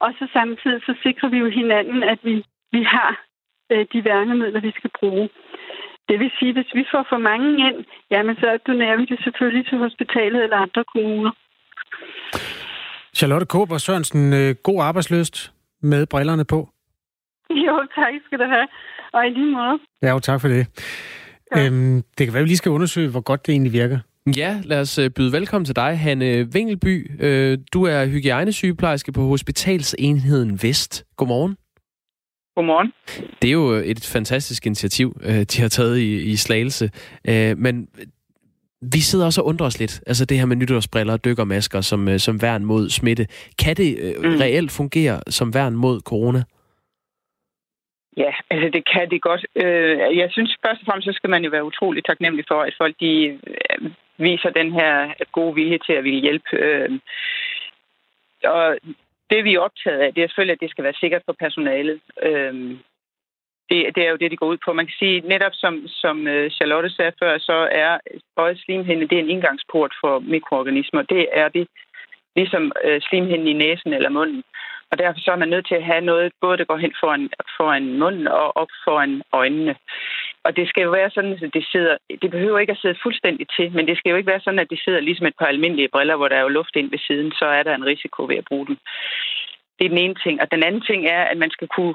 Og 0.00 0.10
så 0.18 0.28
samtidig 0.32 0.80
så 0.88 0.94
sikrer 1.02 1.28
vi 1.28 1.38
jo 1.38 1.48
hinanden, 1.60 2.02
at 2.02 2.18
vi, 2.22 2.44
vi 2.72 2.82
har 2.82 3.10
øh, 3.72 3.86
de 3.92 4.04
værnemidler, 4.04 4.60
vi 4.60 4.72
skal 4.78 4.90
bruge. 5.00 5.28
Det 6.08 6.18
vil 6.20 6.30
sige, 6.38 6.48
at 6.48 6.56
hvis 6.56 6.74
vi 6.74 6.84
får 6.92 7.06
for 7.08 7.18
mange 7.18 7.48
ind, 7.68 7.84
jamen 8.10 8.36
så 8.36 8.58
donerer 8.66 8.96
vi 8.96 9.04
det 9.04 9.18
selvfølgelig 9.24 9.66
til 9.66 9.78
hospitalet 9.78 10.42
eller 10.42 10.56
andre 10.56 10.84
kommuner. 10.92 11.30
Charlotte 13.14 13.46
Kåber 13.46 13.78
Sørensen, 13.78 14.32
øh, 14.32 14.54
god 14.62 14.82
arbejdsløst 14.82 15.52
med 15.82 16.06
brillerne 16.06 16.44
på. 16.44 16.68
Jo, 17.66 17.74
tak 17.94 18.12
skal 18.26 18.38
du 18.38 18.44
have. 18.44 18.68
Og 19.12 19.26
i 19.26 19.30
lige 19.30 19.52
måde. 19.52 19.78
Ja, 20.02 20.10
jo, 20.10 20.18
tak 20.18 20.40
for 20.40 20.48
det. 20.48 20.66
Ja. 21.56 21.66
Øhm, 21.66 22.02
det 22.18 22.26
kan 22.26 22.32
være, 22.32 22.40
at 22.40 22.44
vi 22.44 22.48
lige 22.48 22.56
skal 22.56 22.72
undersøge, 22.72 23.08
hvor 23.10 23.20
godt 23.20 23.46
det 23.46 23.52
egentlig 23.52 23.72
virker. 23.72 23.98
Ja, 24.36 24.60
lad 24.64 24.80
os 24.80 24.98
øh, 24.98 25.10
byde 25.10 25.32
velkommen 25.32 25.64
til 25.64 25.76
dig, 25.76 25.98
Hanne 25.98 26.52
Vingelby. 26.52 27.22
Øh, 27.24 27.58
du 27.72 27.84
er 27.84 28.06
hygiejnesygeplejerske 28.06 29.12
på 29.12 29.20
Hospitalsenheden 29.20 30.62
Vest. 30.62 31.04
Godmorgen. 31.16 31.56
Godmorgen. 32.56 32.92
Det 33.42 33.48
er 33.48 33.52
jo 33.52 33.70
et 33.70 34.04
fantastisk 34.12 34.66
initiativ, 34.66 35.16
øh, 35.22 35.42
de 35.42 35.60
har 35.60 35.68
taget 35.68 35.98
i, 35.98 36.22
i 36.22 36.36
Slagelse. 36.36 36.90
Men 37.56 37.88
vi 38.92 39.00
sidder 39.00 39.24
også 39.24 39.40
og 39.40 39.46
undrer 39.46 39.66
os 39.66 39.78
lidt. 39.78 40.00
Altså 40.06 40.24
det 40.24 40.38
her 40.38 40.46
med 40.46 40.56
nytårsbriller 40.56 41.12
og 41.12 41.24
dykkermasker 41.24 41.80
som, 41.80 42.18
som 42.18 42.42
værn 42.42 42.64
mod 42.64 42.90
smitte. 42.90 43.26
Kan 43.58 43.76
det 43.76 44.14
mm. 44.18 44.24
reelt 44.24 44.72
fungere 44.72 45.20
som 45.28 45.54
værn 45.54 45.76
mod 45.76 46.00
corona? 46.00 46.42
Ja, 48.16 48.32
altså 48.50 48.68
det 48.68 48.84
kan 48.92 49.10
det 49.10 49.22
godt. 49.22 49.46
Øh, 49.56 50.16
jeg 50.16 50.28
synes 50.32 50.56
først 50.66 50.80
og 50.80 50.86
fremmest, 50.86 51.06
så 51.06 51.12
skal 51.12 51.30
man 51.30 51.44
jo 51.44 51.50
være 51.50 51.64
utrolig 51.64 52.04
taknemmelig 52.04 52.44
for, 52.48 52.60
at 52.62 52.74
folk 52.78 52.94
de 53.00 53.12
øh, 53.26 53.90
viser 54.18 54.50
den 54.50 54.72
her 54.72 55.14
gode 55.32 55.54
vilje 55.54 55.78
til 55.78 55.92
at 55.92 56.04
ville 56.04 56.20
hjælpe. 56.20 56.48
Øh, 56.52 56.90
og 58.44 58.78
det 59.30 59.44
vi 59.44 59.54
er 59.54 59.60
optaget 59.60 60.00
af, 60.00 60.14
det 60.14 60.22
er 60.22 60.28
selvfølgelig, 60.28 60.52
at 60.52 60.60
det 60.60 60.70
skal 60.70 60.84
være 60.84 61.00
sikkert 61.00 61.22
for 61.26 61.36
personalet. 61.38 62.00
Det, 63.70 63.94
det 63.94 64.02
er 64.06 64.10
jo 64.10 64.16
det, 64.16 64.30
de 64.30 64.36
går 64.36 64.46
ud 64.46 64.58
på. 64.64 64.72
Man 64.72 64.86
kan 64.86 64.94
sige, 64.98 65.20
netop 65.20 65.52
som, 65.54 65.88
som 65.88 66.16
Charlotte 66.50 66.90
sagde 66.90 67.12
før, 67.22 67.38
så 67.38 67.68
er 67.72 67.98
både 68.36 68.58
slimhinde, 68.58 69.08
det 69.08 69.18
er 69.18 69.22
en 69.22 69.30
indgangsport 69.30 69.92
for 70.00 70.18
mikroorganismer. 70.18 71.02
Det 71.02 71.28
er 71.32 71.48
det, 71.48 71.68
ligesom 72.36 72.72
slimhinden 73.00 73.48
i 73.48 73.52
næsen 73.52 73.92
eller 73.92 74.08
munden. 74.08 74.42
Og 74.90 74.98
derfor 74.98 75.20
så 75.20 75.30
er 75.32 75.36
man 75.36 75.48
nødt 75.48 75.66
til 75.68 75.74
at 75.74 75.88
have 75.90 76.00
noget, 76.00 76.32
både 76.40 76.58
der 76.58 76.64
går 76.64 76.76
hen 76.76 76.92
foran, 77.00 77.30
foran 77.56 77.98
munden 77.98 78.28
og 78.28 78.56
op 78.56 78.72
foran 78.84 79.22
øjnene. 79.32 79.74
Og 80.44 80.56
det 80.56 80.68
skal 80.68 80.82
jo 80.82 80.90
være 80.90 81.10
sådan, 81.10 81.32
at 81.32 81.54
det 81.54 81.66
sidder, 81.72 81.96
det 82.22 82.30
behøver 82.30 82.58
ikke 82.58 82.72
at 82.72 82.82
sidde 82.82 83.02
fuldstændig 83.02 83.46
til, 83.56 83.72
men 83.72 83.86
det 83.88 83.98
skal 83.98 84.10
jo 84.10 84.16
ikke 84.16 84.32
være 84.32 84.40
sådan, 84.40 84.58
at 84.64 84.70
det 84.70 84.80
sidder 84.84 85.00
ligesom 85.00 85.26
et 85.26 85.38
par 85.38 85.46
almindelige 85.46 85.92
briller, 85.92 86.16
hvor 86.16 86.28
der 86.28 86.36
er 86.36 86.42
jo 86.46 86.56
luft 86.58 86.76
ind 86.76 86.90
ved 86.90 86.98
siden, 86.98 87.32
så 87.32 87.44
er 87.44 87.62
der 87.62 87.74
en 87.74 87.86
risiko 87.86 88.24
ved 88.24 88.36
at 88.36 88.48
bruge 88.48 88.66
dem. 88.66 88.76
Det 89.78 89.84
er 89.84 89.88
den 89.88 89.98
ene 89.98 90.14
ting. 90.14 90.40
Og 90.42 90.50
den 90.50 90.62
anden 90.62 90.82
ting 90.88 91.06
er, 91.06 91.22
at 91.24 91.36
man 91.36 91.50
skal 91.50 91.68
kunne 91.68 91.94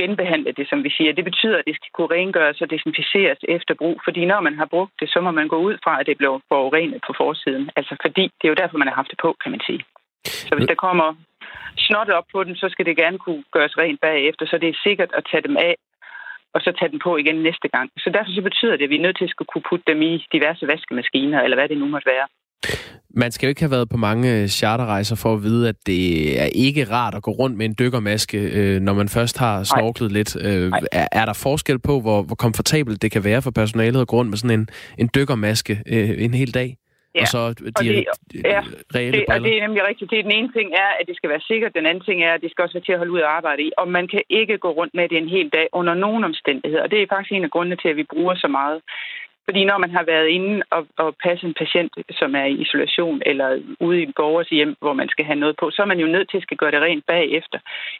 genbehandle 0.00 0.52
det, 0.52 0.66
som 0.68 0.84
vi 0.84 0.90
siger. 0.96 1.12
Det 1.12 1.24
betyder, 1.24 1.58
at 1.58 1.68
det 1.68 1.76
skal 1.76 1.90
kunne 1.94 2.14
rengøres 2.16 2.60
og 2.60 2.70
desinficeres 2.70 3.38
efter 3.56 3.74
brug, 3.74 3.96
fordi 4.06 4.24
når 4.24 4.40
man 4.40 4.58
har 4.60 4.68
brugt 4.74 4.92
det, 5.00 5.08
så 5.12 5.20
må 5.20 5.30
man 5.30 5.48
gå 5.48 5.58
ud 5.68 5.76
fra, 5.84 6.00
at 6.00 6.06
det 6.06 6.16
bliver 6.18 6.38
forurenet 6.48 7.00
på 7.06 7.12
forsiden. 7.16 7.70
Altså 7.76 7.96
fordi 8.04 8.24
det 8.38 8.44
er 8.44 8.52
jo 8.52 8.60
derfor, 8.62 8.78
man 8.78 8.88
har 8.88 8.94
haft 8.94 9.10
det 9.10 9.18
på, 9.22 9.36
kan 9.42 9.50
man 9.50 9.62
sige. 9.68 9.82
Så 10.48 10.52
hvis 10.56 10.68
der 10.72 10.74
kommer 10.86 11.08
snottet 11.86 12.14
op 12.18 12.28
på 12.32 12.44
den, 12.44 12.54
så 12.56 12.66
skal 12.68 12.86
det 12.86 12.96
gerne 12.96 13.18
kunne 13.18 13.44
gøres 13.52 13.78
rent 13.78 14.00
bagefter, 14.00 14.46
så 14.46 14.58
det 14.62 14.68
er 14.68 14.82
sikkert 14.86 15.10
at 15.18 15.26
tage 15.30 15.42
dem 15.48 15.56
af, 15.56 15.74
og 16.54 16.60
så 16.60 16.72
tage 16.78 16.92
den 16.92 17.00
på 17.06 17.16
igen 17.16 17.38
næste 17.48 17.68
gang. 17.74 17.90
Så 17.98 18.10
derfor 18.14 18.30
så 18.34 18.42
betyder 18.42 18.76
det, 18.76 18.84
at 18.84 18.90
vi 18.90 18.98
er 18.98 19.06
nødt 19.06 19.18
til 19.18 19.28
at 19.28 19.34
skulle 19.34 19.50
kunne 19.52 19.68
putte 19.70 19.86
dem 19.92 20.02
i 20.02 20.12
diverse 20.32 20.66
vaskemaskiner, 20.72 21.40
eller 21.42 21.56
hvad 21.56 21.68
det 21.68 21.78
nu 21.78 21.86
måtte 21.86 22.10
være. 22.14 22.26
Man 23.14 23.32
skal 23.32 23.46
jo 23.46 23.48
ikke 23.48 23.60
have 23.60 23.70
været 23.70 23.88
på 23.88 23.96
mange 23.96 24.48
charterrejser 24.48 25.16
for 25.16 25.34
at 25.34 25.42
vide, 25.42 25.68
at 25.68 25.74
det 25.86 26.04
er 26.40 26.48
ikke 26.54 26.84
rart 26.84 27.14
at 27.14 27.22
gå 27.22 27.30
rundt 27.30 27.56
med 27.56 27.66
en 27.66 27.74
dykkermaske, 27.78 28.38
øh, 28.38 28.80
når 28.80 28.94
man 28.94 29.08
først 29.08 29.38
har 29.38 29.64
snorklet 29.64 30.12
lidt. 30.12 30.36
Øh, 30.36 30.72
er, 30.92 31.08
er 31.12 31.24
der 31.24 31.32
forskel 31.32 31.78
på, 31.78 32.00
hvor, 32.00 32.22
hvor 32.22 32.34
komfortabelt 32.34 33.02
det 33.02 33.10
kan 33.10 33.24
være 33.24 33.42
for 33.42 33.50
personalet 33.50 34.00
at 34.00 34.08
gå 34.08 34.16
rundt 34.16 34.30
med 34.30 34.38
sådan 34.38 34.60
en, 34.60 34.68
en 34.98 35.10
dykkermaske 35.14 35.82
øh, 35.86 36.24
en 36.24 36.34
hel 36.34 36.54
dag? 36.54 36.76
Ja. 37.14 37.20
Og 37.22 37.26
så 37.26 37.40
de 37.58 37.72
og 37.76 37.84
det, 37.84 38.04
ja, 38.44 38.62
reelle 38.94 39.18
det, 39.18 39.24
og 39.28 39.40
det 39.44 39.52
er 39.56 39.60
nemlig 39.66 39.82
rigtigt. 39.88 40.10
Det, 40.10 40.24
den 40.24 40.32
ene 40.38 40.52
ting 40.52 40.68
er, 40.84 40.90
at 41.00 41.06
det 41.08 41.16
skal 41.16 41.30
være 41.30 41.46
sikkert. 41.50 41.74
Den 41.74 41.86
anden 41.86 42.04
ting 42.04 42.18
er, 42.22 42.32
at 42.34 42.42
det 42.42 42.50
skal 42.50 42.62
også 42.62 42.74
være 42.76 42.86
til 42.86 42.92
at 42.92 42.98
holde 42.98 43.12
ud 43.12 43.20
og 43.20 43.36
arbejde 43.36 43.62
i. 43.62 43.70
Og 43.76 43.88
man 43.88 44.08
kan 44.08 44.22
ikke 44.28 44.58
gå 44.58 44.70
rundt 44.70 44.94
med 44.94 45.08
det 45.08 45.18
en 45.18 45.28
hel 45.28 45.48
dag 45.48 45.66
under 45.72 45.94
nogen 45.94 46.24
omstændigheder. 46.24 46.82
Og 46.82 46.90
det 46.90 47.02
er 47.02 47.06
faktisk 47.12 47.32
en 47.32 47.44
af 47.44 47.50
grundene 47.50 47.76
til, 47.76 47.88
at 47.88 47.96
vi 47.96 48.12
bruger 48.12 48.34
så 48.34 48.48
meget. 48.48 48.80
Fordi 49.46 49.64
når 49.64 49.78
man 49.78 49.90
har 49.90 50.04
været 50.12 50.28
inde 50.28 50.62
og, 50.70 50.86
og 50.96 51.16
passe 51.24 51.46
en 51.46 51.54
patient, 51.54 51.92
som 52.20 52.34
er 52.34 52.44
i 52.44 52.60
isolation 52.64 53.22
eller 53.26 53.48
ude 53.80 54.00
i 54.00 54.02
en 54.02 54.12
borgers 54.16 54.48
hjem, 54.48 54.76
hvor 54.80 54.92
man 54.92 55.08
skal 55.08 55.24
have 55.24 55.42
noget 55.42 55.56
på, 55.60 55.70
så 55.70 55.82
er 55.82 55.86
man 55.86 56.00
jo 56.00 56.06
nødt 56.06 56.30
til 56.30 56.36
at 56.36 56.42
skal 56.42 56.56
gøre 56.56 56.70
det 56.70 56.82
rent 56.82 57.06
bagefter. 57.06 57.58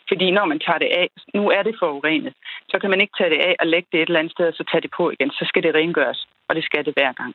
Fordi 0.09 0.31
når 0.31 0.45
man 0.45 0.59
tager 0.59 0.79
det 0.79 0.91
af, 1.03 1.09
nu 1.35 1.51
er 1.51 1.63
det 1.63 1.75
forurenet, 1.79 2.35
så 2.69 2.79
kan 2.79 2.91
man 2.91 3.01
ikke 3.01 3.15
tage 3.19 3.31
det 3.31 3.41
af 3.49 3.55
og 3.61 3.67
lægge 3.67 3.89
det 3.93 4.01
et 4.03 4.09
eller 4.09 4.21
andet 4.21 4.33
sted 4.33 4.47
og 4.47 4.55
så 4.55 4.65
tage 4.71 4.81
det 4.81 4.91
på 4.97 5.11
igen. 5.11 5.31
Så 5.31 5.45
skal 5.49 5.63
det 5.63 5.75
rengøres, 5.75 6.27
og 6.49 6.57
det 6.57 6.65
skal 6.65 6.85
det 6.85 6.95
hver 6.97 7.13
gang. 7.13 7.35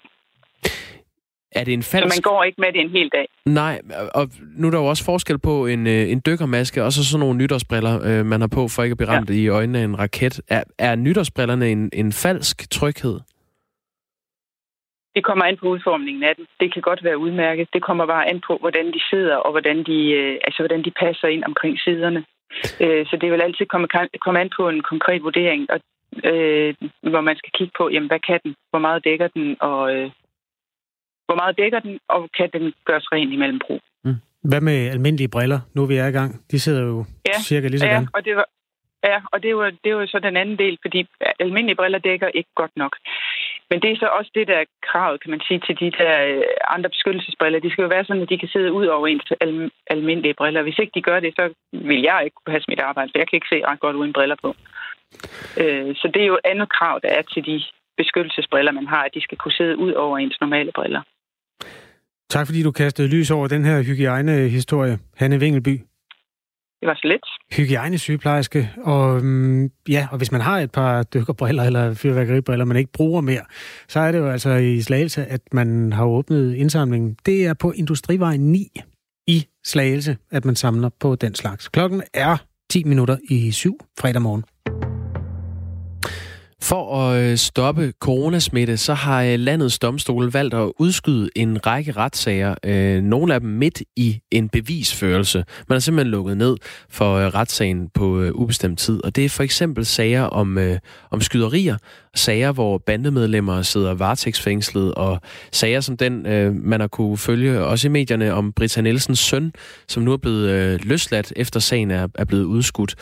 Er 1.52 1.64
det 1.64 1.74
en 1.74 1.84
falsk... 1.84 2.16
Så 2.16 2.22
man 2.22 2.32
går 2.32 2.44
ikke 2.44 2.62
med 2.62 2.74
det 2.74 2.82
en 2.82 2.90
hel 2.90 3.10
dag. 3.10 3.28
Nej, 3.46 3.82
og 4.16 4.30
nu 4.58 4.68
er 4.68 4.72
der 4.72 4.80
jo 4.80 4.86
også 4.86 5.06
forskel 5.06 5.40
på 5.40 5.66
en, 5.68 5.88
øh, 5.88 6.12
en 6.12 6.22
dykkermaske 6.26 6.84
og 6.84 6.92
så 6.92 7.06
sådan 7.06 7.20
nogle 7.20 7.38
nytårsbriller, 7.38 7.96
øh, 8.08 8.26
man 8.26 8.42
har 8.42 8.48
på 8.48 8.68
for 8.68 8.84
ikke 8.84 8.94
at 8.94 8.98
blive 8.98 9.10
ramt 9.10 9.30
ja. 9.30 9.36
i 9.36 9.48
øjnene 9.48 9.80
af 9.80 9.84
en 9.84 10.00
raket. 10.00 10.42
Er, 10.50 10.64
er 10.80 10.96
nytårsbrillerne 10.96 11.70
en, 11.70 11.90
en 11.94 12.12
falsk 12.12 12.70
tryghed? 12.72 13.20
Det 15.16 15.24
kommer 15.26 15.46
an 15.46 15.58
på 15.58 15.68
udformningen 15.68 16.24
af 16.24 16.36
den. 16.36 16.46
Det 16.60 16.74
kan 16.74 16.82
godt 16.82 17.04
være 17.04 17.18
udmærket. 17.18 17.68
Det 17.74 17.84
kommer 17.84 18.06
bare 18.06 18.30
an 18.30 18.42
på, 18.48 18.58
hvordan 18.58 18.86
de 18.86 19.02
sidder, 19.10 19.36
og 19.36 19.52
hvordan 19.52 19.78
de, 19.84 20.12
øh, 20.12 20.38
altså, 20.44 20.60
hvordan 20.64 20.84
de 20.84 20.92
passer 20.92 21.28
ind 21.28 21.44
omkring 21.44 21.80
siderne. 21.80 22.24
Så 23.10 23.18
det 23.22 23.32
vil 23.32 23.42
altid 23.42 23.66
komme, 23.66 23.88
komme 24.22 24.40
an 24.40 24.50
på 24.58 24.70
en 24.70 24.82
konkret 24.82 25.24
vurdering, 25.24 25.62
og, 25.74 25.80
øh, 26.32 26.74
hvor 27.02 27.22
man 27.22 27.38
skal 27.38 27.52
kigge 27.58 27.74
på, 27.78 27.90
jamen, 27.90 28.08
hvad 28.08 28.20
kan 28.20 28.40
den? 28.44 28.56
Hvor 28.70 28.80
meget 28.80 29.06
dækker 29.06 29.28
den? 29.28 29.58
Og, 29.60 29.96
øh, 29.96 30.10
hvor 31.28 31.36
meget 31.36 31.58
dækker 31.58 31.80
den, 31.80 32.00
og 32.10 32.30
kan 32.38 32.50
den 32.54 32.74
gøres 32.86 33.08
ren 33.12 33.32
imellem 33.32 33.60
brug. 33.66 33.82
Mm. 34.06 34.16
Hvad 34.50 34.62
med 34.62 34.90
almindelige 34.90 35.34
briller, 35.36 35.60
nu 35.76 35.86
vi 35.86 35.96
er 35.98 36.08
i 36.08 36.12
gang? 36.20 36.32
De 36.52 36.60
sidder 36.60 36.84
jo 36.84 37.06
ja, 37.28 37.40
cirka 37.40 37.68
lige 37.68 37.80
sådan. 37.80 38.02
Ja, 38.02 38.08
og 38.14 38.26
det 38.26 38.36
var, 38.36 38.46
Ja, 39.04 39.18
og 39.32 39.38
det 39.42 39.48
er, 39.48 39.52
jo, 39.52 39.66
det 39.66 39.90
er 39.90 39.98
jo 40.00 40.08
så 40.08 40.20
den 40.20 40.38
anden 40.38 40.58
del, 40.58 40.78
fordi 40.82 41.00
almindelige 41.40 41.76
briller 41.76 42.00
dækker 42.00 42.28
ikke 42.28 42.50
godt 42.56 42.72
nok. 42.76 42.94
Men 43.70 43.82
det 43.82 43.92
er 43.92 43.98
så 44.00 44.08
også 44.20 44.32
det, 44.36 44.48
der 44.48 44.58
er 44.58 44.66
kravet, 44.88 45.22
kan 45.22 45.32
man 45.32 45.42
sige, 45.48 45.60
til 45.60 45.80
de 45.80 45.92
der 45.98 46.14
øh, 46.28 46.44
andre 46.76 46.90
beskyttelsesbriller. 46.90 47.60
De 47.60 47.72
skal 47.72 47.82
jo 47.82 47.88
være 47.88 48.06
sådan, 48.06 48.22
at 48.22 48.30
de 48.30 48.38
kan 48.38 48.50
sidde 48.54 48.72
ud 48.72 48.86
over 48.86 49.08
ens 49.08 49.32
al- 49.42 49.72
almindelige 49.88 50.34
briller. 50.34 50.62
Hvis 50.62 50.80
ikke 50.80 50.96
de 50.96 51.02
gør 51.02 51.20
det, 51.20 51.34
så 51.36 51.54
vil 51.72 52.02
jeg 52.02 52.22
ikke 52.24 52.36
kunne 52.36 52.54
passe 52.54 52.70
mit 52.72 52.80
arbejde, 52.80 53.12
for 53.12 53.20
jeg 53.20 53.28
kan 53.28 53.38
ikke 53.38 53.54
se 53.54 53.66
ret 53.68 53.80
godt 53.80 53.96
uden 53.96 54.14
briller 54.14 54.38
på. 54.42 54.50
Øh, 55.62 55.96
så 55.96 56.12
det 56.14 56.22
er 56.22 56.28
jo 56.32 56.40
et 56.42 56.50
andet 56.52 56.70
krav, 56.70 57.00
der 57.04 57.10
er 57.10 57.22
til 57.22 57.46
de 57.46 57.64
beskyttelsesbriller, 57.98 58.72
man 58.72 58.88
har, 58.88 59.04
at 59.04 59.14
de 59.14 59.22
skal 59.22 59.38
kunne 59.38 59.58
sidde 59.60 59.78
ud 59.78 59.92
over 59.92 60.18
ens 60.18 60.42
normale 60.42 60.72
briller. 60.72 61.02
Tak 62.30 62.46
fordi 62.48 62.64
du 62.64 62.72
kastede 62.72 63.08
lys 63.08 63.32
over 63.32 63.48
den 63.48 63.66
her 63.66 63.82
hygiejnehistorie, 63.82 65.00
Hanne 65.16 65.40
Vingelby. 65.40 65.82
Det 66.80 66.88
var 66.88 66.96
så 66.96 67.08
lidt. 67.08 67.58
Hygiejnesygeplejerske, 67.58 68.70
og 68.84 69.24
mm, 69.24 69.72
ja, 69.90 70.08
og 70.12 70.18
hvis 70.18 70.32
man 70.32 70.42
har 70.42 70.60
et 70.60 70.72
par 70.72 71.04
dykkerbriller 71.04 71.64
eller 71.64 71.94
fyrværkeribriller, 71.94 72.66
man 72.66 72.78
ikke 72.78 72.92
bruger 72.92 73.22
mere, 73.22 73.42
så 73.88 74.00
er 74.00 74.12
det 74.12 74.20
jo 74.20 74.30
altså 74.30 74.50
i 74.50 74.82
Slagelse, 74.82 75.26
at 75.26 75.42
man 75.52 75.94
har 75.94 76.06
åbnet 76.06 76.54
indsamlingen. 76.56 77.18
Det 77.26 77.46
er 77.46 77.54
på 77.54 77.72
Industrivej 77.72 78.38
9 78.38 78.72
i 79.28 79.48
Slagelse, 79.66 80.18
at 80.32 80.46
man 80.46 80.56
samler 80.56 80.90
på 81.00 81.16
den 81.16 81.36
slags. 81.36 81.68
Klokken 81.68 82.04
er 82.14 82.38
10 82.70 82.84
minutter 82.84 83.18
i 83.30 83.52
syv 83.52 83.80
fredag 84.00 84.22
morgen. 84.22 84.44
For 86.62 87.02
at 87.02 87.24
øh, 87.24 87.38
stoppe 87.38 87.94
coronasmitte, 88.00 88.78
så 88.78 88.94
har 88.94 89.24
øh, 89.24 89.40
landets 89.40 89.80
domstol 89.80 90.32
valgt 90.32 90.54
at 90.54 90.72
udskyde 90.80 91.30
en 91.36 91.66
række 91.66 91.92
retssager. 91.92 92.56
Øh, 92.66 93.02
nogle 93.02 93.34
af 93.34 93.40
dem 93.40 93.50
midt 93.50 93.82
i 93.96 94.20
en 94.32 94.50
bevisførelse. 94.50 95.44
Man 95.70 95.76
har 95.76 95.80
simpelthen 95.80 96.12
lukket 96.12 96.38
ned 96.38 96.58
for 96.90 97.16
øh, 97.16 97.28
retssagen 97.28 97.90
på 97.94 98.32
ubestemt 98.34 98.80
tid. 98.80 99.04
Og 99.04 99.16
det 99.16 99.26
er 99.26 99.30
for 99.30 99.44
eksempel 99.44 99.86
sager 99.86 100.24
om, 100.24 100.58
om 101.12 101.22
skyderier, 101.22 101.78
sager, 102.16 102.52
hvor 102.52 102.78
bandemedlemmer 102.78 103.62
sidder 103.62 103.94
varetægtsfængslet, 103.94 104.94
og 104.94 105.22
sager 105.52 105.82
som 105.82 105.98
den, 105.98 106.24
man 106.70 106.80
har 106.80 106.88
kunne 106.88 107.18
følge 107.18 107.64
også 107.64 107.88
i 107.88 107.92
medierne 107.92 108.34
om 108.34 108.54
Britta 108.54 108.82
Nielsens 108.82 109.20
søn, 109.20 109.54
som 109.88 110.04
nu 110.04 110.14
er 110.14 110.18
blevet 110.18 110.86
løsladt 110.86 111.34
efter 111.36 111.60
sagen 111.60 111.92
er, 111.92 112.08
er 112.16 112.26
blevet 112.26 112.44
udskudt. 112.44 112.96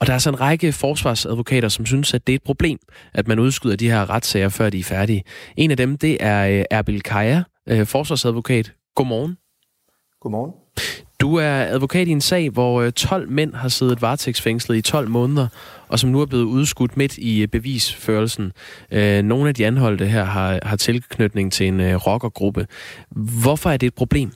Og 0.00 0.06
der 0.06 0.12
er 0.12 0.18
så 0.18 0.30
en 0.30 0.40
række 0.40 0.72
forsvarsadvokater, 0.72 1.68
som 1.68 1.86
synes, 1.86 2.14
at 2.14 2.26
det 2.26 2.32
er 2.32 2.36
et 2.36 2.42
problem, 2.42 2.78
at 3.14 3.28
man 3.28 3.38
udskyder 3.38 3.76
de 3.76 3.90
her 3.90 4.10
retssager, 4.10 4.48
før 4.48 4.70
de 4.70 4.78
er 4.78 4.84
færdige. 4.84 5.24
En 5.56 5.70
af 5.70 5.76
dem, 5.76 5.98
det 5.98 6.16
er 6.20 6.58
øh, 6.58 6.64
Erbil 6.70 7.02
Kaja, 7.02 7.42
øh, 7.68 7.86
forsvarsadvokat. 7.86 8.72
Godmorgen. 8.94 9.36
Godmorgen. 10.20 10.52
Du 11.20 11.34
er 11.34 11.52
advokat 11.52 12.08
i 12.08 12.10
en 12.10 12.20
sag, 12.20 12.50
hvor 12.50 12.90
12 12.90 13.22
øh, 13.22 13.32
mænd 13.32 13.54
har 13.54 13.68
siddet 13.68 14.02
varetægtsfængslet 14.02 14.76
i 14.76 14.82
12 14.82 15.08
måneder, 15.08 15.48
og 15.88 15.98
som 15.98 16.10
nu 16.10 16.20
er 16.20 16.26
blevet 16.26 16.44
udskudt 16.44 16.96
midt 16.96 17.18
i 17.18 17.46
bevisførelsen. 17.46 18.52
Nogle 19.24 19.48
af 19.48 19.54
de 19.54 19.66
anholdte 19.66 20.06
her 20.06 20.24
har, 20.24 20.60
har 20.62 20.76
tilknytning 20.76 21.52
til 21.52 21.68
en 21.68 21.96
rockergruppe. 21.96 22.66
Hvorfor 23.42 23.70
er 23.70 23.76
det 23.76 23.86
et 23.86 23.94
problem? 23.94 24.30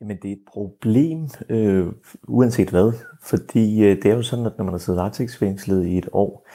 Jamen 0.00 0.16
det 0.22 0.28
er 0.28 0.32
et 0.32 0.44
problem, 0.52 1.28
øh, 1.50 1.86
uanset 2.28 2.70
hvad. 2.70 2.92
Fordi 3.28 3.84
øh, 3.84 3.96
det 4.02 4.06
er 4.06 4.14
jo 4.14 4.22
sådan, 4.22 4.46
at 4.46 4.52
når 4.58 4.64
man 4.64 4.74
har 4.74 4.78
siddet 4.78 5.00
varetægtsfængslet 5.00 5.86
i 5.86 5.98
et 5.98 6.08
år, 6.12 6.48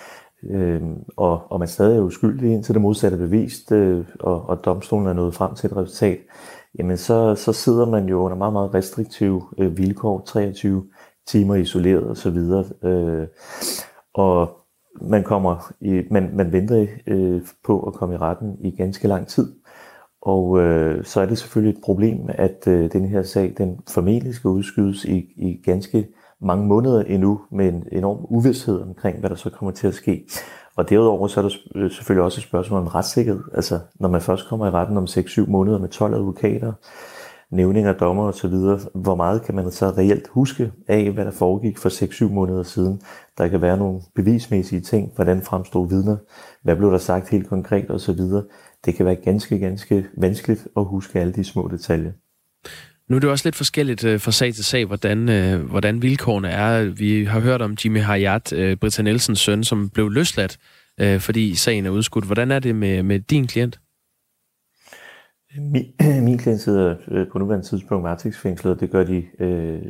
øh, 0.49 0.81
og, 1.17 1.51
og 1.51 1.59
man 1.59 1.67
stadig 1.67 1.97
er 1.97 2.01
uskyldig 2.01 2.53
indtil 2.53 2.73
det 2.73 2.81
modsatte 2.81 3.17
er 3.17 3.21
bevist, 3.21 3.71
øh, 3.71 4.05
og, 4.19 4.49
og 4.49 4.65
domstolen 4.65 5.07
er 5.07 5.13
nået 5.13 5.33
frem 5.33 5.55
til 5.55 5.67
et 5.67 5.77
resultat, 5.77 6.19
jamen 6.79 6.97
så, 6.97 7.35
så 7.35 7.53
sidder 7.53 7.85
man 7.85 8.05
jo 8.05 8.19
under 8.19 8.37
meget, 8.37 8.53
meget 8.53 8.73
restriktive 8.73 9.41
øh, 9.57 9.77
vilkår, 9.77 10.23
23 10.25 10.85
timer 11.27 11.55
isoleret 11.55 12.09
osv. 12.09 12.37
Øh, 12.89 13.27
og 14.13 14.59
man 15.01 15.23
kommer 15.23 15.73
i, 15.81 16.01
man, 16.11 16.29
man 16.33 16.51
venter 16.51 16.87
øh, 17.07 17.41
på 17.65 17.79
at 17.83 17.93
komme 17.93 18.15
i 18.15 18.17
retten 18.17 18.57
i 18.59 18.71
ganske 18.71 19.07
lang 19.07 19.27
tid. 19.27 19.55
Og 20.21 20.59
øh, 20.59 21.05
så 21.05 21.21
er 21.21 21.25
det 21.25 21.37
selvfølgelig 21.37 21.77
et 21.77 21.83
problem, 21.83 22.29
at 22.29 22.67
øh, 22.67 22.91
den 22.91 23.05
her 23.05 23.23
sag, 23.23 23.53
den 23.57 23.79
formentlig 23.89 24.33
skal 24.33 24.49
udskydes 24.49 25.05
i, 25.05 25.33
i 25.35 25.61
ganske 25.65 26.07
mange 26.43 26.67
måneder 26.67 27.03
endnu, 27.03 27.41
med 27.51 27.67
en 27.67 27.83
enorm 27.91 28.25
uvidshed 28.29 28.81
omkring, 28.81 29.19
hvad 29.19 29.29
der 29.29 29.35
så 29.35 29.49
kommer 29.49 29.71
til 29.71 29.87
at 29.87 29.93
ske. 29.93 30.25
Og 30.75 30.89
derudover 30.89 31.27
så 31.27 31.39
er 31.39 31.41
der 31.41 31.55
øh, 31.75 31.91
selvfølgelig 31.91 32.23
også 32.23 32.39
et 32.39 32.43
spørgsmål 32.43 32.81
om 32.81 32.87
retssikkerhed. 32.87 33.41
Altså, 33.53 33.79
når 33.99 34.09
man 34.09 34.21
først 34.21 34.49
kommer 34.49 34.67
i 34.67 34.69
retten 34.69 34.97
om 34.97 35.03
6-7 35.03 35.49
måneder 35.49 35.79
med 35.79 35.89
12 35.89 36.13
advokater, 36.13 36.73
nævninger, 37.51 37.93
dommer 37.93 38.23
osv., 38.23 38.53
hvor 38.93 39.15
meget 39.15 39.43
kan 39.43 39.55
man 39.55 39.71
så 39.71 39.89
reelt 39.89 40.27
huske 40.27 40.71
af, 40.87 41.11
hvad 41.11 41.25
der 41.25 41.31
foregik 41.31 41.77
for 41.77 41.89
6-7 41.89 42.33
måneder 42.33 42.63
siden? 42.63 43.01
Der 43.37 43.47
kan 43.47 43.61
være 43.61 43.77
nogle 43.77 44.01
bevismæssige 44.15 44.81
ting, 44.81 45.11
hvordan 45.15 45.41
fremstod 45.41 45.89
vidner, 45.89 46.17
hvad 46.63 46.75
blev 46.75 46.91
der 46.91 46.97
sagt 46.97 47.29
helt 47.29 47.47
konkret 47.47 47.91
osv. 47.91 48.19
Det 48.85 48.95
kan 48.95 49.05
være 49.05 49.15
ganske, 49.15 49.59
ganske 49.59 50.05
vanskeligt 50.17 50.67
at 50.77 50.85
huske 50.85 51.19
alle 51.19 51.33
de 51.33 51.43
små 51.43 51.67
detaljer. 51.67 52.11
Nu 53.09 53.15
er 53.15 53.19
det 53.19 53.29
også 53.29 53.47
lidt 53.47 53.55
forskelligt 53.55 54.03
øh, 54.05 54.19
fra 54.19 54.31
sag 54.31 54.53
til 54.53 54.65
sag, 54.65 54.85
hvordan, 54.85 55.29
øh, 55.29 55.69
hvordan 55.69 56.01
vilkårene 56.01 56.49
er. 56.49 56.83
Vi 56.83 57.25
har 57.25 57.39
hørt 57.39 57.61
om 57.61 57.75
Jimmy 57.85 58.01
Hayat, 58.01 58.53
øh, 58.53 58.77
Britta 58.77 59.01
Nielsens 59.01 59.39
søn, 59.39 59.63
som 59.63 59.89
blev 59.89 60.09
løsladt, 60.09 60.57
øh, 60.99 61.19
fordi 61.19 61.55
sagen 61.55 61.85
er 61.85 61.89
udskudt. 61.89 62.25
Hvordan 62.25 62.51
er 62.51 62.59
det 62.59 62.75
med, 62.75 63.03
med 63.03 63.19
din 63.19 63.47
klient? 63.47 63.79
Min, 65.57 65.85
min 66.27 66.37
klient 66.37 66.61
sidder 66.61 66.95
øh, 67.11 67.27
på 67.31 67.39
nuværende 67.39 67.67
tidspunkt 67.67 68.03
varetægtsfængslet, 68.03 68.73
og 68.73 68.79
det 68.79 68.91
gør 68.91 69.03
de 69.03 69.23
øh, 69.39 69.81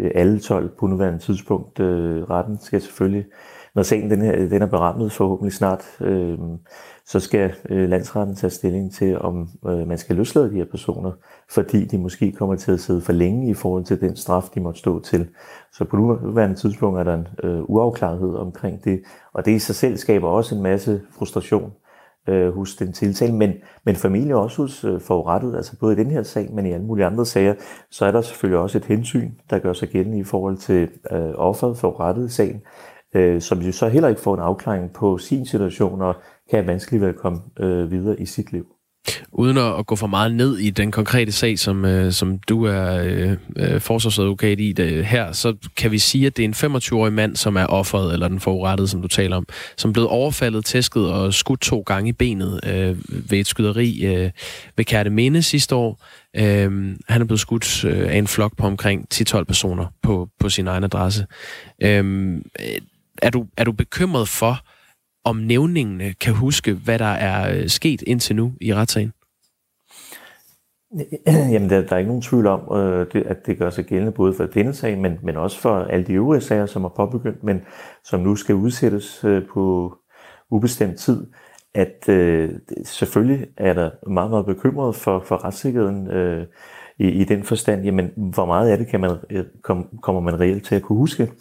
øh 0.00 0.10
alle 0.14 0.40
12 0.40 0.70
på 0.80 0.86
nuværende 0.86 1.18
tidspunkt. 1.18 1.80
Øh, 1.80 2.22
retten 2.22 2.58
skal 2.60 2.80
selvfølgelig, 2.80 3.24
når 3.74 3.82
sagen 3.82 4.10
den, 4.10 4.22
her, 4.22 4.48
den 4.48 4.62
er 4.62 4.66
berammet 4.66 5.12
forhåbentlig 5.12 5.52
snart, 5.52 5.84
øh, 6.00 6.38
så 7.10 7.20
skal 7.20 7.54
øh, 7.68 7.88
landsretten 7.88 8.36
tage 8.36 8.50
stilling 8.50 8.92
til, 8.92 9.18
om 9.18 9.48
øh, 9.66 9.88
man 9.88 9.98
skal 9.98 10.16
løslade 10.16 10.50
de 10.50 10.56
her 10.56 10.64
personer, 10.64 11.12
fordi 11.48 11.84
de 11.84 11.98
måske 11.98 12.32
kommer 12.32 12.56
til 12.56 12.72
at 12.72 12.80
sidde 12.80 13.00
for 13.00 13.12
længe 13.12 13.50
i 13.50 13.54
forhold 13.54 13.84
til 13.84 14.00
den 14.00 14.16
straf, 14.16 14.48
de 14.54 14.60
måtte 14.60 14.80
stå 14.80 15.00
til. 15.00 15.28
Så 15.72 15.84
på 15.84 15.96
nuværende 15.96 16.56
tidspunkt 16.56 16.98
er 16.98 17.04
der 17.04 17.14
en 17.14 17.28
øh, 17.42 17.62
uafklarethed 17.62 18.34
omkring 18.34 18.84
det, 18.84 19.02
og 19.32 19.44
det 19.44 19.52
i 19.52 19.58
sig 19.58 19.74
selv 19.74 19.96
skaber 19.96 20.28
også 20.28 20.54
en 20.54 20.62
masse 20.62 21.00
frustration 21.18 21.72
øh, 22.28 22.54
hos 22.54 22.74
den 22.74 22.92
tiltalte, 22.92 23.34
men, 23.34 23.52
men 23.84 23.96
familie 23.96 24.36
også 24.36 24.62
hos 24.62 24.84
øh, 24.84 25.00
forurettet, 25.00 25.56
altså 25.56 25.78
både 25.80 25.92
i 25.92 25.96
den 25.96 26.10
her 26.10 26.22
sag, 26.22 26.52
men 26.52 26.66
i 26.66 26.72
alle 26.72 26.86
mulige 26.86 27.06
andre 27.06 27.26
sager, 27.26 27.54
så 27.90 28.06
er 28.06 28.10
der 28.10 28.20
selvfølgelig 28.20 28.58
også 28.58 28.78
et 28.78 28.84
hensyn, 28.84 29.30
der 29.50 29.58
gør 29.58 29.72
sig 29.72 29.88
gældende 29.88 30.18
i 30.18 30.24
forhold 30.24 30.56
til 30.56 30.88
øh, 31.12 31.30
offeret 31.34 31.78
forurettet 31.78 32.26
i 32.26 32.32
sagen, 32.32 32.62
øh, 33.14 33.40
som 33.40 33.58
jo 33.58 33.72
så 33.72 33.88
heller 33.88 34.08
ikke 34.08 34.20
får 34.20 34.34
en 34.34 34.40
afklaring 34.40 34.92
på 34.92 35.18
sin 35.18 35.46
situation, 35.46 36.02
og 36.02 36.14
kan 36.50 36.66
vanskeligt 36.66 37.02
vel 37.02 37.14
komme 37.14 37.40
øh, 37.60 37.90
videre 37.90 38.20
i 38.20 38.26
sit 38.26 38.52
liv. 38.52 38.66
Uden 39.32 39.58
at 39.58 39.86
gå 39.86 39.96
for 39.96 40.06
meget 40.06 40.34
ned 40.34 40.58
i 40.58 40.70
den 40.70 40.90
konkrete 40.90 41.32
sag, 41.32 41.58
som, 41.58 41.84
øh, 41.84 42.12
som 42.12 42.38
du 42.38 42.64
er 42.64 43.02
øh, 43.02 43.36
øh 43.56 43.80
forsvarsadvokat 43.80 44.60
i 44.60 44.72
det, 44.72 45.06
her, 45.06 45.32
så 45.32 45.56
kan 45.76 45.90
vi 45.90 45.98
sige, 45.98 46.26
at 46.26 46.36
det 46.36 46.44
er 46.44 46.68
en 46.68 46.76
25-årig 46.76 47.12
mand, 47.12 47.36
som 47.36 47.56
er 47.56 47.66
offeret, 47.66 48.12
eller 48.12 48.28
den 48.28 48.40
forurettede, 48.40 48.88
som 48.88 49.02
du 49.02 49.08
taler 49.08 49.36
om, 49.36 49.46
som 49.76 49.92
blev 49.92 50.06
overfaldet, 50.10 50.64
tæsket 50.64 51.12
og 51.12 51.34
skudt 51.34 51.60
to 51.60 51.80
gange 51.80 52.08
i 52.08 52.12
benet 52.12 52.60
øh, 52.66 52.96
ved 53.30 53.38
et 53.38 53.46
skyderi 53.46 54.06
øh, 54.06 54.30
ved 54.76 54.84
Kærte 54.84 55.10
Minde 55.10 55.42
sidste 55.42 55.74
år. 55.74 56.04
Øh, 56.36 56.96
han 57.08 57.20
er 57.20 57.24
blevet 57.24 57.40
skudt 57.40 57.84
øh, 57.84 58.12
af 58.12 58.16
en 58.16 58.26
flok 58.26 58.56
på 58.56 58.66
omkring 58.66 59.06
10-12 59.14 59.44
personer 59.44 59.86
på, 60.02 60.28
på 60.40 60.48
sin 60.48 60.68
egen 60.68 60.84
adresse. 60.84 61.26
Øh, 61.82 62.38
er, 63.22 63.30
du, 63.30 63.46
er 63.56 63.64
du 63.64 63.72
bekymret 63.72 64.28
for, 64.28 64.60
om 65.24 65.36
nævningene 65.36 66.12
kan 66.12 66.34
huske, 66.34 66.72
hvad 66.74 66.98
der 66.98 67.04
er 67.04 67.56
øh, 67.56 67.68
sket 67.68 68.02
indtil 68.02 68.36
nu 68.36 68.52
i 68.60 68.74
retssagen? 68.74 69.12
Jamen, 71.52 71.70
der, 71.70 71.80
der 71.80 71.92
er 71.92 71.98
ikke 71.98 72.08
nogen 72.08 72.22
tvivl 72.22 72.46
om, 72.46 72.78
øh, 72.78 73.06
det, 73.12 73.22
at 73.22 73.46
det 73.46 73.58
gør 73.58 73.70
sig 73.70 73.84
gældende 73.84 74.12
både 74.12 74.34
for 74.34 74.46
denne 74.46 74.74
sag, 74.74 74.98
men, 74.98 75.18
men 75.22 75.36
også 75.36 75.60
for 75.60 75.78
alle 75.78 76.06
de 76.06 76.12
øvrige 76.12 76.40
sager, 76.40 76.66
som 76.66 76.84
er 76.84 76.88
påbegyndt, 76.88 77.44
men 77.44 77.60
som 78.04 78.20
nu 78.20 78.36
skal 78.36 78.54
udsættes 78.54 79.24
øh, 79.24 79.42
på 79.54 79.94
ubestemt 80.50 80.98
tid, 80.98 81.26
at 81.74 82.08
øh, 82.08 82.50
selvfølgelig 82.84 83.46
er 83.56 83.72
der 83.72 83.90
meget, 84.10 84.30
meget 84.30 84.46
bekymret 84.46 84.96
for, 84.96 85.20
for 85.26 85.44
retssikkerheden 85.44 86.10
øh, 86.10 86.46
i, 87.00 87.08
i 87.08 87.24
den 87.24 87.42
forstand, 87.42 87.84
jamen, 87.84 88.10
hvor 88.34 88.46
meget 88.46 88.70
af 88.70 88.78
det 88.78 88.86
kan 88.86 89.00
man, 89.00 89.10
øh, 89.30 89.44
kom, 89.62 89.98
kommer 90.02 90.20
man 90.20 90.40
reelt 90.40 90.64
til 90.64 90.74
at 90.74 90.82
kunne 90.82 90.98
huske 90.98 91.32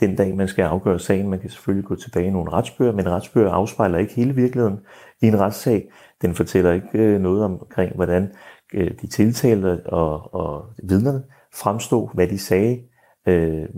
den 0.00 0.16
dag, 0.16 0.36
man 0.36 0.48
skal 0.48 0.62
afgøre 0.62 0.98
sagen. 0.98 1.30
Man 1.30 1.40
kan 1.40 1.50
selvfølgelig 1.50 1.88
gå 1.88 1.94
tilbage 1.94 2.26
i 2.26 2.30
nogle 2.30 2.52
retsbøger, 2.52 2.92
men 2.92 3.08
retsbøger 3.08 3.50
afspejler 3.50 3.98
ikke 3.98 4.14
hele 4.14 4.34
virkeligheden 4.34 4.78
i 5.22 5.26
en 5.26 5.40
retssag. 5.40 5.90
Den 6.22 6.34
fortæller 6.34 6.72
ikke 6.72 6.88
øh, 6.98 7.20
noget 7.20 7.44
omkring, 7.44 7.94
hvordan 7.94 8.32
øh, 8.74 8.90
de 9.02 9.06
tiltalte 9.06 9.86
og, 9.86 10.34
og 10.34 10.64
vidnerne 10.88 11.22
fremstod, 11.54 12.08
hvad 12.14 12.28
de 12.28 12.38
sagde, 12.38 12.80
øh, 13.28 13.68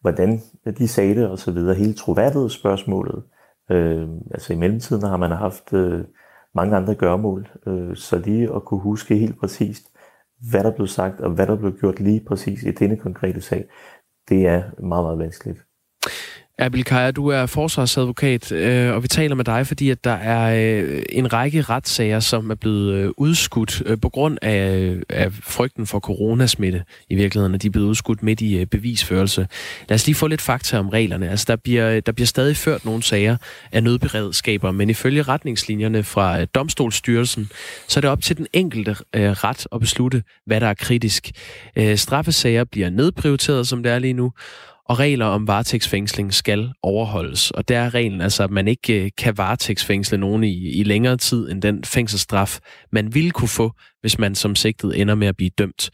hvordan 0.00 0.40
de 0.78 0.88
sagde 0.88 1.14
det 1.14 1.30
osv. 1.30 1.54
Hele 1.54 1.94
troværdighedsspørgsmålet. 1.94 3.22
Øh, 3.70 4.08
altså 4.30 4.52
i 4.52 4.56
mellemtiden 4.56 5.02
har 5.02 5.16
man 5.16 5.30
haft 5.30 5.72
øh, 5.72 6.04
mange 6.54 6.76
andre 6.76 6.94
gørmål, 6.94 7.48
øh, 7.66 7.96
så 7.96 8.18
lige 8.18 8.54
at 8.54 8.64
kunne 8.64 8.80
huske 8.80 9.16
helt 9.16 9.40
præcist, 9.40 9.95
hvad 10.50 10.64
der 10.64 10.70
blev 10.70 10.86
sagt, 10.86 11.20
og 11.20 11.30
hvad 11.30 11.46
der 11.46 11.56
blev 11.56 11.78
gjort 11.78 12.00
lige 12.00 12.24
præcis 12.26 12.62
i 12.62 12.70
denne 12.70 12.96
konkrete 12.96 13.40
sag, 13.40 13.68
det 14.28 14.46
er 14.46 14.80
meget, 14.82 15.04
meget 15.04 15.18
vanskeligt. 15.18 15.65
Erbil 16.58 16.84
Kaja, 16.84 17.10
du 17.10 17.28
er 17.28 17.46
forsvarsadvokat, 17.46 18.52
øh, 18.52 18.94
og 18.94 19.02
vi 19.02 19.08
taler 19.08 19.34
med 19.34 19.44
dig, 19.44 19.66
fordi 19.66 19.90
at 19.90 20.04
der 20.04 20.12
er 20.12 20.80
øh, 20.82 21.02
en 21.08 21.32
række 21.32 21.62
retssager, 21.62 22.20
som 22.20 22.50
er 22.50 22.54
blevet 22.54 22.94
øh, 22.94 23.10
udskudt 23.16 23.82
øh, 23.86 24.00
på 24.00 24.08
grund 24.08 24.38
af, 24.42 24.76
øh, 24.76 25.02
af 25.08 25.32
frygten 25.32 25.86
for 25.86 26.00
coronasmitte 26.00 26.84
i 27.10 27.14
virkeligheden, 27.14 27.54
at 27.54 27.62
de 27.62 27.66
er 27.66 27.70
blevet 27.70 27.86
udskudt 27.86 28.22
midt 28.22 28.40
i 28.40 28.56
øh, 28.56 28.66
bevisførelse. 28.66 29.48
Lad 29.88 29.94
os 29.94 30.06
lige 30.06 30.14
få 30.14 30.26
lidt 30.26 30.40
fakta 30.40 30.78
om 30.78 30.88
reglerne. 30.88 31.30
Altså, 31.30 31.44
der 31.48 31.56
bliver, 31.56 32.00
der 32.00 32.12
bliver 32.12 32.26
stadig 32.26 32.56
ført 32.56 32.84
nogle 32.84 33.02
sager 33.02 33.36
af 33.72 33.82
nødberedskaber, 33.82 34.70
men 34.72 34.90
ifølge 34.90 35.22
retningslinjerne 35.22 36.02
fra 36.02 36.40
øh, 36.40 36.46
Domstolsstyrelsen, 36.54 37.50
så 37.88 37.98
er 37.98 38.00
det 38.00 38.10
op 38.10 38.22
til 38.22 38.36
den 38.36 38.46
enkelte 38.52 38.96
øh, 39.14 39.30
ret 39.30 39.66
at 39.72 39.80
beslutte, 39.80 40.22
hvad 40.46 40.60
der 40.60 40.66
er 40.66 40.74
kritisk. 40.74 41.30
Øh, 41.76 41.96
straffesager 41.96 42.64
bliver 42.64 42.90
nedprioriteret, 42.90 43.68
som 43.68 43.82
det 43.82 43.92
er 43.92 43.98
lige 43.98 44.12
nu, 44.12 44.32
og 44.88 44.98
regler 44.98 45.26
om 45.26 45.48
varetægtsfængsling 45.48 46.32
skal 46.32 46.72
overholdes. 46.82 47.50
Og 47.50 47.68
der 47.68 47.78
er 47.78 47.94
reglen 47.94 48.20
altså, 48.20 48.44
at 48.44 48.50
man 48.50 48.68
ikke 48.68 49.04
øh, 49.04 49.10
kan 49.18 49.34
varetægtsfængsle 49.38 50.18
nogen 50.18 50.44
i, 50.44 50.80
i 50.80 50.82
længere 50.82 51.16
tid 51.16 51.50
end 51.50 51.62
den 51.62 51.84
fængselsstraf, 51.84 52.58
man 52.92 53.14
ville 53.14 53.30
kunne 53.30 53.48
få, 53.48 53.70
hvis 54.00 54.18
man 54.18 54.34
som 54.34 54.54
sigtet 54.54 55.00
ender 55.00 55.14
med 55.14 55.26
at 55.26 55.36
blive 55.36 55.50
dømt. 55.58 55.90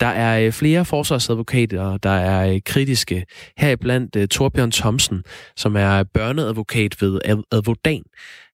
Der 0.00 0.06
er 0.06 0.46
øh, 0.46 0.52
flere 0.52 0.84
forsvarsadvokater, 0.84 1.96
der 1.96 2.10
er 2.10 2.54
øh, 2.54 2.60
kritiske. 2.66 3.24
Heriblandt 3.58 4.30
Torbjørn 4.30 4.70
Thomsen, 4.70 5.22
som 5.56 5.76
er 5.76 6.04
børneadvokat 6.14 7.02
ved 7.02 7.20
Advodan. 7.52 8.02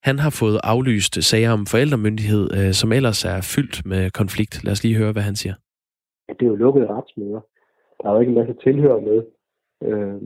Han 0.03 0.19
har 0.19 0.29
fået 0.29 0.59
aflyst 0.63 1.23
sager 1.23 1.51
om 1.51 1.65
forældremyndighed, 1.65 2.73
som 2.73 2.91
ellers 2.91 3.25
er 3.25 3.41
fyldt 3.55 3.85
med 3.85 4.11
konflikt. 4.11 4.63
Lad 4.63 4.71
os 4.71 4.83
lige 4.83 4.95
høre, 4.95 5.11
hvad 5.11 5.21
han 5.21 5.35
siger. 5.35 5.53
Det 6.29 6.41
er 6.41 6.45
jo 6.45 6.55
lukkede 6.55 6.87
retsmøder. 6.87 7.41
Der 8.01 8.09
er 8.09 8.13
jo 8.13 8.19
ikke 8.19 8.29
en 8.29 8.39
masse 8.39 8.53
tilhører 8.63 9.01
med. 9.01 9.23
Øh, 9.81 10.21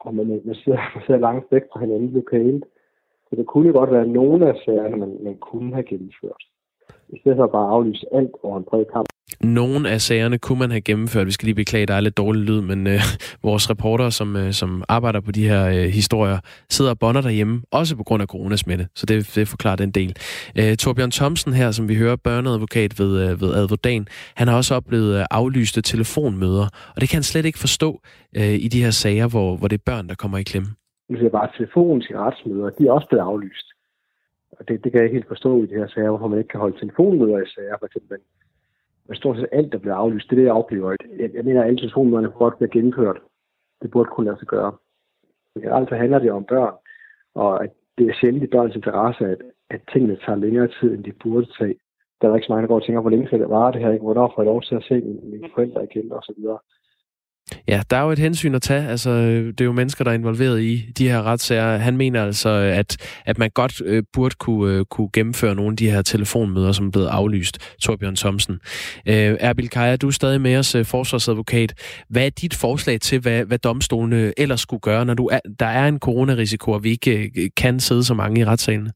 og 0.00 0.14
man, 0.14 0.42
man, 0.44 0.54
sidder, 0.54 0.78
man 0.94 1.04
sidder 1.06 1.20
langt 1.20 1.52
væk 1.52 1.62
fra 1.72 1.80
hinanden 1.80 2.10
lokalt. 2.10 2.64
Så 3.30 3.36
det 3.36 3.46
kunne 3.46 3.72
godt 3.72 3.90
være 3.90 4.06
nogle 4.06 4.48
af 4.48 4.56
sagerne, 4.64 4.96
man, 4.96 5.18
man 5.22 5.36
kunne 5.36 5.74
have 5.74 5.84
gennemført. 5.84 6.42
I 7.12 7.18
stedet 7.20 7.36
for 7.36 7.46
bare 7.46 7.66
at 7.66 7.72
aflyse 7.74 8.06
alt 8.12 8.30
over 8.42 8.58
en 8.58 8.64
bred 8.70 8.84
kamp. 8.92 9.08
Nogle 9.44 9.90
af 9.90 10.00
sagerne 10.00 10.38
kunne 10.38 10.58
man 10.58 10.70
have 10.70 10.80
gennemført. 10.80 11.26
Vi 11.26 11.30
skal 11.32 11.46
lige 11.46 11.54
beklage, 11.54 11.86
der 11.86 11.94
er 11.94 12.00
lidt 12.00 12.16
dårlig 12.16 12.42
lyd, 12.42 12.60
men 12.60 12.86
øh, 12.86 13.00
vores 13.48 13.70
reporter, 13.70 14.10
som, 14.10 14.36
øh, 14.36 14.52
som 14.52 14.84
arbejder 14.88 15.20
på 15.20 15.32
de 15.32 15.48
her 15.48 15.68
øh, 15.68 15.74
historier, 15.74 16.38
sidder 16.70 16.90
og 16.90 16.98
bonder 16.98 17.20
derhjemme, 17.20 17.62
også 17.72 17.96
på 17.96 18.04
grund 18.04 18.22
af 18.22 18.28
coronasmitte. 18.28 18.86
Så 18.94 19.06
det, 19.06 19.32
det 19.34 19.48
forklarer 19.48 19.76
den 19.76 19.90
del. 19.90 20.16
Øh, 20.58 20.76
Torbjørn 20.76 21.10
Thomsen 21.10 21.52
her, 21.52 21.70
som 21.70 21.88
vi 21.88 21.94
hører, 21.94 22.16
børneadvokat 22.16 22.98
ved, 22.98 23.12
øh, 23.22 23.40
ved 23.40 23.54
Advodan, 23.54 24.06
han 24.36 24.48
har 24.48 24.56
også 24.56 24.74
oplevet 24.74 25.18
øh, 25.18 25.24
aflyste 25.30 25.82
telefonmøder, 25.82 26.66
og 26.94 27.00
det 27.00 27.08
kan 27.08 27.16
han 27.16 27.22
slet 27.22 27.44
ikke 27.44 27.58
forstå 27.58 28.00
øh, 28.36 28.54
i 28.66 28.68
de 28.68 28.82
her 28.84 28.90
sager, 28.90 29.28
hvor, 29.30 29.56
hvor 29.56 29.68
det 29.68 29.78
er 29.78 29.84
børn, 29.86 30.08
der 30.08 30.14
kommer 30.14 30.38
i 30.38 30.42
klemme. 30.42 30.68
Det 31.08 31.26
er 31.26 31.30
bare 31.30 31.48
telefon 31.56 32.00
til 32.00 32.16
retsmøder, 32.16 32.70
de 32.70 32.86
er 32.86 32.92
også 32.92 33.08
blevet 33.08 33.24
aflyst. 33.24 33.71
Og 34.58 34.68
det, 34.68 34.84
det 34.84 34.92
kan 34.92 34.98
jeg 34.98 35.04
ikke 35.04 35.16
helt 35.16 35.28
forstå 35.28 35.62
i 35.62 35.66
de 35.66 35.74
her 35.74 35.88
sager, 35.88 36.08
hvorfor 36.08 36.28
man 36.28 36.38
ikke 36.38 36.48
kan 36.48 36.60
holde 36.60 36.78
telefonmøder 36.78 37.38
i 37.38 37.46
sager, 37.54 37.76
for 37.78 37.86
eksempel 37.86 38.18
men 39.08 39.16
stort 39.16 39.36
set 39.36 39.48
alt, 39.52 39.72
der 39.72 39.78
bliver 39.78 39.94
aflyst, 39.94 40.30
det 40.30 40.36
er 40.36 40.40
det, 40.40 40.46
jeg 40.46 40.52
oplever. 40.52 40.96
Jeg, 41.18 41.30
jeg 41.34 41.44
mener, 41.44 41.60
at 41.60 41.66
alle 41.66 41.80
telefonmøderne 41.80 42.30
burde 42.38 42.56
blive 42.56 42.70
gennemført. 42.70 43.18
Det 43.82 43.90
burde 43.90 44.10
kunne 44.10 44.26
lade 44.26 44.38
sig 44.38 44.48
gøre. 44.48 44.72
Men 45.54 45.86
så 45.88 45.94
handler 45.94 46.18
det 46.18 46.32
om 46.32 46.44
børn, 46.44 46.74
og 47.34 47.64
at 47.64 47.70
det 47.98 48.06
er 48.08 48.14
sjældent 48.20 48.44
i 48.44 48.46
børns 48.46 48.76
interesse, 48.76 49.24
at, 49.26 49.38
at 49.70 49.80
tingene 49.92 50.16
tager 50.16 50.38
længere 50.44 50.68
tid, 50.68 50.94
end 50.94 51.04
de 51.04 51.12
burde 51.22 51.46
tage. 51.58 51.74
Der 52.20 52.28
er 52.28 52.34
ikke 52.34 52.46
så 52.46 52.52
mange, 52.52 52.62
der 52.62 52.68
går 52.68 52.80
og 52.80 52.84
tænker, 52.84 53.00
hvor 53.00 53.10
længe 53.10 53.26
skal 53.26 53.40
det 53.40 53.50
vare 53.50 53.72
det 53.72 53.80
her, 53.80 53.92
ikke? 53.92 54.04
hvornår 54.04 54.32
får 54.34 54.42
jeg 54.42 54.50
lov 54.52 54.62
til 54.62 54.74
at 54.74 54.84
se 54.88 54.94
mine 55.32 55.48
forældre 55.54 55.84
igen, 55.84 56.12
og 56.12 56.22
så 56.22 56.34
videre. 56.36 56.58
Ja, 57.68 57.82
der 57.90 57.96
er 57.96 58.02
jo 58.02 58.10
et 58.10 58.18
hensyn 58.18 58.54
at 58.54 58.62
tage. 58.62 58.88
Altså, 58.88 59.10
øh, 59.10 59.46
det 59.46 59.60
er 59.60 59.64
jo 59.64 59.72
mennesker, 59.72 60.04
der 60.04 60.10
er 60.10 60.14
involveret 60.14 60.62
i 60.62 60.92
de 60.98 61.08
her 61.08 61.22
retssager. 61.22 61.76
Han 61.76 61.96
mener 61.96 62.24
altså, 62.24 62.48
øh, 62.48 62.78
at, 62.78 62.96
at 63.26 63.38
man 63.38 63.50
godt 63.54 63.82
øh, 63.84 64.02
burde 64.12 64.34
kunne, 64.34 64.74
øh, 64.74 64.84
kunne 64.84 65.08
gennemføre 65.12 65.54
nogle 65.54 65.72
af 65.72 65.76
de 65.76 65.90
her 65.90 66.02
telefonmøder, 66.02 66.72
som 66.72 66.86
er 66.86 66.90
blevet 66.90 67.06
aflyst, 67.06 67.58
Torbjørn 67.82 68.16
Thomsen. 68.16 68.54
Øh, 69.06 69.36
Erbil 69.40 69.68
Kaja, 69.68 69.96
du 69.96 70.06
er 70.06 70.10
stadig 70.10 70.40
med 70.40 70.56
os, 70.56 70.74
øh, 70.74 70.84
forsvarsadvokat. 70.84 71.74
Hvad 72.08 72.26
er 72.26 72.30
dit 72.30 72.54
forslag 72.54 73.00
til, 73.00 73.20
hvad, 73.20 73.44
hvad 73.44 73.58
domstolene 73.58 74.32
ellers 74.36 74.60
skulle 74.60 74.80
gøre, 74.80 75.04
når 75.04 75.14
du 75.14 75.26
er, 75.26 75.38
der 75.60 75.66
er 75.66 75.88
en 75.88 75.98
coronarisiko, 75.98 76.70
og 76.70 76.84
vi 76.84 76.90
ikke 76.90 77.30
øh, 77.36 77.50
kan 77.56 77.80
sidde 77.80 78.04
så 78.04 78.14
mange 78.14 78.40
i 78.40 78.44
retssalene? 78.44 78.92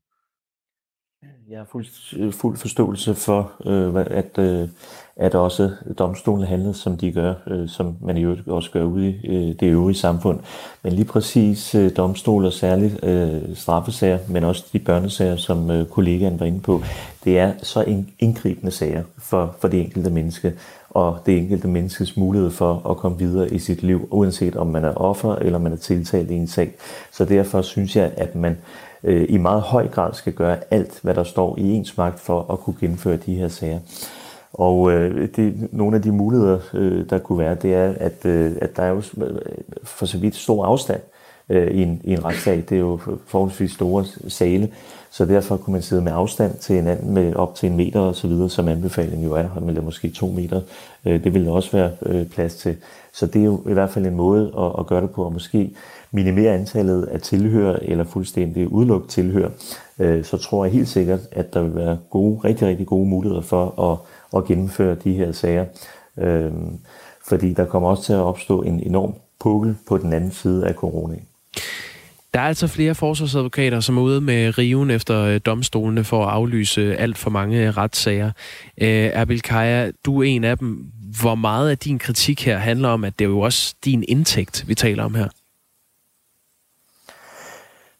Jeg 1.50 1.59
har 1.59 1.68
fuld, 1.72 1.86
øh, 2.16 2.32
fuld 2.32 2.57
forståelse 2.57 3.14
for, 3.14 3.52
øh, 3.66 4.07
at, 4.11 4.38
øh, 4.38 4.68
at 5.16 5.34
også 5.34 5.70
domstolen 5.98 6.46
handler, 6.46 6.72
som 6.72 6.96
de 6.96 7.12
gør, 7.12 7.34
øh, 7.46 7.68
som 7.68 7.96
man 8.00 8.16
i 8.16 8.22
øvrigt 8.22 8.48
også 8.48 8.70
gør 8.70 8.84
ude 8.84 9.08
i 9.08 9.26
øh, 9.26 9.54
det 9.60 9.62
øvrige 9.62 9.96
samfund. 9.96 10.40
Men 10.82 10.92
lige 10.92 11.04
præcis 11.04 11.74
øh, 11.74 11.90
domstol 11.96 12.44
og 12.44 12.52
særligt 12.52 13.04
øh, 13.04 13.42
straffesager, 13.54 14.18
men 14.28 14.44
også 14.44 14.64
de 14.72 14.78
børnesager, 14.78 15.36
som 15.36 15.70
øh, 15.70 15.86
kollegaen 15.86 16.40
var 16.40 16.46
inde 16.46 16.60
på, 16.60 16.82
det 17.24 17.38
er 17.38 17.52
så 17.62 17.98
indgribende 18.18 18.70
sager 18.70 19.02
for, 19.18 19.54
for 19.60 19.68
det 19.68 19.80
enkelte 19.80 20.10
menneske 20.10 20.52
og 20.90 21.18
det 21.26 21.38
enkelte 21.38 21.68
menneskes 21.68 22.16
mulighed 22.16 22.50
for 22.50 22.90
at 22.90 22.96
komme 22.96 23.18
videre 23.18 23.52
i 23.52 23.58
sit 23.58 23.82
liv, 23.82 24.08
uanset 24.10 24.56
om 24.56 24.66
man 24.66 24.84
er 24.84 24.94
offer 24.94 25.34
eller 25.34 25.58
man 25.58 25.72
er 25.72 25.76
tiltalt 25.76 26.30
i 26.30 26.34
en 26.34 26.46
sag. 26.46 26.72
Så 27.12 27.24
derfor 27.24 27.62
synes 27.62 27.96
jeg, 27.96 28.12
at 28.16 28.34
man 28.34 28.58
øh, 29.04 29.26
i 29.28 29.36
meget 29.36 29.62
høj 29.62 29.88
grad 29.88 30.12
skal 30.12 30.32
gøre 30.32 30.56
alt, 30.70 31.00
hvad 31.02 31.14
der 31.14 31.24
står 31.24 31.58
i 31.58 31.72
ens 31.72 31.96
magt 31.96 32.20
for 32.20 32.52
at 32.52 32.58
kunne 32.58 32.76
gennemføre 32.80 33.16
de 33.16 33.34
her 33.34 33.48
sager. 33.48 33.78
Og 34.59 34.92
øh, 34.92 35.28
det, 35.36 35.68
nogle 35.72 35.96
af 35.96 36.02
de 36.02 36.12
muligheder, 36.12 36.59
øh, 36.74 37.11
der 37.11 37.18
kunne 37.18 37.38
være, 37.38 37.54
det 37.54 37.74
er, 37.74 37.94
at, 38.00 38.24
øh, 38.24 38.52
at 38.61 38.76
der 38.76 38.82
er 38.82 38.90
jo 38.90 39.02
for 39.82 40.07
så 40.07 40.18
vidt 40.18 40.36
stor 40.36 40.64
afstand 40.64 41.00
øh, 41.48 41.70
i, 41.70 41.82
en, 41.82 42.00
i 42.04 42.12
en 42.12 42.24
retssag. 42.24 42.57
Det 42.68 42.72
er 42.72 42.80
jo 42.80 42.98
forholdsvis 43.26 43.72
store 43.72 44.04
sale, 44.28 44.68
så 45.11 45.24
derfor 45.24 45.57
kunne 45.57 45.72
man 45.72 45.82
sidde 45.82 46.02
med 46.02 46.12
afstand 46.14 46.59
til 46.59 46.76
hinanden 46.76 47.14
med 47.14 47.34
op 47.34 47.54
til 47.54 47.70
en 47.70 47.76
meter 47.76 48.00
og 48.00 48.16
så 48.16 48.28
videre, 48.28 48.50
som 48.50 48.68
anbefalingen 48.68 49.24
jo 49.24 49.32
er, 49.32 49.48
eller 49.68 49.82
måske 49.82 50.09
to 50.09 50.26
meter. 50.26 50.61
Øh, 51.07 51.24
det 51.24 51.34
ville 51.34 51.46
der 51.46 51.52
også 51.52 51.72
være 51.72 51.90
øh, 52.07 52.26
plads 52.26 52.54
til. 52.54 52.76
Så 53.12 53.26
det 53.26 53.40
er 53.40 53.44
jo 53.44 53.61
i 53.68 53.72
hvert 53.72 53.90
fald 53.90 54.07
en 54.07 54.14
måde 54.14 54.52
at, 54.59 54.72
at 54.78 54.86
gøre 54.86 55.02
det 55.02 55.11
på, 55.11 55.24
og 55.24 55.32
måske 55.32 55.70
minimere 56.11 56.54
antallet 56.54 57.04
af 57.04 57.20
tilhør 57.20 57.76
eller 57.82 58.04
fuldstændig 58.04 58.72
udelukke 58.72 59.09
tilhør, 59.09 59.48
øh, 59.98 60.24
så 60.24 60.36
tror 60.36 60.64
jeg 60.64 60.72
helt 60.72 60.88
sikkert, 60.88 61.20
at 61.32 61.54
der 61.54 61.62
vil 61.62 61.74
være 61.74 61.98
gode, 62.11 62.40
rigtig, 62.44 62.68
rigtig 62.68 62.86
gode 62.86 63.09
muligheder 63.09 63.42
for 63.42 63.92
at, 63.92 63.98
at 64.37 64.45
gennemføre 64.45 64.95
de 64.95 65.12
her 65.12 65.32
sager. 65.32 65.64
Øh, 66.18 66.53
fordi 67.28 67.53
der 67.53 67.64
kommer 67.64 67.89
også 67.89 68.03
til 68.03 68.12
at 68.12 68.18
opstå 68.18 68.62
en 68.62 68.80
enorm 68.80 69.14
pukkel 69.41 69.76
på 69.89 69.99
den 69.99 70.12
anden 70.12 70.30
side 70.30 70.66
af 70.66 70.74
corona. 70.74 71.16
Der 72.34 72.43
er 72.43 72.47
altså 72.47 72.66
flere 72.66 72.95
forsvarsadvokater, 72.95 73.80
som 73.80 73.99
er 73.99 74.03
ude 74.03 74.20
med 74.20 74.59
riven 74.59 74.91
efter 74.91 75.20
øh, 75.20 75.41
domstolene 75.47 76.05
for 76.05 76.26
at 76.26 76.32
aflyse 76.32 76.80
øh, 76.80 76.97
alt 76.99 77.18
for 77.18 77.30
mange 77.30 77.66
øh, 77.66 77.76
retssager. 77.76 78.30
Øh, 78.80 79.11
Abil 79.12 79.43
Kaja, 79.43 79.91
du 80.05 80.22
er 80.22 80.24
en 80.24 80.45
af 80.45 80.59
dem. 80.59 80.87
Hvor 81.20 81.34
meget 81.34 81.70
af 81.70 81.78
din 81.78 81.99
kritik 81.99 82.45
her 82.45 82.59
handler 82.59 82.89
om, 82.89 83.05
at 83.05 83.18
det 83.18 83.24
er 83.24 83.28
jo 83.28 83.41
også 83.41 83.74
din 83.84 84.05
indtægt, 84.09 84.64
vi 84.68 84.74
taler 84.74 85.05
om 85.05 85.14
her? 85.14 85.28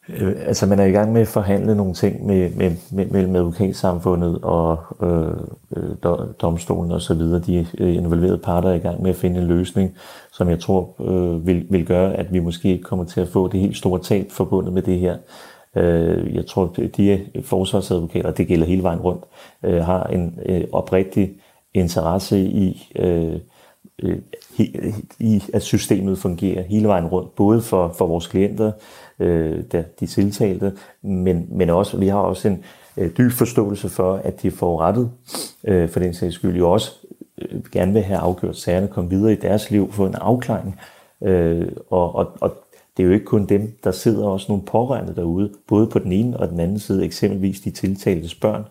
Øh, 0.09 0.35
altså 0.47 0.67
man 0.67 0.79
er 0.79 0.85
i 0.85 0.91
gang 0.91 1.13
med 1.13 1.21
at 1.21 1.29
forhandle 1.29 1.75
nogle 1.75 1.95
ting 1.95 2.27
med, 2.27 2.51
med, 2.51 2.73
med, 2.93 3.07
mellem 3.07 3.37
advokatsamfundet 3.37 4.39
og 4.43 4.79
øh, 5.03 5.37
øh, 5.77 5.91
do, 6.03 6.17
domstolen 6.43 6.93
og 6.93 7.01
så 7.01 7.15
videre. 7.15 7.41
De 7.41 7.67
øh, 7.79 7.95
involverede 7.95 8.39
parter 8.39 8.69
er 8.71 8.75
i 8.75 8.79
gang 8.79 9.03
med 9.03 9.11
at 9.11 9.17
finde 9.17 9.41
en 9.41 9.47
løsning, 9.47 9.95
som 10.33 10.49
jeg 10.49 10.61
tror 10.61 10.95
øh, 11.01 11.47
vil, 11.47 11.67
vil 11.71 11.87
gøre, 11.87 12.15
at 12.15 12.33
vi 12.33 12.39
måske 12.39 12.69
ikke 12.69 12.85
kommer 12.85 13.05
til 13.05 13.21
at 13.21 13.29
få 13.29 13.49
det 13.49 13.61
helt 13.61 13.77
store 13.77 14.01
tab 14.01 14.31
forbundet 14.31 14.73
med 14.73 14.83
det 14.83 14.99
her. 14.99 15.17
Øh, 15.77 16.35
jeg 16.35 16.47
tror, 16.47 16.75
de 16.97 17.27
forsvarsadvokater, 17.45 18.31
det 18.31 18.47
gælder 18.47 18.67
hele 18.67 18.83
vejen 18.83 19.01
rundt, 19.01 19.25
øh, 19.63 19.85
har 19.85 20.05
en 20.05 20.39
øh, 20.47 20.65
oprigtig 20.73 21.33
interesse 21.75 22.39
i, 22.39 22.93
øh, 22.97 23.39
øh, 24.03 24.19
i, 25.19 25.43
at 25.53 25.63
systemet 25.63 26.19
fungerer 26.19 26.63
hele 26.63 26.89
vejen 26.89 27.07
rundt, 27.07 27.35
både 27.35 27.63
for, 27.63 27.95
for 27.99 28.07
vores 28.07 28.27
klienter, 28.27 28.73
øh, 29.19 29.65
der, 29.73 29.83
de 30.01 30.07
tiltalte, 30.07 30.73
men, 31.03 31.47
men 31.51 31.71
også, 31.71 31.97
vi 31.97 32.09
har 32.09 32.19
også 32.19 32.49
en 32.49 32.65
øh, 32.97 33.11
dyb 33.19 33.33
forståelse 33.33 33.89
for, 33.89 34.15
at 34.15 34.43
de 34.43 34.51
får 34.51 34.81
rettet, 34.81 35.11
øh, 35.65 35.89
for 35.89 36.01
den 36.01 36.15
sags 36.15 36.35
skyld 36.35 36.57
jo 36.57 36.71
også 36.71 36.93
øh, 37.39 37.61
gerne 37.73 37.93
vil 37.93 38.03
have 38.03 38.19
afgjort 38.19 38.57
sagerne, 38.57 38.89
komme 38.89 39.11
videre 39.11 39.33
i 39.33 39.37
deres 39.37 39.71
liv, 39.71 39.93
få 39.93 40.07
en 40.07 40.15
afklaring. 40.15 40.81
Øh, 41.23 41.69
og, 41.91 42.15
og, 42.15 42.33
og 42.41 42.57
det 42.97 43.03
er 43.03 43.07
jo 43.07 43.13
ikke 43.13 43.25
kun 43.25 43.47
dem, 43.47 43.79
der 43.85 43.91
sidder 43.91 44.27
også 44.27 44.47
nogle 44.49 44.65
pårørende 44.65 45.15
derude, 45.15 45.53
både 45.69 45.87
på 45.87 45.99
den 45.99 46.13
ene 46.13 46.37
og 46.37 46.49
den 46.49 46.61
anden 46.61 46.79
side, 46.79 47.05
eksempelvis 47.05 47.61
de 47.61 47.71
tiltaltes 47.71 48.35
børn, 48.35 48.65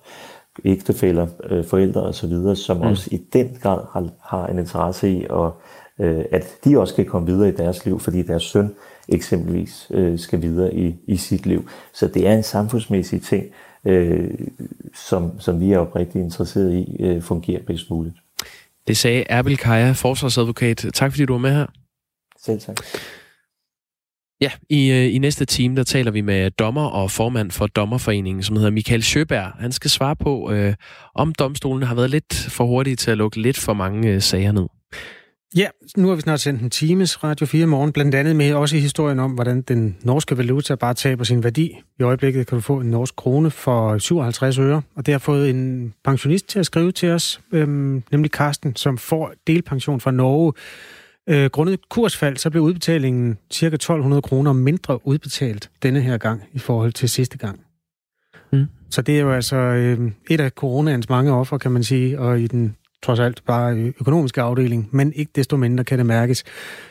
ægtefæller, 0.65 1.27
øh, 1.49 1.65
forældre 1.65 2.01
osv., 2.01 2.55
som 2.55 2.77
mm. 2.77 2.83
også 2.83 3.09
i 3.11 3.21
den 3.33 3.57
grad 3.61 3.79
har, 3.93 4.09
har 4.21 4.47
en 4.47 4.59
interesse 4.59 5.09
i, 5.09 5.23
at, 5.23 5.51
øh, 5.99 6.25
at 6.31 6.57
de 6.65 6.79
også 6.79 6.95
kan 6.95 7.05
komme 7.05 7.27
videre 7.27 7.49
i 7.49 7.51
deres 7.51 7.85
liv, 7.85 7.99
fordi 7.99 8.21
deres 8.21 8.43
søn 8.43 8.75
eksempelvis 9.09 9.87
øh, 9.91 10.19
skal 10.19 10.41
videre 10.41 10.75
i, 10.75 10.95
i 11.07 11.17
sit 11.17 11.45
liv. 11.45 11.69
Så 11.93 12.07
det 12.07 12.27
er 12.27 12.33
en 12.33 12.43
samfundsmæssig 12.43 13.21
ting, 13.21 13.45
øh, 13.85 14.29
som, 14.95 15.39
som 15.39 15.59
vi 15.59 15.71
er 15.71 15.77
oprigtigt 15.77 16.23
interesseret 16.23 16.73
i, 16.73 17.03
øh, 17.03 17.21
fungerer 17.21 17.61
bedst 17.67 17.89
muligt. 17.89 18.15
Det 18.87 18.97
sagde 18.97 19.23
Erbil 19.29 19.57
Kaja, 19.57 19.91
forsvarsadvokat. 19.91 20.85
Tak 20.93 21.11
fordi 21.11 21.25
du 21.25 21.33
var 21.33 21.39
med 21.39 21.51
her. 21.51 21.65
Selv 22.41 22.59
tak. 22.59 22.75
Ja, 24.45 24.51
i, 24.69 24.91
øh, 24.91 25.15
i 25.15 25.17
næste 25.17 25.45
time, 25.45 25.75
der 25.75 25.83
taler 25.83 26.11
vi 26.11 26.21
med 26.21 26.51
dommer 26.51 26.85
og 26.85 27.11
formand 27.11 27.51
for 27.51 27.67
Dommerforeningen, 27.67 28.43
som 28.43 28.55
hedder 28.55 28.71
Michael 28.71 29.03
Sjøberg. 29.03 29.51
Han 29.59 29.71
skal 29.71 29.91
svare 29.91 30.15
på, 30.15 30.51
øh, 30.51 30.73
om 31.15 31.33
domstolen 31.33 31.83
har 31.83 31.95
været 31.95 32.09
lidt 32.09 32.35
for 32.49 32.65
hurtige 32.65 32.95
til 32.95 33.11
at 33.11 33.17
lukke 33.17 33.41
lidt 33.41 33.57
for 33.57 33.73
mange 33.73 34.09
øh, 34.09 34.21
sager 34.21 34.51
ned. 34.51 34.65
Ja, 35.55 35.67
nu 35.97 36.07
har 36.07 36.15
vi 36.15 36.21
snart 36.21 36.39
sendt 36.39 36.61
en 36.61 36.69
times 36.69 37.23
Radio 37.23 37.45
4 37.45 37.65
morgen, 37.65 37.91
blandt 37.91 38.15
andet 38.15 38.35
med 38.35 38.53
også 38.53 38.75
i 38.75 38.79
historien 38.79 39.19
om, 39.19 39.31
hvordan 39.31 39.61
den 39.61 39.97
norske 40.03 40.37
valuta 40.37 40.75
bare 40.75 40.93
taber 40.93 41.23
sin 41.23 41.43
værdi. 41.43 41.81
I 41.99 42.03
øjeblikket 42.03 42.47
kan 42.47 42.55
du 42.55 42.61
få 42.61 42.79
en 42.79 42.87
norsk 42.87 43.15
krone 43.15 43.51
for 43.51 43.97
57 43.97 44.59
øre, 44.59 44.81
og 44.95 45.05
det 45.05 45.11
har 45.11 45.19
fået 45.19 45.49
en 45.49 45.93
pensionist 46.03 46.47
til 46.47 46.59
at 46.59 46.65
skrive 46.65 46.91
til 46.91 47.09
os, 47.09 47.41
øhm, 47.51 48.03
nemlig 48.11 48.31
Karsten, 48.31 48.75
som 48.75 48.97
får 48.97 49.33
delpension 49.47 50.01
fra 50.01 50.11
Norge. 50.11 50.53
Øh, 51.29 51.49
grundet 51.49 51.89
kursfald, 51.89 52.37
så 52.37 52.49
blev 52.49 52.63
udbetalingen 52.63 53.37
ca. 53.53 53.65
1200 53.65 54.21
kroner 54.21 54.53
mindre 54.53 55.07
udbetalt 55.07 55.69
denne 55.83 56.01
her 56.01 56.17
gang 56.17 56.43
i 56.53 56.59
forhold 56.59 56.93
til 56.93 57.09
sidste 57.09 57.37
gang. 57.37 57.59
Mm. 58.51 58.65
Så 58.89 59.01
det 59.01 59.17
er 59.17 59.21
jo 59.21 59.31
altså 59.31 59.55
øh, 59.55 60.11
et 60.29 60.41
af 60.41 60.51
coronaens 60.51 61.09
mange 61.09 61.33
offer, 61.33 61.57
kan 61.57 61.71
man 61.71 61.83
sige, 61.83 62.19
og 62.19 62.41
i 62.41 62.47
den 62.47 62.75
trods 63.03 63.19
alt 63.19 63.41
bare 63.45 63.93
økonomiske 63.99 64.41
afdeling, 64.41 64.89
men 64.91 65.13
ikke 65.13 65.31
desto 65.35 65.57
mindre 65.57 65.83
kan 65.83 65.97
det 65.97 66.05
mærkes. 66.05 66.43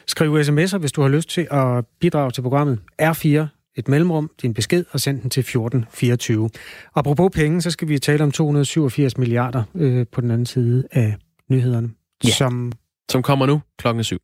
Skriv 0.06 0.40
sms'er, 0.40 0.78
hvis 0.78 0.92
du 0.92 1.02
har 1.02 1.08
lyst 1.08 1.28
til 1.28 1.46
at 1.50 1.84
bidrage 2.00 2.30
til 2.30 2.42
programmet. 2.42 2.78
R4, 3.02 3.46
et 3.76 3.88
mellemrum, 3.88 4.30
din 4.42 4.54
besked, 4.54 4.84
og 4.90 5.00
send 5.00 5.20
den 5.20 5.30
til 5.30 5.40
1424. 5.40 6.50
Apropos 6.94 7.30
penge, 7.34 7.60
så 7.60 7.70
skal 7.70 7.88
vi 7.88 7.98
tale 7.98 8.24
om 8.24 8.32
287 8.32 9.18
milliarder 9.18 9.62
øh, 9.74 10.06
på 10.12 10.20
den 10.20 10.30
anden 10.30 10.46
side 10.46 10.84
af 10.92 11.16
nyhederne. 11.50 11.90
Ja. 12.24 12.30
Som, 12.30 12.72
som 13.12 13.22
kommer 13.22 13.46
nu 13.46 13.60
klokken 13.78 14.04
7. 14.04 14.18